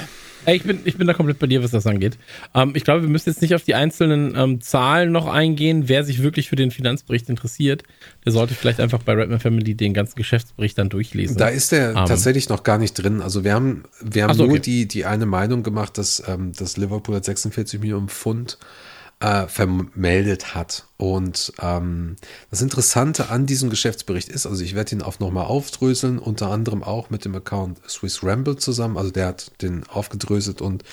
[0.45, 2.17] Ich bin, ich bin da komplett bei dir, was das angeht.
[2.53, 5.87] Ähm, ich glaube, wir müssen jetzt nicht auf die einzelnen ähm, Zahlen noch eingehen.
[5.87, 7.83] Wer sich wirklich für den Finanzbericht interessiert,
[8.25, 11.37] der sollte vielleicht einfach bei Redman Family den ganzen Geschäftsbericht dann durchlesen.
[11.37, 12.05] Da ist der Ähm.
[12.07, 13.21] tatsächlich noch gar nicht drin.
[13.21, 14.61] Also wir haben, wir haben so, nur okay.
[14.61, 18.57] die, die eine Meinung gemacht, dass, ähm, dass Liverpool hat 46 Millionen Pfund
[19.23, 20.85] äh, vermeldet hat.
[20.97, 22.17] Und ähm,
[22.51, 26.83] das Interessante an diesem Geschäftsbericht ist, also ich werde ihn auch nochmal aufdröseln, unter anderem
[26.83, 28.97] auch mit dem Account Swiss Ramble zusammen.
[28.97, 30.83] Also der hat den aufgedröselt und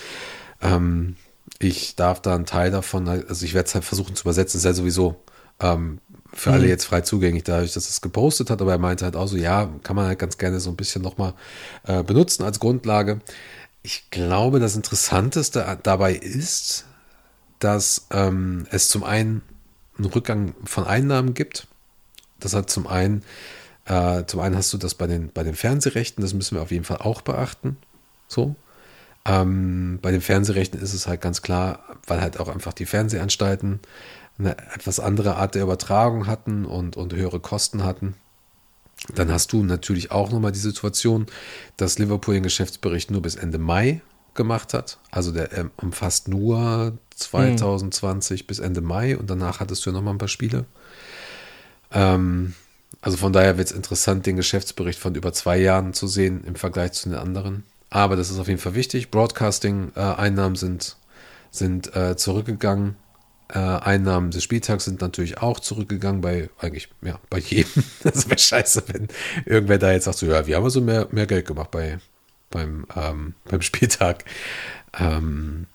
[0.62, 1.16] ähm,
[1.59, 4.65] ich darf da einen Teil davon, also ich werde es halt versuchen zu übersetzen, ist
[4.65, 5.16] ja sowieso
[5.59, 5.98] ähm,
[6.32, 9.27] für alle jetzt frei zugänglich, dadurch, dass es gepostet hat, aber er meinte halt auch
[9.27, 11.35] so, ja, kann man halt ganz gerne so ein bisschen nochmal
[11.85, 13.19] äh, benutzen als Grundlage.
[13.82, 16.85] Ich glaube, das Interessanteste dabei ist,
[17.60, 19.42] dass ähm, es zum einen
[19.96, 21.66] einen Rückgang von Einnahmen gibt.
[22.40, 23.22] Das hat zum einen,
[23.84, 26.70] äh, zum einen hast du das bei den, bei den Fernsehrechten, das müssen wir auf
[26.70, 27.76] jeden Fall auch beachten.
[28.26, 28.56] So.
[29.26, 33.80] Ähm, bei den Fernsehrechten ist es halt ganz klar, weil halt auch einfach die Fernsehanstalten
[34.38, 38.14] eine etwas andere Art der Übertragung hatten und, und höhere Kosten hatten.
[39.14, 41.26] Dann hast du natürlich auch nochmal die Situation,
[41.76, 44.00] dass Liverpool den Geschäftsbericht nur bis Ende Mai
[44.35, 44.98] gemacht hat.
[45.11, 50.15] Also der ähm, umfasst nur 2020 bis Ende Mai und danach hattest du ja nochmal
[50.15, 50.65] ein paar Spiele.
[51.93, 52.55] Ähm,
[53.02, 56.55] also von daher wird es interessant, den Geschäftsbericht von über zwei Jahren zu sehen im
[56.55, 57.65] Vergleich zu den anderen.
[57.89, 59.11] Aber das ist auf jeden Fall wichtig.
[59.11, 60.97] Broadcasting-Einnahmen sind,
[61.51, 62.97] sind äh, zurückgegangen.
[63.48, 67.82] Äh, Einnahmen des Spieltags sind natürlich auch zurückgegangen bei eigentlich, ja, bei jedem.
[68.05, 69.09] Das wäre scheiße, wenn
[69.44, 71.98] irgendwer da jetzt sagt, so, ja, wir haben also mehr, mehr Geld gemacht bei,
[72.51, 74.24] beim, ähm, beim Spieltag.
[74.98, 75.66] Ähm,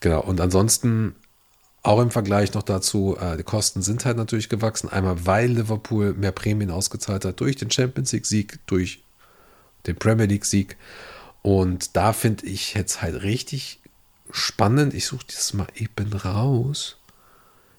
[0.00, 1.14] genau, und ansonsten
[1.82, 4.88] auch im Vergleich noch dazu, äh, die Kosten sind halt natürlich gewachsen.
[4.88, 9.02] Einmal, weil Liverpool mehr Prämien ausgezahlt hat durch den Champions League-Sieg, durch
[9.86, 10.76] den Premier League-Sieg.
[11.42, 13.80] Und da finde ich jetzt halt richtig
[14.30, 14.94] spannend.
[14.94, 16.98] Ich suche das mal eben raus.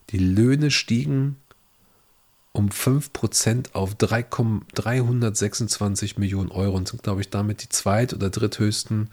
[0.09, 1.37] Die Löhne stiegen
[2.53, 4.25] um 5% auf 3,
[4.75, 9.09] 326 Millionen Euro und sind, glaube ich, damit die zweit- oder dritthöchsten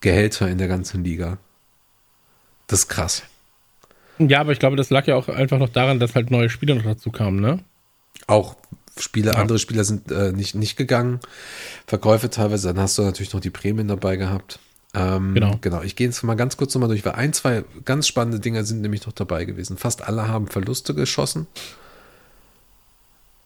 [0.00, 1.38] Gehälter in der ganzen Liga.
[2.68, 3.22] Das ist krass.
[4.18, 6.74] Ja, aber ich glaube, das lag ja auch einfach noch daran, dass halt neue Spieler
[6.76, 7.58] noch dazu kamen, ne?
[8.26, 8.56] Auch
[8.98, 9.40] Spieler, Ja.
[9.40, 11.20] andere Spieler sind äh, nicht, nicht gegangen.
[11.86, 14.58] Verkäufe teilweise, dann hast du natürlich noch die Prämien dabei gehabt.
[14.94, 15.56] Ähm, Genau.
[15.60, 18.64] Genau, ich gehe jetzt mal ganz kurz nochmal durch, weil ein, zwei ganz spannende Dinge
[18.64, 19.76] sind nämlich noch dabei gewesen.
[19.78, 21.46] Fast alle haben Verluste geschossen.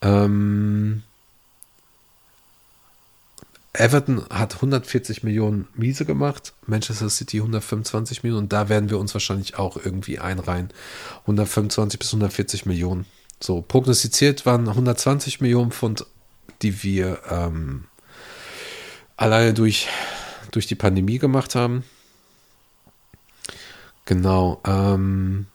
[0.05, 1.03] Ähm,
[3.73, 9.15] Everton hat 140 Millionen Miese gemacht, Manchester City 125 Millionen und da werden wir uns
[9.15, 10.69] wahrscheinlich auch irgendwie einreihen.
[11.23, 13.07] 125 bis 140 Millionen.
[13.41, 16.07] So, prognostiziert waren 120 Millionen Pfund,
[16.63, 17.85] die wir ähm,
[19.17, 19.89] alleine durch,
[20.53, 21.83] durch die Pandemie gemacht haben.
[24.05, 24.61] Genau.
[24.65, 25.47] Ähm,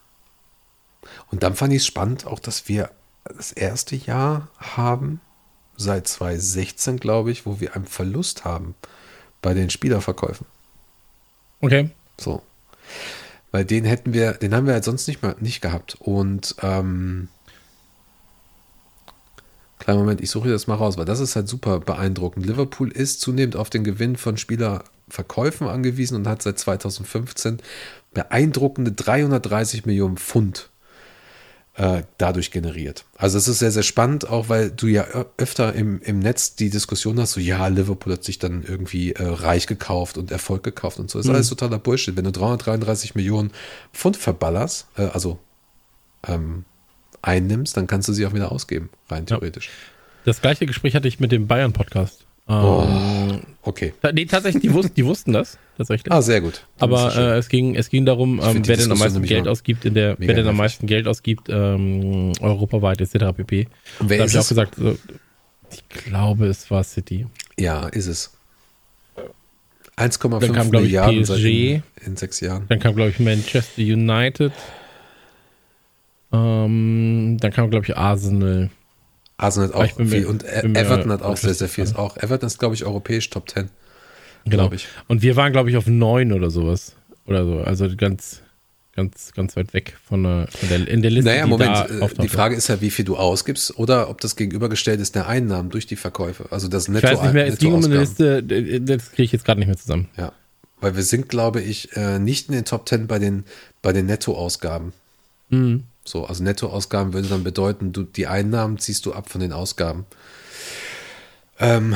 [1.32, 2.90] und dann fand ich es spannend, auch dass wir
[3.36, 5.22] das erste Jahr haben,
[5.78, 8.76] seit 2016, glaube ich, wo wir einen Verlust haben
[9.42, 10.46] bei den Spielerverkäufen.
[11.62, 11.90] Okay.
[12.20, 12.42] So.
[13.52, 15.96] Weil den hätten wir, den haben wir halt sonst nicht mehr nicht gehabt.
[16.00, 17.30] Und ähm,
[19.80, 22.46] kleinen Moment, ich suche das mal raus, weil das ist halt super beeindruckend.
[22.46, 27.60] Liverpool ist zunehmend auf den Gewinn von Spielerverkäufen angewiesen und hat seit 2015
[28.14, 30.69] beeindruckende 330 Millionen Pfund
[31.80, 33.06] äh, dadurch generiert.
[33.18, 35.06] Also es ist sehr, sehr spannend, auch weil du ja
[35.38, 39.24] öfter im, im Netz die Diskussion hast, so ja, Liverpool hat sich dann irgendwie äh,
[39.24, 41.20] reich gekauft und Erfolg gekauft und so.
[41.20, 42.18] Das ist alles totaler Bullshit.
[42.18, 43.52] Wenn du 333 Millionen
[43.94, 45.40] Pfund verballerst, äh, also
[46.28, 46.66] ähm,
[47.22, 49.38] einnimmst, dann kannst du sie auch wieder ausgeben, rein Ja.
[49.38, 49.70] theoretisch.
[50.26, 52.26] Das gleiche Gespräch hatte ich mit dem Bayern-Podcast.
[52.50, 53.94] Ähm, Okay.
[54.14, 55.58] Nee, tatsächlich, die wussten, die wussten das.
[55.78, 56.12] Tatsächlich.
[56.12, 56.66] Ah, sehr gut.
[56.78, 59.86] Dann Aber äh, es ging, es ging darum, ähm, wer denn am meisten Geld ausgibt
[59.86, 63.36] in der, wer denn am meisten Geld ausgibt, ähm, europaweit etc.
[63.36, 63.68] pp.
[64.00, 64.50] Und wer da habe ich auch es?
[64.50, 64.98] gesagt, so,
[65.72, 67.28] ich glaube, es war City.
[67.60, 68.32] ja, ist es.
[69.98, 71.46] Dann 1,5 kam, glaub ich, Milliarden PSG.
[71.46, 72.66] in, in sechs Jahren.
[72.70, 74.54] Dann kam, glaube ich, Manchester United.
[76.32, 78.70] Ähm, dann kam, glaube ich, Arsenal.
[79.40, 81.84] Arsenal hat ich auch mir- viel und Everton hat auch sehr, sehr viel.
[81.84, 83.70] Ist auch, Everton ist, glaube ich, europäisch Top 10.
[84.46, 84.72] Genau.
[84.72, 84.88] Ich.
[85.08, 86.94] Und wir waren, glaube ich, auf neun oder sowas.
[87.26, 87.60] Oder so.
[87.62, 88.42] Also ganz,
[88.96, 91.30] ganz, ganz weit weg von der, von der in der Liste.
[91.30, 94.36] Naja, die Moment, äh, die Frage ist ja, wie viel du ausgibst oder ob das
[94.36, 96.46] gegenübergestellt ist der Einnahmen durch die Verkäufe.
[96.52, 97.98] Also das Ich Netto weiß nicht mehr, es ging um eine.
[98.00, 100.10] Liste, das kriege ich jetzt gerade nicht mehr zusammen.
[100.18, 100.32] Ja,
[100.82, 103.44] weil wir sind, glaube ich, äh, nicht in den Top 10 bei den,
[103.82, 104.94] bei den Nettoausgaben.
[105.50, 105.84] Mhm.
[106.10, 110.06] So, also Nettoausgaben würde dann bedeuten, du, die Einnahmen ziehst du ab von den Ausgaben.
[111.60, 111.96] Ähm,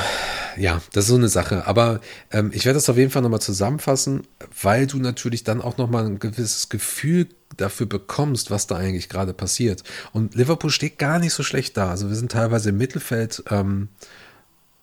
[0.56, 1.66] ja, das ist so eine Sache.
[1.66, 2.00] Aber
[2.32, 4.28] ähm, ich werde das auf jeden Fall nochmal zusammenfassen,
[4.62, 7.28] weil du natürlich dann auch nochmal ein gewisses Gefühl
[7.58, 9.84] dafür bekommst, was da eigentlich gerade passiert.
[10.12, 11.90] Und Liverpool steht gar nicht so schlecht da.
[11.90, 13.90] Also wir sind teilweise im Mittelfeld, ähm,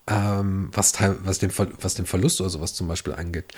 [0.08, 3.52] ähm, was, was, den, was den Verlust oder sowas zum Beispiel angeht.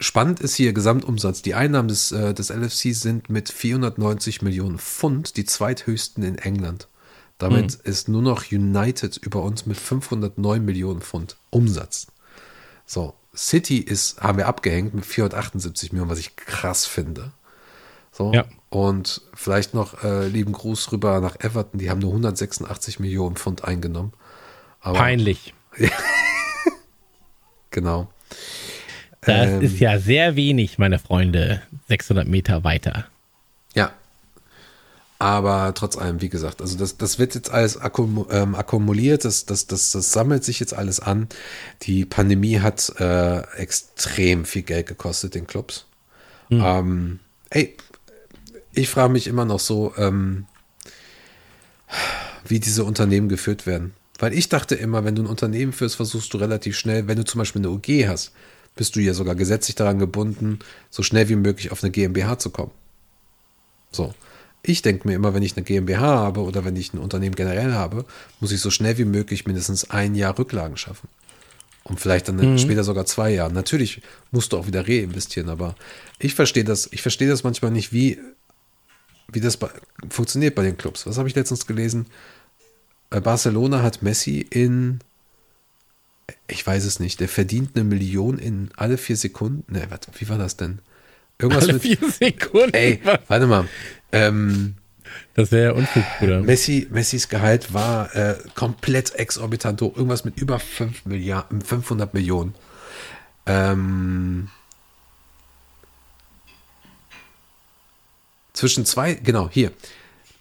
[0.00, 1.42] Spannend ist hier Gesamtumsatz.
[1.42, 6.88] Die Einnahmen des, äh, des LFC sind mit 490 Millionen Pfund die zweithöchsten in England.
[7.36, 12.06] Damit ist nur noch United über uns mit 509 Millionen Pfund Umsatz.
[12.84, 17.32] So, City ist, haben wir abgehängt mit 478 Millionen, was ich krass finde.
[18.12, 18.44] So, Ja.
[18.68, 23.64] und vielleicht noch äh, lieben Gruß rüber nach Everton, die haben nur 186 Millionen Pfund
[23.64, 24.12] eingenommen.
[24.80, 25.54] Aber, Peinlich.
[27.70, 28.08] Genau.
[29.22, 29.60] Das Ähm.
[29.62, 31.62] ist ja sehr wenig, meine Freunde.
[31.88, 33.06] 600 Meter weiter.
[33.74, 33.92] Ja.
[35.18, 39.44] Aber trotz allem, wie gesagt, also das, das wird jetzt alles akkum, ähm, akkumuliert, das,
[39.44, 41.28] das, das, das sammelt sich jetzt alles an.
[41.82, 45.84] Die Pandemie hat äh, extrem viel Geld gekostet, den Clubs.
[46.50, 47.20] Ähm,
[47.50, 47.76] ey,
[48.72, 50.46] ich frage mich immer noch so, ähm,
[52.46, 53.92] wie diese Unternehmen geführt werden.
[54.18, 57.24] Weil ich dachte immer, wenn du ein Unternehmen führst, versuchst du relativ schnell, wenn du
[57.24, 58.32] zum Beispiel eine UG hast,
[58.76, 60.58] bist du ja sogar gesetzlich daran gebunden,
[60.90, 62.72] so schnell wie möglich auf eine GmbH zu kommen.
[63.90, 64.14] So.
[64.62, 67.72] Ich denke mir immer, wenn ich eine GmbH habe oder wenn ich ein Unternehmen generell
[67.72, 68.04] habe,
[68.40, 71.08] muss ich so schnell wie möglich mindestens ein Jahr Rücklagen schaffen.
[71.82, 73.52] Und vielleicht dann später sogar zwei Jahre.
[73.52, 75.74] Natürlich musst du auch wieder reinvestieren, aber
[76.18, 78.18] ich verstehe das, ich verstehe das manchmal nicht, wie,
[79.32, 79.70] wie das bei,
[80.10, 81.06] funktioniert bei den Clubs.
[81.06, 82.06] Was habe ich letztens gelesen?
[83.10, 85.00] Äh, Barcelona hat Messi in,
[86.48, 89.72] ich weiß es nicht, der verdient eine Million in alle vier Sekunden.
[89.72, 90.80] Ne, warte, wie war das denn?
[91.38, 91.82] Irgendwas Alle mit.
[91.82, 92.74] vier Sekunden.
[92.74, 93.66] Ey, warte mal.
[94.12, 94.74] Ähm,
[95.34, 96.40] Das wäre ja Unfug, Bruder.
[96.42, 99.96] Messi, Messis Gehalt war äh, komplett exorbitant hoch.
[99.96, 102.54] Irgendwas mit über 5 Milliarden, 500 Millionen.
[103.46, 104.48] Ähm,
[108.52, 109.72] zwischen zwei, genau, hier.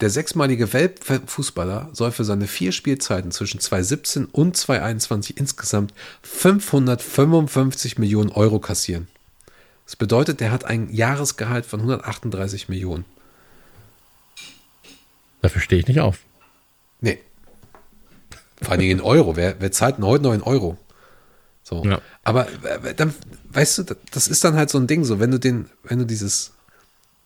[0.01, 8.29] Der sechsmalige Weltfußballer soll für seine vier Spielzeiten zwischen 2017 und 2021 insgesamt 555 Millionen
[8.29, 9.09] Euro kassieren.
[9.85, 13.05] Das bedeutet, der hat ein Jahresgehalt von 138 Millionen.
[15.41, 16.19] Dafür stehe ich nicht auf.
[17.01, 17.19] Nee.
[18.61, 19.35] Vor allem in Euro.
[19.35, 20.77] Wer, wer zahlt denn heute noch in Euro?
[21.63, 21.83] So.
[21.83, 22.01] Ja.
[22.23, 23.13] Aber äh, dann,
[23.51, 26.05] weißt du, das ist dann halt so ein Ding, so, wenn du den, wenn du
[26.05, 26.51] dieses,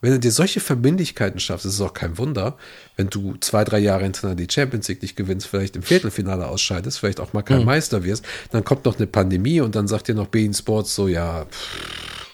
[0.04, 2.58] wenn du dir solche Verbindlichkeiten schaffst, ist es auch kein Wunder,
[2.98, 7.00] wenn du zwei, drei Jahre hintereinander die Champions League nicht gewinnst, vielleicht im Viertelfinale ausscheidest,
[7.00, 10.16] vielleicht auch mal kein Meister wirst, dann kommt noch eine Pandemie und dann sagt dir
[10.16, 12.28] noch Bein Sports so, ja, pff,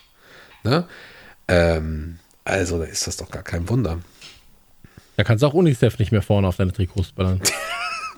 [0.64, 0.88] ne?
[1.48, 4.00] Ähm, also, da ist das doch gar kein Wunder.
[5.16, 7.42] Da kannst du auch UNICEF nicht mehr vorne auf deine Trikots ballern.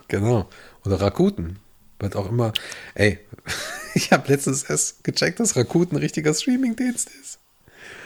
[0.07, 0.49] Genau.
[0.83, 1.59] Oder Rakuten.
[1.99, 2.51] Wird auch immer.
[2.95, 3.19] Ey,
[3.95, 7.20] ich habe letztens erst gecheckt, dass Rakuten ein richtiger Streaming-Dienst ist.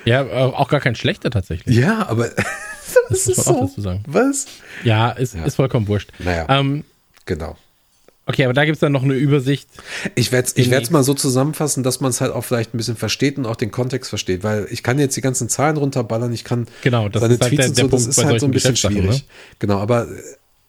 [0.06, 1.76] Ja, äh, auch gar kein schlechter tatsächlich.
[1.76, 2.30] Ja, aber
[3.10, 3.62] das, ist auch so.
[3.68, 4.04] dazu sagen.
[4.08, 4.46] Was?
[4.84, 6.12] Ja, ist, ist vollkommen wurscht.
[6.20, 6.46] Naja.
[6.50, 6.84] Ähm,
[7.26, 7.58] Genau.
[8.28, 9.68] okay, aber da gibt es dann noch eine Übersicht.
[10.14, 12.78] Ich werde es ich werd's mal so zusammenfassen, dass man es halt auch vielleicht ein
[12.78, 16.32] bisschen versteht und auch den Kontext versteht, weil ich kann jetzt die ganzen Zahlen runterballern,
[16.34, 18.26] ich kann Genau, das seine ist halt Tweets der- der so, das Punkt ist bei
[18.30, 19.10] halt so ein bisschen schwierig.
[19.10, 19.22] ne?
[19.60, 20.08] Genau, aber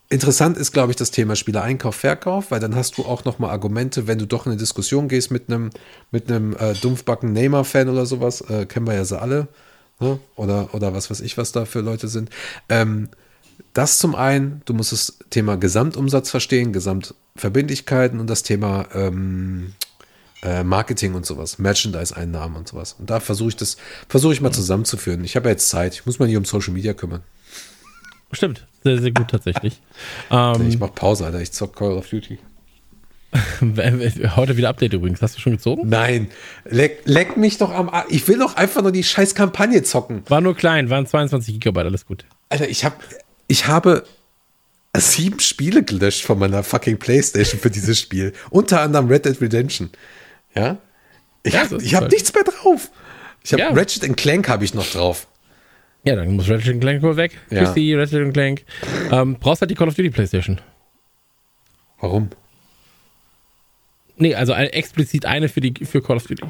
[0.08, 3.50] interessant ist, glaube ich, das Thema Spieler Einkauf, Verkauf, weil dann hast du auch nochmal
[3.50, 5.70] Argumente, wenn du doch in eine Diskussion gehst mit einem
[6.10, 9.48] mit einem äh, dumpfbacken Neymar-Fan oder sowas, äh, kennen wir ja sie alle,
[10.00, 10.18] ne?
[10.36, 12.30] oder, oder was weiß ich, was da für Leute sind.
[12.68, 13.08] Ähm,
[13.72, 19.74] das zum einen, du musst das Thema Gesamtumsatz verstehen, Gesamtverbindlichkeiten und das Thema ähm,
[20.42, 22.96] äh, Marketing und sowas, Merchandise-Einnahmen und sowas.
[22.98, 23.76] Und da versuche ich das,
[24.08, 25.24] versuche ich mal zusammenzuführen.
[25.24, 27.22] Ich habe ja jetzt Zeit, ich muss mal nicht um Social Media kümmern.
[28.32, 29.80] Stimmt, sehr, sehr gut tatsächlich.
[30.30, 32.38] Ähm, Ich mache Pause, Alter, ich zock Call of Duty.
[34.36, 35.20] heute wieder Update übrigens.
[35.22, 35.88] Hast du schon gezogen?
[35.88, 36.28] Nein,
[36.64, 40.22] leck, leck mich doch am Ar- Ich will doch einfach nur die scheiß Kampagne zocken.
[40.28, 42.24] War nur klein, waren 22 Gigabyte, alles gut.
[42.48, 42.96] Alter, ich habe
[43.48, 44.04] ich habe
[44.96, 48.32] sieben Spiele gelöscht von meiner fucking Playstation für dieses Spiel.
[48.50, 49.90] Unter anderem Red Dead Redemption.
[50.54, 50.78] Ja?
[51.42, 52.90] Ich Ja, habe hab halt- nichts mehr drauf.
[53.44, 53.70] Ich habe Ja.
[53.72, 55.26] Ratchet Clank habe ich noch drauf.
[56.06, 57.32] Ja, dann muss Ratchet Clank wohl weg.
[57.50, 57.64] Ja.
[57.64, 58.64] Tschüssi, Ratchet Clank.
[59.10, 60.60] Ähm, brauchst halt die Call of Duty Playstation.
[62.00, 62.30] Warum?
[64.16, 66.44] Nee, also ein, explizit eine für, die, für Call of Duty.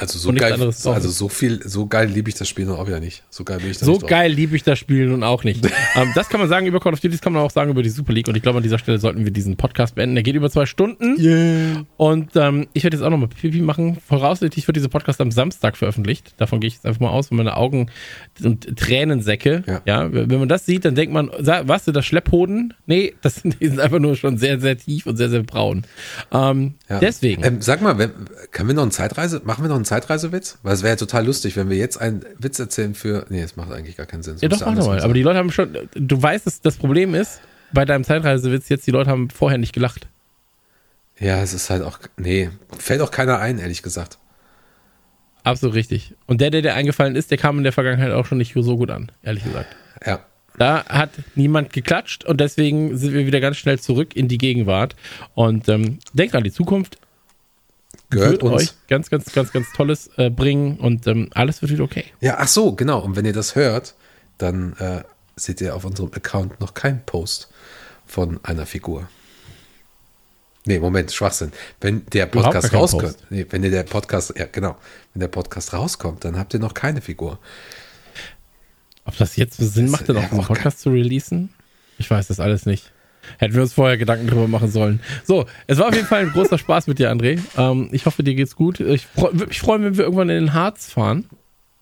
[0.00, 3.00] Also so geil, also so viel, so geil liebe ich das Spiel noch auch wieder
[3.00, 3.22] nicht.
[3.28, 5.64] So geil bin ich da So geil liebe ich das Spiel nun auch nicht.
[5.94, 7.82] ähm, das kann man sagen über Call of Duty, das kann man auch sagen über
[7.82, 8.28] die Super League.
[8.28, 10.14] Und ich glaube, an dieser Stelle sollten wir diesen Podcast beenden.
[10.14, 11.86] Der geht über zwei Stunden.
[11.98, 13.98] Und ähm, ich werde jetzt auch nochmal Pipi machen.
[14.08, 16.34] Voraussichtlich wird dieser Podcast am Samstag veröffentlicht.
[16.38, 17.90] Davon gehe ich jetzt einfach mal aus, wenn meine Augen
[18.42, 19.64] und Tränensäcke.
[19.66, 19.82] Ja.
[19.84, 20.12] Ja.
[20.12, 22.74] wenn man das sieht, dann denkt man, was sind das Schlepphoden?
[22.86, 25.84] Nee, das sind, die sind einfach nur schon sehr, sehr tief und sehr, sehr braun.
[26.32, 26.98] Ähm, Ja.
[27.00, 27.44] Deswegen.
[27.44, 28.10] Ähm, sag mal, wenn,
[28.50, 30.58] können wir noch einen Zeitreise, machen wir noch einen Zeitreisewitz?
[30.62, 33.26] Weil es wäre ja total lustig, wenn wir jetzt einen Witz erzählen für.
[33.28, 34.34] Nee, das macht eigentlich gar keinen Sinn.
[34.34, 34.94] Das Ja, doch, mach doch mal.
[34.94, 35.02] sein.
[35.02, 37.40] Aber die Leute haben schon, du weißt, dass das Problem ist,
[37.72, 40.06] bei deinem Zeitreisewitz jetzt, die Leute haben vorher nicht gelacht.
[41.18, 41.98] Ja, es ist halt auch.
[42.16, 44.18] Nee, fällt auch keiner ein, ehrlich gesagt.
[45.42, 46.14] Absolut richtig.
[46.26, 48.76] Und der, der dir eingefallen ist, der kam in der Vergangenheit auch schon nicht so
[48.76, 49.74] gut an, ehrlich gesagt.
[50.06, 50.20] Ja.
[50.58, 54.94] Da hat niemand geklatscht und deswegen sind wir wieder ganz schnell zurück in die Gegenwart.
[55.34, 56.98] Und ähm, denkt an die Zukunft,
[58.10, 58.62] Gehört wird uns.
[58.62, 62.04] euch ganz, ganz, ganz, ganz Tolles äh, bringen und ähm, alles wird wieder okay.
[62.20, 63.00] Ja, ach so, genau.
[63.00, 63.94] Und wenn ihr das hört,
[64.38, 65.02] dann äh,
[65.36, 67.48] seht ihr auf unserem Account noch keinen Post
[68.06, 69.08] von einer Figur.
[70.66, 71.52] Nee, Moment, Schwachsinn.
[71.80, 74.76] Wenn der Podcast rauskommt, nee, wenn ihr der Podcast, ja genau,
[75.14, 77.38] wenn der Podcast rauskommt, dann habt ihr noch keine Figur.
[79.04, 81.50] Ob das jetzt Sinn macht, dann auch einen Podcast zu releasen?
[81.98, 82.92] Ich weiß das alles nicht.
[83.38, 85.00] Hätten wir uns vorher Gedanken drüber machen sollen.
[85.24, 87.38] So, es war auf jeden Fall ein großer Spaß mit dir, André.
[87.56, 88.80] Ähm, ich hoffe, dir geht's gut.
[88.80, 91.26] Ich würde mich freuen, wenn wir irgendwann in den Harz fahren.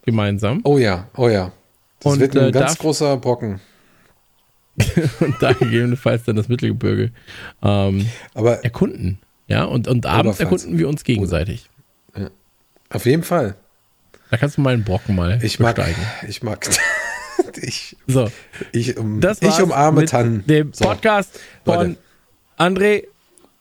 [0.05, 0.61] Gemeinsam.
[0.65, 1.53] Oh ja, oh ja.
[2.01, 3.61] Das Und, wird ein äh, ganz großer Brocken.
[5.21, 7.11] Und da gegebenenfalls dann das Mittelgebirge
[7.63, 9.19] ähm, Aber erkunden.
[9.49, 11.71] Ja, und, und abends erkunden wir uns gegenseitig.
[12.91, 13.57] auf jeden Fall.
[14.31, 16.03] Da kannst du mal einen Brocken mal Ich mag, besteigen.
[16.29, 16.69] ich mag,
[17.57, 18.31] ich, So,
[18.73, 20.45] ich, um, das ich umarme mit Tannen.
[20.47, 20.85] dem So.
[20.85, 21.97] Podcast von Leute.
[22.59, 23.05] André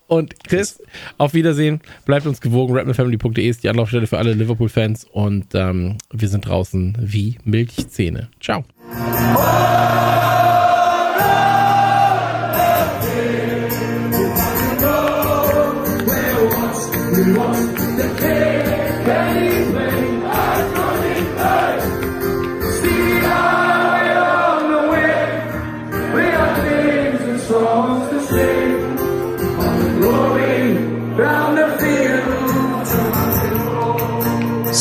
[0.08, 0.82] und Chris.
[1.18, 1.82] Auf Wiedersehen.
[2.06, 2.76] Bleibt uns gewogen.
[2.76, 5.06] Rapmanfamily.de ist die Anlaufstelle für alle Liverpool-Fans.
[5.12, 8.30] Und ähm, wir sind draußen wie Milchzähne.
[8.42, 8.64] Ciao.